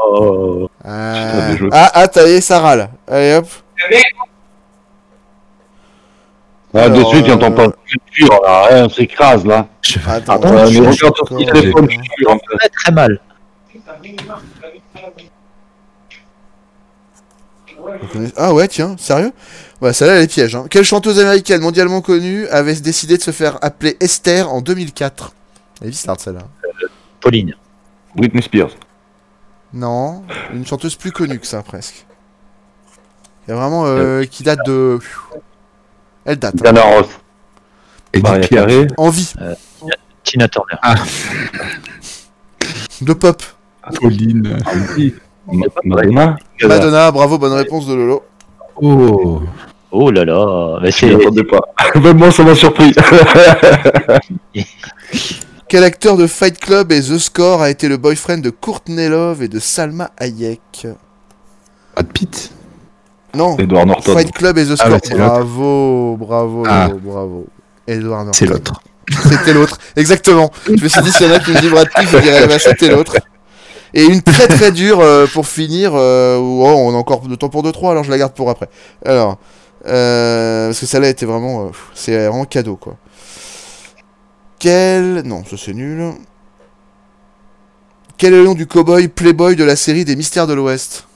Oh, 0.00 0.68
Ah, 0.84 1.52
ah, 1.72 1.90
ah, 1.94 2.08
t'as 2.08 2.28
eu 2.28 2.40
ça 2.40 2.60
râle. 2.60 2.88
Allez 3.06 3.34
hop. 3.36 3.46
Ah, 6.74 6.88
de 6.88 7.02
suite, 7.04 7.26
euh, 7.28 7.34
entend 7.34 7.50
pas 7.52 7.66
de 7.68 7.74
culture, 7.86 8.40
là. 8.44 8.66
Rien, 8.68 8.84
on 8.84 8.88
s'écrase, 8.88 9.44
là. 9.44 9.66
Je- 9.82 9.98
je 9.98 11.04
encore, 11.06 11.28
ton 11.28 11.36
téléphone, 11.38 11.88
euh, 11.90 12.30
en 12.30 12.34
fait. 12.38 12.56
très 12.58 12.68
très 12.68 12.92
mal. 12.92 13.20
Ah 18.36 18.52
ouais, 18.52 18.68
tiens, 18.68 18.96
sérieux? 18.98 19.32
Ouais, 19.80 19.92
celle-là, 19.92 20.16
elle 20.16 20.24
est 20.24 20.26
piège. 20.28 20.54
Hein. 20.54 20.66
Quelle 20.68 20.84
chanteuse 20.84 21.18
américaine 21.20 21.60
mondialement 21.62 22.00
connue 22.02 22.46
avait 22.48 22.74
décidé 22.74 23.16
de 23.16 23.22
se 23.22 23.30
faire 23.30 23.58
appeler 23.62 23.96
Esther 24.00 24.52
en 24.52 24.60
2004 24.60 25.32
Elle 25.80 25.88
est 25.88 25.90
bizarre, 25.90 26.20
celle-là. 26.20 26.42
Pauline. 27.20 27.54
Britney 28.14 28.42
Spears. 28.42 28.70
Non, 29.72 30.24
une 30.52 30.66
chanteuse 30.66 30.96
plus 30.96 31.12
connue 31.12 31.38
que 31.38 31.46
ça, 31.46 31.62
presque. 31.62 32.04
Il 33.46 33.50
y 33.50 33.54
a 33.54 33.56
vraiment... 33.56 33.84
euh, 33.86 34.24
qui 34.24 34.42
date 34.42 34.60
de... 34.66 34.98
Elle 36.24 36.38
date. 36.38 36.54
hein. 36.54 36.58
Diana 36.62 36.80
Ross. 36.82 37.06
Edith 38.12 38.24
Maria 38.26 38.40
Piaf. 38.40 38.50
Carré. 38.66 38.86
En 38.96 39.10
vie, 39.10 39.32
Tina 40.24 40.48
Turner. 40.48 40.76
de 43.02 43.12
pop. 43.12 43.42
Pauline. 44.00 44.58
Ma- 45.46 45.66
Madonna. 45.84 46.36
Madonna, 46.62 47.10
bravo, 47.10 47.38
bonne 47.38 47.52
réponse 47.54 47.86
de 47.86 47.94
Lolo. 47.94 48.22
Oh. 48.76 49.42
Oh 49.90 50.10
là 50.10 50.22
là, 50.26 50.78
mais 50.82 50.90
Je 50.90 50.96
c'est. 50.98 51.14
attendais 51.14 51.44
pas. 51.44 51.60
Même 51.98 52.18
moi, 52.18 52.30
ça 52.30 52.42
m'a 52.44 52.54
surpris. 52.54 52.92
Quel 55.68 55.84
acteur 55.84 56.16
de 56.16 56.26
Fight 56.26 56.58
Club 56.58 56.92
et 56.92 57.00
The 57.00 57.18
Score 57.18 57.60
a 57.60 57.68
été 57.70 57.88
le 57.88 57.98
boyfriend 57.98 58.38
de 58.42 58.50
Courtney 58.50 59.08
Love 59.08 59.42
et 59.42 59.48
de 59.48 59.58
Salma 59.58 60.10
Hayek? 60.18 60.86
Brad 61.94 62.06
Pitt. 62.12 62.50
Non, 63.34 63.56
Edward 63.58 63.86
Norton. 63.86 64.14
Fight 64.14 64.32
Club 64.32 64.56
et 64.58 64.64
The 64.64 64.76
Ah 64.80 64.98
Score. 64.98 65.18
bravo, 65.18 66.16
bravo, 66.18 66.64
Ah. 66.66 66.88
Bravo. 67.02 67.46
Edward 67.86 68.24
Norton. 68.26 68.32
C'est 68.38 68.46
l'autre. 68.46 68.82
C'était 69.28 69.52
l'autre, 69.54 69.78
exactement. 69.96 70.50
Je 70.66 70.82
me 70.82 70.88
suis 70.88 71.02
dit, 71.02 71.12
s'il 71.12 71.26
y 71.26 71.30
en 71.30 71.34
a 71.34 71.38
qui 71.38 71.50
me 71.50 71.60
dit 71.60 71.68
Brad 71.68 71.88
Pitt, 71.94 72.08
je 72.10 72.18
dirais, 72.18 72.46
bah, 72.46 72.58
c'était 72.58 72.88
l'autre. 72.88 73.16
Et 73.94 74.04
une 74.04 74.20
très 74.22 74.48
très 74.48 74.70
dure 74.70 75.00
euh, 75.00 75.26
pour 75.32 75.46
finir. 75.46 75.92
euh, 75.94 76.36
oh, 76.38 76.64
on 76.66 76.94
a 76.94 76.96
encore 76.96 77.20
de 77.26 77.34
temps 77.34 77.48
pour 77.48 77.62
2-3, 77.62 77.90
alors 77.92 78.04
je 78.04 78.10
la 78.10 78.18
garde 78.18 78.32
pour 78.34 78.48
après. 78.50 78.68
Alors, 79.04 79.38
euh, 79.86 80.68
parce 80.68 80.80
que 80.80 80.86
celle-là 80.86 81.08
était 81.08 81.24
vraiment. 81.26 81.70
c'est 81.94 82.12
vraiment 82.26 82.44
cadeau, 82.44 82.76
quoi. 82.76 82.96
Quel. 84.58 85.22
Non, 85.24 85.44
ça 85.44 85.56
c'est 85.56 85.74
nul. 85.74 86.12
Quel 88.16 88.34
est 88.34 88.38
le 88.38 88.44
nom 88.44 88.54
du 88.54 88.66
cowboy 88.66 89.08
Playboy 89.08 89.54
de 89.54 89.64
la 89.64 89.76
série 89.76 90.04
des 90.04 90.16
Mystères 90.16 90.46
de 90.46 90.54
l'Ouest? 90.54 91.06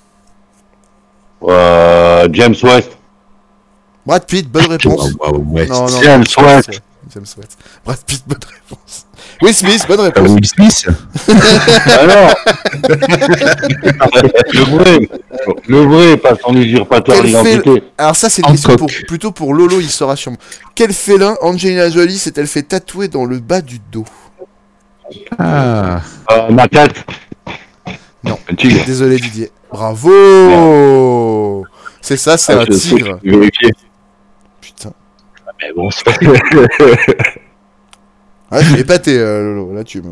Euh, 1.42 2.28
James 2.32 2.54
West. 2.62 2.90
Brad 4.06 4.24
Pitt, 4.26 4.48
bonne 4.48 4.66
réponse. 4.70 5.10
James 6.02 6.24
West. 6.38 6.70
James 7.12 7.26
West. 7.36 7.58
Brad 7.84 7.98
Pitt, 8.06 8.22
bonne 8.26 8.38
réponse. 8.48 9.06
Will 9.40 9.54
Smith, 9.54 9.84
bonne 9.88 10.00
Ah, 10.00 10.04
réponse. 10.04 10.30
Will 10.30 10.46
Smith 10.46 10.86
Alors 12.00 12.34
Le 14.52 14.60
vrai. 14.76 15.08
Le 15.66 15.80
vrai, 15.84 16.16
pas 16.16 16.34
son 16.44 16.54
usurpateur 16.56 17.22
d'identité. 17.22 17.82
Alors 17.98 18.16
ça 18.16 18.28
c'est 18.28 18.42
une 18.42 18.52
question 18.52 18.76
pour- 18.76 18.88
plutôt 19.08 19.32
pour 19.32 19.54
Lolo, 19.54 19.80
il 19.80 19.88
saura 19.90 20.16
sûrement. 20.16 20.38
Quel 20.74 20.92
félin 20.92 21.36
Angelina 21.40 21.90
Jolie 21.90 22.18
s'est-elle 22.18 22.46
fait 22.46 22.62
tatouer 22.62 23.08
dans 23.08 23.24
le 23.24 23.38
bas 23.40 23.60
du 23.60 23.78
dos? 23.90 24.04
Ah. 25.38 26.00
Euh, 26.30 26.50
ma 26.50 26.68
tête. 26.68 26.94
Un 28.24 28.54
tigre. 28.54 28.84
Désolé 28.86 29.18
Didier. 29.18 29.50
Bravo 29.70 31.64
C'est 32.00 32.16
ça, 32.16 32.36
c'est 32.36 32.52
Ah, 32.52 32.60
un 32.60 32.66
tigre. 32.66 33.18
Putain. 34.60 34.92
Mais 35.60 35.72
bon, 35.74 35.90
c'est 35.90 36.04
pas 36.04 36.12
Ah, 38.54 38.60
je 38.60 38.68
suis 38.70 38.80
épaté 38.80 39.18
euh, 39.18 39.42
Lolo, 39.42 39.72
là 39.74 39.82
tu 39.82 40.02
me... 40.02 40.10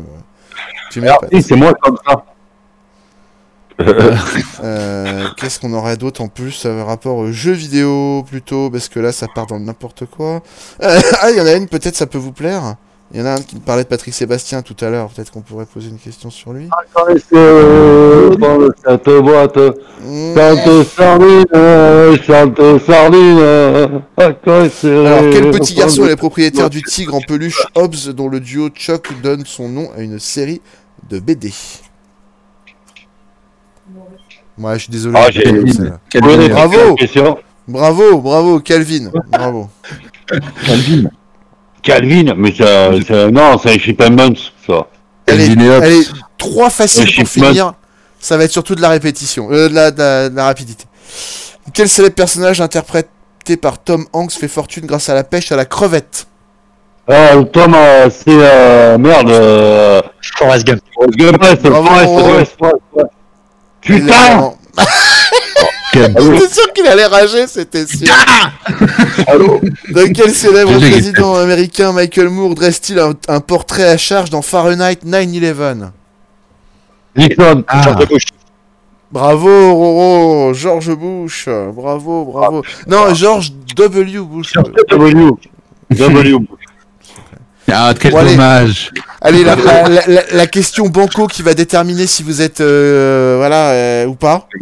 Tu 0.89 0.99
m'épates. 0.99 1.31
Merci, 1.31 1.47
c'est 1.47 1.55
moi 1.55 1.73
comme 1.79 1.95
ça. 2.07 2.25
Euh, 4.63 5.27
Qu'est-ce 5.37 5.59
qu'on 5.59 5.73
aurait 5.73 5.95
d'autre 5.95 6.21
en 6.21 6.27
plus 6.27 6.65
euh, 6.65 6.83
rapport 6.83 7.17
aux 7.17 7.31
jeux 7.31 7.53
vidéo 7.53 8.23
plutôt? 8.27 8.71
Parce 8.71 8.89
que 8.89 8.99
là 8.99 9.11
ça 9.11 9.27
part 9.33 9.45
dans 9.45 9.59
n'importe 9.59 10.05
quoi. 10.07 10.41
Euh, 10.81 10.99
ah, 11.21 11.29
il 11.29 11.37
y 11.37 11.41
en 11.41 11.45
a 11.45 11.53
une, 11.53 11.67
peut-être 11.67 11.95
ça 11.95 12.07
peut 12.07 12.17
vous 12.17 12.31
plaire. 12.31 12.75
Il 13.13 13.19
y 13.19 13.23
en 13.23 13.25
a 13.25 13.33
un 13.33 13.41
qui 13.41 13.55
me 13.55 13.61
parlait 13.61 13.83
de 13.83 13.89
Patrick 13.89 14.13
Sébastien 14.13 14.61
tout 14.61 14.75
à 14.79 14.89
l'heure, 14.89 15.09
peut-être 15.09 15.31
qu'on 15.31 15.41
pourrait 15.41 15.65
poser 15.65 15.89
une 15.89 15.97
question 15.97 16.29
sur 16.29 16.53
lui. 16.53 16.69
Caresseux 16.95 18.37
dans 18.37 18.69
cette 18.85 19.09
boîte, 19.21 19.57
chante 19.57 20.85
sardine, 20.85 21.45
chante 22.25 22.79
sardine, 22.85 24.01
caresseux. 24.45 25.05
Alors, 25.05 25.29
quel 25.29 25.51
petit 25.51 25.73
garçon 25.73 26.05
est 26.05 26.09
le 26.09 26.15
propriétaire 26.15 26.69
du 26.69 26.81
tigre 26.83 27.15
en 27.15 27.21
peluche 27.21 27.61
Hobbs 27.75 28.13
dont 28.13 28.29
le 28.29 28.39
duo 28.39 28.69
Chuck 28.69 29.09
donne 29.21 29.45
son 29.45 29.67
nom 29.67 29.89
à 29.97 30.01
une 30.01 30.17
série 30.17 30.61
de 31.09 31.19
BD 31.19 31.51
Ouais, 34.57 34.75
je 34.75 34.83
suis 34.83 34.91
désolé. 34.91 35.17
Ah, 35.17 35.29
Calvin. 36.09 36.47
Bravo. 36.49 36.95
Bravo, 37.67 38.21
bravo, 38.21 38.59
Calvin. 38.61 39.11
Bravo. 39.29 39.69
Calvin. 40.65 41.09
Calvin, 41.83 42.33
mais 42.37 42.53
ça, 42.55 42.91
ça- 43.07 43.31
non, 43.31 43.57
c'est 43.61 43.73
un 43.75 43.77
chipmunk, 43.79 44.37
ça. 44.67 44.85
Allez, 45.27 45.47
Calvin 45.47 45.61
et 45.63 45.69
Hobbes. 45.69 45.83
allez, 45.83 46.01
trois 46.37 46.69
faciles 46.69 47.13
pour 47.15 47.27
finir. 47.27 47.73
Ça 48.19 48.37
va 48.37 48.43
être 48.43 48.51
surtout 48.51 48.75
de 48.75 48.81
la 48.81 48.89
répétition, 48.89 49.47
euh, 49.51 49.67
de, 49.69 49.73
la, 49.73 49.91
de 49.91 49.97
la- 49.99 50.29
de 50.29 50.35
la 50.35 50.45
rapidité. 50.45 50.85
Quel 51.73 51.89
célèbre 51.89 52.15
personnage 52.15 52.61
interprété 52.61 53.57
par 53.59 53.79
Tom 53.81 54.05
Hanks 54.13 54.31
fait 54.33 54.47
fortune 54.47 54.85
grâce 54.85 55.09
à 55.09 55.13
la 55.15 55.23
pêche 55.23 55.51
à 55.51 55.55
la 55.55 55.65
crevette? 55.65 56.27
Ah, 57.07 57.31
Tom, 57.51 57.73
euh, 57.75 58.09
c'est, 58.09 58.23
euh, 58.29 58.97
merde, 58.99 59.29
euh, 59.31 60.01
Forrest 60.37 60.65
Gump. 60.67 60.81
Forrest 60.93 61.17
Gump. 61.17 61.43
Forrest, 61.43 62.55
ouais. 62.61 63.03
Putain! 63.81 64.53
Quel- 65.93 66.15
J'étais 66.19 66.53
sûr 66.53 66.73
qu'il 66.73 66.87
allait 66.87 67.05
rager, 67.05 67.47
c'était 67.47 67.85
sûr. 67.85 68.07
Dans 69.27 70.11
quel 70.13 70.31
célèbre 70.33 70.77
président 70.79 71.35
américain 71.35 71.91
Michael 71.91 72.29
Moore 72.29 72.55
dresse-t-il 72.55 72.99
un, 72.99 73.13
un 73.27 73.39
portrait 73.39 73.87
à 73.89 73.97
charge 73.97 74.29
dans 74.29 74.41
Fahrenheit 74.41 74.99
9-11 75.05 75.89
Nixon. 77.15 77.63
Ah. 77.67 77.81
George 77.83 78.07
Bush. 78.07 78.23
Bravo 79.11 79.73
Roro, 79.75 80.53
George 80.53 80.91
Bush, 80.95 81.49
bravo, 81.75 82.23
bravo. 82.31 82.63
non, 82.87 83.13
George 83.13 83.51
W. 83.75 84.19
Bush. 84.21 84.53
W. 84.89 85.31
W. 85.89 86.37
Ah, 87.73 87.93
quel 87.97 88.11
Bon, 88.11 88.17
allez. 88.19 88.31
dommage. 88.31 88.91
Allez, 89.21 89.43
la, 89.43 89.55
la- 89.55 89.87
la- 89.89 90.07
la- 90.07 90.23
la 90.31 90.47
question 90.47 90.87
banco 90.87 91.27
qui 91.27 91.41
va 91.41 91.53
déterminer 91.53 92.07
si 92.07 92.23
vous 92.23 92.41
êtes 92.41 92.59
euh, 92.61 93.35
voilà 93.37 93.69
euh, 93.71 94.05
ou 94.07 94.15
pas. 94.15 94.47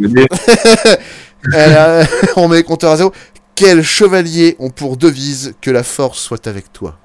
Euh, 1.54 2.04
on 2.36 2.48
met 2.48 2.56
les 2.56 2.62
compteurs 2.62 2.92
à 2.92 2.96
zéro. 2.96 3.12
Quels 3.54 3.82
chevaliers 3.82 4.56
ont 4.58 4.70
pour 4.70 4.96
devise 4.96 5.54
que 5.60 5.70
la 5.70 5.82
force 5.82 6.18
soit 6.18 6.46
avec 6.46 6.72
toi? 6.72 6.96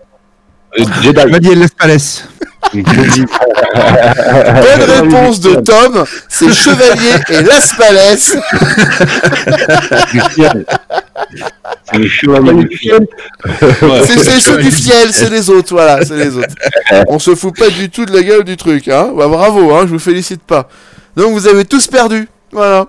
Jedi. 0.78 0.92
Chevalier 1.04 1.56
Lespalès. 1.56 2.26
Bonne 2.74 2.84
réponse 5.02 5.40
de 5.40 5.56
Tom, 5.56 6.04
c'est 6.28 6.52
Chevalier 6.52 7.14
et 7.30 7.44
Las 7.44 7.74
Palais. 7.74 8.18
C'est 8.18 8.40
le 11.98 12.08
chevalier 12.08 12.66
du. 12.66 12.78
C'est 14.06 14.20
c'est 14.20 14.40
ceux 14.40 14.58
du 14.58 14.72
fiel, 14.72 15.10
c'est 15.12 15.30
les 15.30 15.50
autres, 15.50 15.74
voilà, 15.74 16.04
c'est 16.04 16.18
les 16.18 16.36
autres. 16.36 16.56
On 17.08 17.20
se 17.20 17.36
fout 17.36 17.56
pas 17.58 17.70
du 17.70 17.90
tout 17.90 18.06
de 18.06 18.14
la 18.14 18.24
gueule 18.24 18.44
du 18.44 18.58
truc, 18.58 18.88
hein. 18.88 19.12
Bah, 19.16 19.28
bravo, 19.28 19.74
hein, 19.74 19.82
je 19.84 19.94
vous 19.94 20.00
félicite 20.00 20.44
pas. 20.44 20.68
Donc 21.16 21.34
vous 21.34 21.48
avez 21.48 21.66
tous 21.66 21.88
perdu, 21.88 22.28
voilà. 22.56 22.88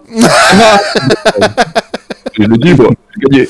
Je 2.39 2.43
le 2.43 2.57
dis, 2.57 2.75
moi. 2.75 2.91
J'ai 3.15 3.29
gagné. 3.29 3.49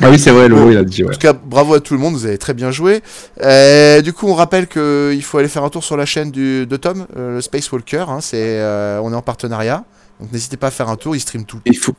Ah 0.00 0.08
oui, 0.10 0.18
c'est 0.18 0.30
vrai, 0.30 0.46
il 0.46 0.76
a 0.78 0.84
dit, 0.84 1.04
En 1.04 1.08
ouais. 1.08 1.12
tout 1.12 1.18
cas, 1.20 1.32
bravo 1.34 1.74
à 1.74 1.80
tout 1.80 1.92
le 1.94 2.00
monde, 2.00 2.14
vous 2.14 2.24
avez 2.24 2.38
très 2.38 2.54
bien 2.54 2.70
joué. 2.70 3.02
Euh, 3.42 4.00
du 4.00 4.12
coup, 4.12 4.26
on 4.28 4.34
rappelle 4.34 4.66
qu'il 4.66 5.22
faut 5.22 5.38
aller 5.38 5.48
faire 5.48 5.64
un 5.64 5.68
tour 5.68 5.84
sur 5.84 5.96
la 5.96 6.06
chaîne 6.06 6.30
du, 6.30 6.66
de 6.66 6.76
Tom, 6.76 7.06
euh, 7.16 7.34
le 7.36 7.40
Space 7.42 7.70
Walker. 7.70 8.06
hein, 8.08 8.18
c'est, 8.20 8.36
euh, 8.60 9.00
on 9.02 9.12
est 9.12 9.16
en 9.16 9.22
partenariat, 9.22 9.84
donc 10.20 10.32
n'hésitez 10.32 10.56
pas 10.56 10.68
à 10.68 10.70
faire 10.70 10.88
un 10.88 10.96
tour. 10.96 11.14
Il 11.16 11.20
stream 11.20 11.44
tout, 11.44 11.60
Il 11.66 11.76
faut... 11.76 11.94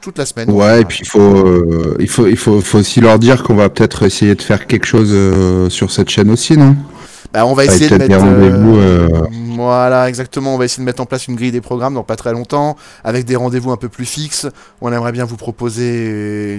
toute 0.00 0.18
la 0.18 0.26
semaine. 0.26 0.50
Ouais, 0.50 0.82
et 0.82 0.84
puis 0.84 1.00
il 1.02 1.08
faut, 1.08 1.20
euh, 1.20 1.96
il 1.98 2.08
faut, 2.08 2.26
il 2.26 2.36
faut, 2.36 2.60
faut 2.60 2.78
aussi 2.78 3.00
leur 3.00 3.18
dire 3.18 3.42
qu'on 3.42 3.54
va 3.54 3.68
peut-être 3.68 4.04
essayer 4.04 4.34
de 4.34 4.42
faire 4.42 4.66
quelque 4.66 4.86
chose 4.86 5.10
euh, 5.12 5.68
sur 5.68 5.90
cette 5.90 6.08
chaîne 6.08 6.30
aussi, 6.30 6.56
non? 6.56 6.76
Bah, 7.32 7.44
on 7.44 7.52
va 7.52 7.66
essayer 7.66 7.90
de 7.90 7.96
mettre. 7.96 8.24
euh, 8.24 9.08
euh, 9.12 9.26
Voilà, 9.54 10.08
exactement. 10.08 10.54
On 10.54 10.58
va 10.58 10.64
essayer 10.64 10.82
de 10.82 10.86
mettre 10.86 11.02
en 11.02 11.04
place 11.04 11.26
une 11.28 11.36
grille 11.36 11.52
des 11.52 11.60
programmes 11.60 11.92
dans 11.92 12.02
pas 12.02 12.16
très 12.16 12.32
longtemps, 12.32 12.76
avec 13.04 13.26
des 13.26 13.36
rendez-vous 13.36 13.70
un 13.70 13.76
peu 13.76 13.90
plus 13.90 14.06
fixes. 14.06 14.46
On 14.80 14.90
aimerait 14.92 15.12
bien 15.12 15.26
vous 15.26 15.36
proposer 15.36 16.08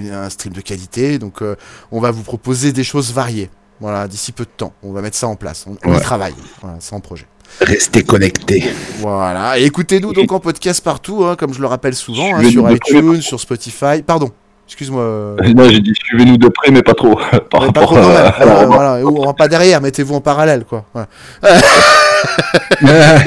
euh, 0.04 0.26
un 0.26 0.30
stream 0.30 0.52
de 0.52 0.60
qualité, 0.60 1.18
donc 1.18 1.42
euh, 1.42 1.56
on 1.90 1.98
va 2.00 2.12
vous 2.12 2.22
proposer 2.22 2.72
des 2.72 2.84
choses 2.84 3.12
variées. 3.12 3.50
Voilà, 3.80 4.06
d'ici 4.06 4.30
peu 4.30 4.44
de 4.44 4.50
temps, 4.56 4.72
on 4.84 4.92
va 4.92 5.00
mettre 5.00 5.16
ça 5.16 5.26
en 5.26 5.34
place. 5.34 5.64
On, 5.66 5.76
on 5.84 5.96
y 5.96 6.00
travaille. 6.00 6.34
Voilà, 6.60 6.76
c'est 6.78 6.94
en 6.94 7.00
projet. 7.00 7.26
Restez 7.60 8.02
connectés. 8.04 8.64
Voilà. 8.98 9.58
Et 9.58 9.64
écoutez-nous 9.64 10.12
donc 10.12 10.32
en 10.32 10.40
podcast 10.40 10.82
partout, 10.82 11.24
hein, 11.24 11.36
comme 11.36 11.52
je 11.52 11.60
le 11.60 11.66
rappelle 11.66 11.94
souvent, 11.94 12.36
hein, 12.36 12.50
sur 12.50 12.70
iTunes, 12.70 13.20
sur 13.20 13.38
Spotify. 13.40 14.02
Pardon. 14.06 14.30
Excuse-moi. 14.66 15.02
euh, 15.02 15.36
Non, 15.54 15.68
j'ai 15.68 15.80
dit 15.80 15.92
suivez-nous 16.06 16.36
de 16.38 16.48
près, 16.48 16.70
mais 16.70 16.82
pas 16.82 16.94
trop. 16.94 17.18
Par 17.50 17.62
mais 17.62 17.72
pas 17.72 17.80
trop 17.82 17.96
à. 17.96 18.30
Voilà, 18.38 18.66
voilà. 18.66 19.04
Ou, 19.04 19.18
on 19.20 19.26
va 19.26 19.34
pas 19.34 19.48
derrière, 19.48 19.80
mettez-vous 19.80 20.14
en 20.14 20.20
parallèle, 20.20 20.64
quoi. 20.64 20.84
Voilà. 20.94 21.08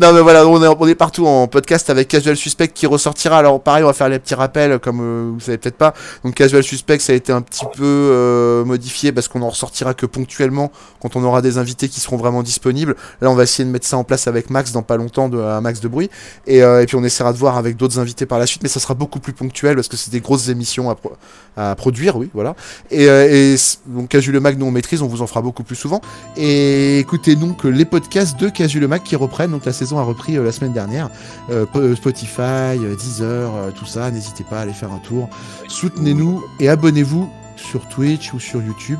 Non 0.00 0.14
mais 0.14 0.22
voilà, 0.22 0.48
on 0.48 0.86
est, 0.88 0.94
partout 0.94 1.26
en 1.26 1.46
podcast 1.46 1.90
avec 1.90 2.08
Casual 2.08 2.34
Suspect 2.34 2.68
qui 2.68 2.86
ressortira. 2.86 3.36
Alors 3.36 3.60
pareil, 3.60 3.84
on 3.84 3.86
va 3.86 3.92
faire 3.92 4.08
les 4.08 4.18
petits 4.18 4.34
rappels 4.34 4.78
comme 4.78 5.00
euh, 5.02 5.30
vous 5.34 5.40
savez 5.40 5.58
peut-être 5.58 5.76
pas. 5.76 5.92
Donc 6.24 6.34
Casual 6.34 6.62
Suspect, 6.62 7.00
ça 7.00 7.12
a 7.12 7.16
été 7.16 7.32
un 7.32 7.42
petit 7.42 7.66
peu 7.76 7.84
euh, 7.84 8.64
modifié 8.64 9.12
parce 9.12 9.28
qu'on 9.28 9.42
en 9.42 9.50
ressortira 9.50 9.92
que 9.92 10.06
ponctuellement 10.06 10.72
quand 11.02 11.16
on 11.16 11.22
aura 11.22 11.42
des 11.42 11.58
invités 11.58 11.90
qui 11.90 12.00
seront 12.00 12.16
vraiment 12.16 12.42
disponibles. 12.42 12.96
Là, 13.20 13.30
on 13.30 13.34
va 13.34 13.42
essayer 13.42 13.66
de 13.66 13.70
mettre 13.70 13.86
ça 13.86 13.98
en 13.98 14.04
place 14.04 14.26
avec 14.26 14.48
Max 14.48 14.72
dans 14.72 14.80
pas 14.82 14.96
longtemps, 14.96 15.28
de, 15.28 15.36
un 15.38 15.60
max 15.60 15.80
de 15.80 15.88
bruit. 15.88 16.08
Et, 16.46 16.62
euh, 16.62 16.80
et 16.82 16.86
puis 16.86 16.96
on 16.96 17.04
essaiera 17.04 17.34
de 17.34 17.38
voir 17.38 17.58
avec 17.58 17.76
d'autres 17.76 17.98
invités 17.98 18.24
par 18.24 18.38
la 18.38 18.46
suite, 18.46 18.62
mais 18.62 18.70
ça 18.70 18.80
sera 18.80 18.94
beaucoup 18.94 19.20
plus 19.20 19.34
ponctuel 19.34 19.74
parce 19.74 19.88
que 19.88 19.98
c'est 19.98 20.10
des 20.10 20.20
grosses 20.20 20.48
émissions 20.48 20.88
à, 20.88 20.94
pro- 20.94 21.12
à 21.58 21.74
produire, 21.74 22.16
oui, 22.16 22.30
voilà. 22.32 22.56
Et, 22.90 23.06
euh, 23.06 23.54
donc 23.84 24.08
Casu 24.08 24.32
le 24.32 24.40
Mag, 24.40 24.58
nous 24.58 24.64
on 24.64 24.70
maîtrise, 24.70 25.02
on 25.02 25.08
vous 25.08 25.20
en 25.20 25.26
fera 25.26 25.42
beaucoup 25.42 25.62
plus 25.62 25.76
souvent. 25.76 26.00
Et 26.38 27.00
écoutez 27.00 27.36
donc 27.36 27.64
les 27.64 27.84
podcasts 27.84 28.40
de 28.40 28.48
Casu 28.48 28.80
le 28.80 28.88
Mag 28.88 29.02
qui 29.02 29.14
reprennent 29.14 29.50
donc 29.50 29.66
la 29.66 29.74
saison 29.74 29.89
saison 29.90 29.98
a 30.00 30.04
repris 30.04 30.36
euh, 30.36 30.44
la 30.44 30.52
semaine 30.52 30.72
dernière. 30.72 31.10
Euh, 31.50 31.66
P- 31.66 31.94
Spotify, 31.96 32.40
euh, 32.40 32.96
Deezer, 32.96 33.54
euh, 33.54 33.70
tout 33.72 33.86
ça. 33.86 34.10
N'hésitez 34.10 34.44
pas 34.44 34.58
à 34.58 34.60
aller 34.62 34.72
faire 34.72 34.92
un 34.92 34.98
tour. 34.98 35.28
Soutenez-nous 35.68 36.42
et 36.60 36.68
abonnez-vous 36.68 37.28
sur 37.56 37.86
Twitch 37.88 38.32
ou 38.32 38.40
sur 38.40 38.62
YouTube. 38.62 38.98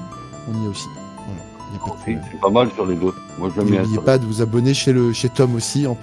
On 0.48 0.62
y 0.62 0.64
est 0.64 0.68
aussi. 0.68 0.86
Voilà. 1.16 1.40
Y 1.72 1.76
a 1.76 1.78
pas 1.78 1.84
de 1.86 1.90
C'est 2.04 2.12
problème. 2.12 2.22
c'est 2.32 2.40
pas 2.40 2.50
mal 2.50 2.68
sur 2.74 2.86
les 2.86 2.96
deux. 2.96 3.12
Moi, 3.38 3.50
j'aime 3.54 3.64
bien. 3.66 3.82
N'oubliez 3.82 4.00
pas 4.00 4.18
de 4.18 4.26
vous 4.26 4.42
abonner 4.42 4.74
chez, 4.74 4.92
le, 4.92 5.12
chez 5.12 5.28
Tom 5.28 5.54
aussi. 5.54 5.86
En, 5.86 5.96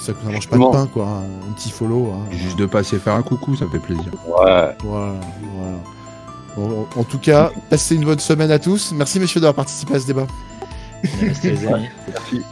ça 0.00 0.12
ne 0.24 0.32
mange 0.32 0.48
pas 0.48 0.56
de 0.56 0.62
pain, 0.72 0.86
quoi. 0.86 1.06
hein. 1.06 1.22
Un 1.48 1.52
petit 1.52 1.70
follow. 1.70 2.12
hein. 2.14 2.24
Juste 2.30 2.56
de 2.58 2.66
passer 2.66 2.98
faire 2.98 3.14
un 3.14 3.22
coucou, 3.22 3.56
ça 3.56 3.66
fait 3.70 3.78
plaisir. 3.80 4.06
Ouais. 4.26 4.76
Voilà, 4.84 5.12
voilà. 5.54 5.78
Bon, 6.56 6.86
en 6.96 7.04
tout 7.04 7.18
cas, 7.18 7.50
passez 7.70 7.94
une 7.96 8.04
bonne 8.04 8.18
semaine 8.18 8.50
à 8.50 8.58
tous. 8.58 8.92
Merci, 8.92 9.20
messieurs, 9.20 9.40
d'avoir 9.40 9.54
participé 9.54 9.94
à 9.94 10.00
ce 10.00 10.06
débat. 10.06 10.26
Restez 11.20 11.50
les 11.52 11.66
amis. 11.66 11.88
Merci. 12.08 12.42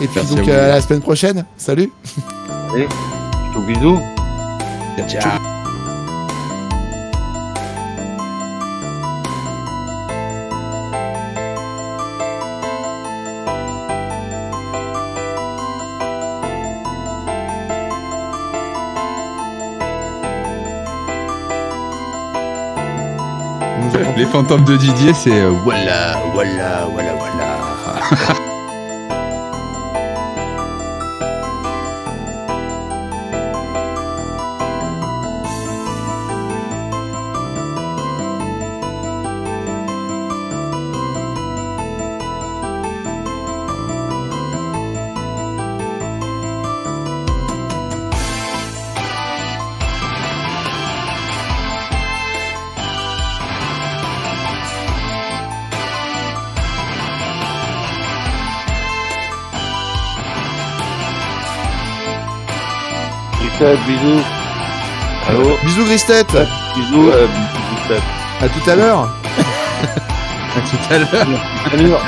Et 0.00 0.06
puis, 0.06 0.08
Merci 0.16 0.34
donc, 0.36 0.48
à 0.48 0.52
vous. 0.52 0.58
à 0.58 0.68
la 0.68 0.80
semaine 0.80 1.00
prochaine. 1.00 1.44
Salut. 1.56 1.90
Allez, 2.72 2.88
je 3.54 3.58
te 3.58 3.66
bisous. 3.66 3.98
Ciao. 5.08 5.38
Entend 23.86 24.14
Les 24.16 24.26
fantômes 24.26 24.64
de 24.64 24.76
Didier, 24.76 25.14
c'est 25.14 25.30
euh, 25.32 25.50
voilà, 25.64 26.18
voilà, 26.34 26.86
voilà, 26.92 27.12
voilà. 27.14 28.38
Christophe, 63.68 63.86
bisous. 63.86 64.24
Allô 65.28 65.58
Bisous, 65.62 65.84
Gristet. 65.84 66.24
Bisous. 66.24 67.10
Euh, 67.10 67.26
bisous, 67.26 67.76
Christophe. 67.76 68.02
À 68.40 68.48
tout 68.48 68.70
à 68.70 68.74
l'heure. 68.76 69.08
À 70.56 70.60
tout 70.60 70.94
à 70.94 70.98
l'heure. 71.76 72.02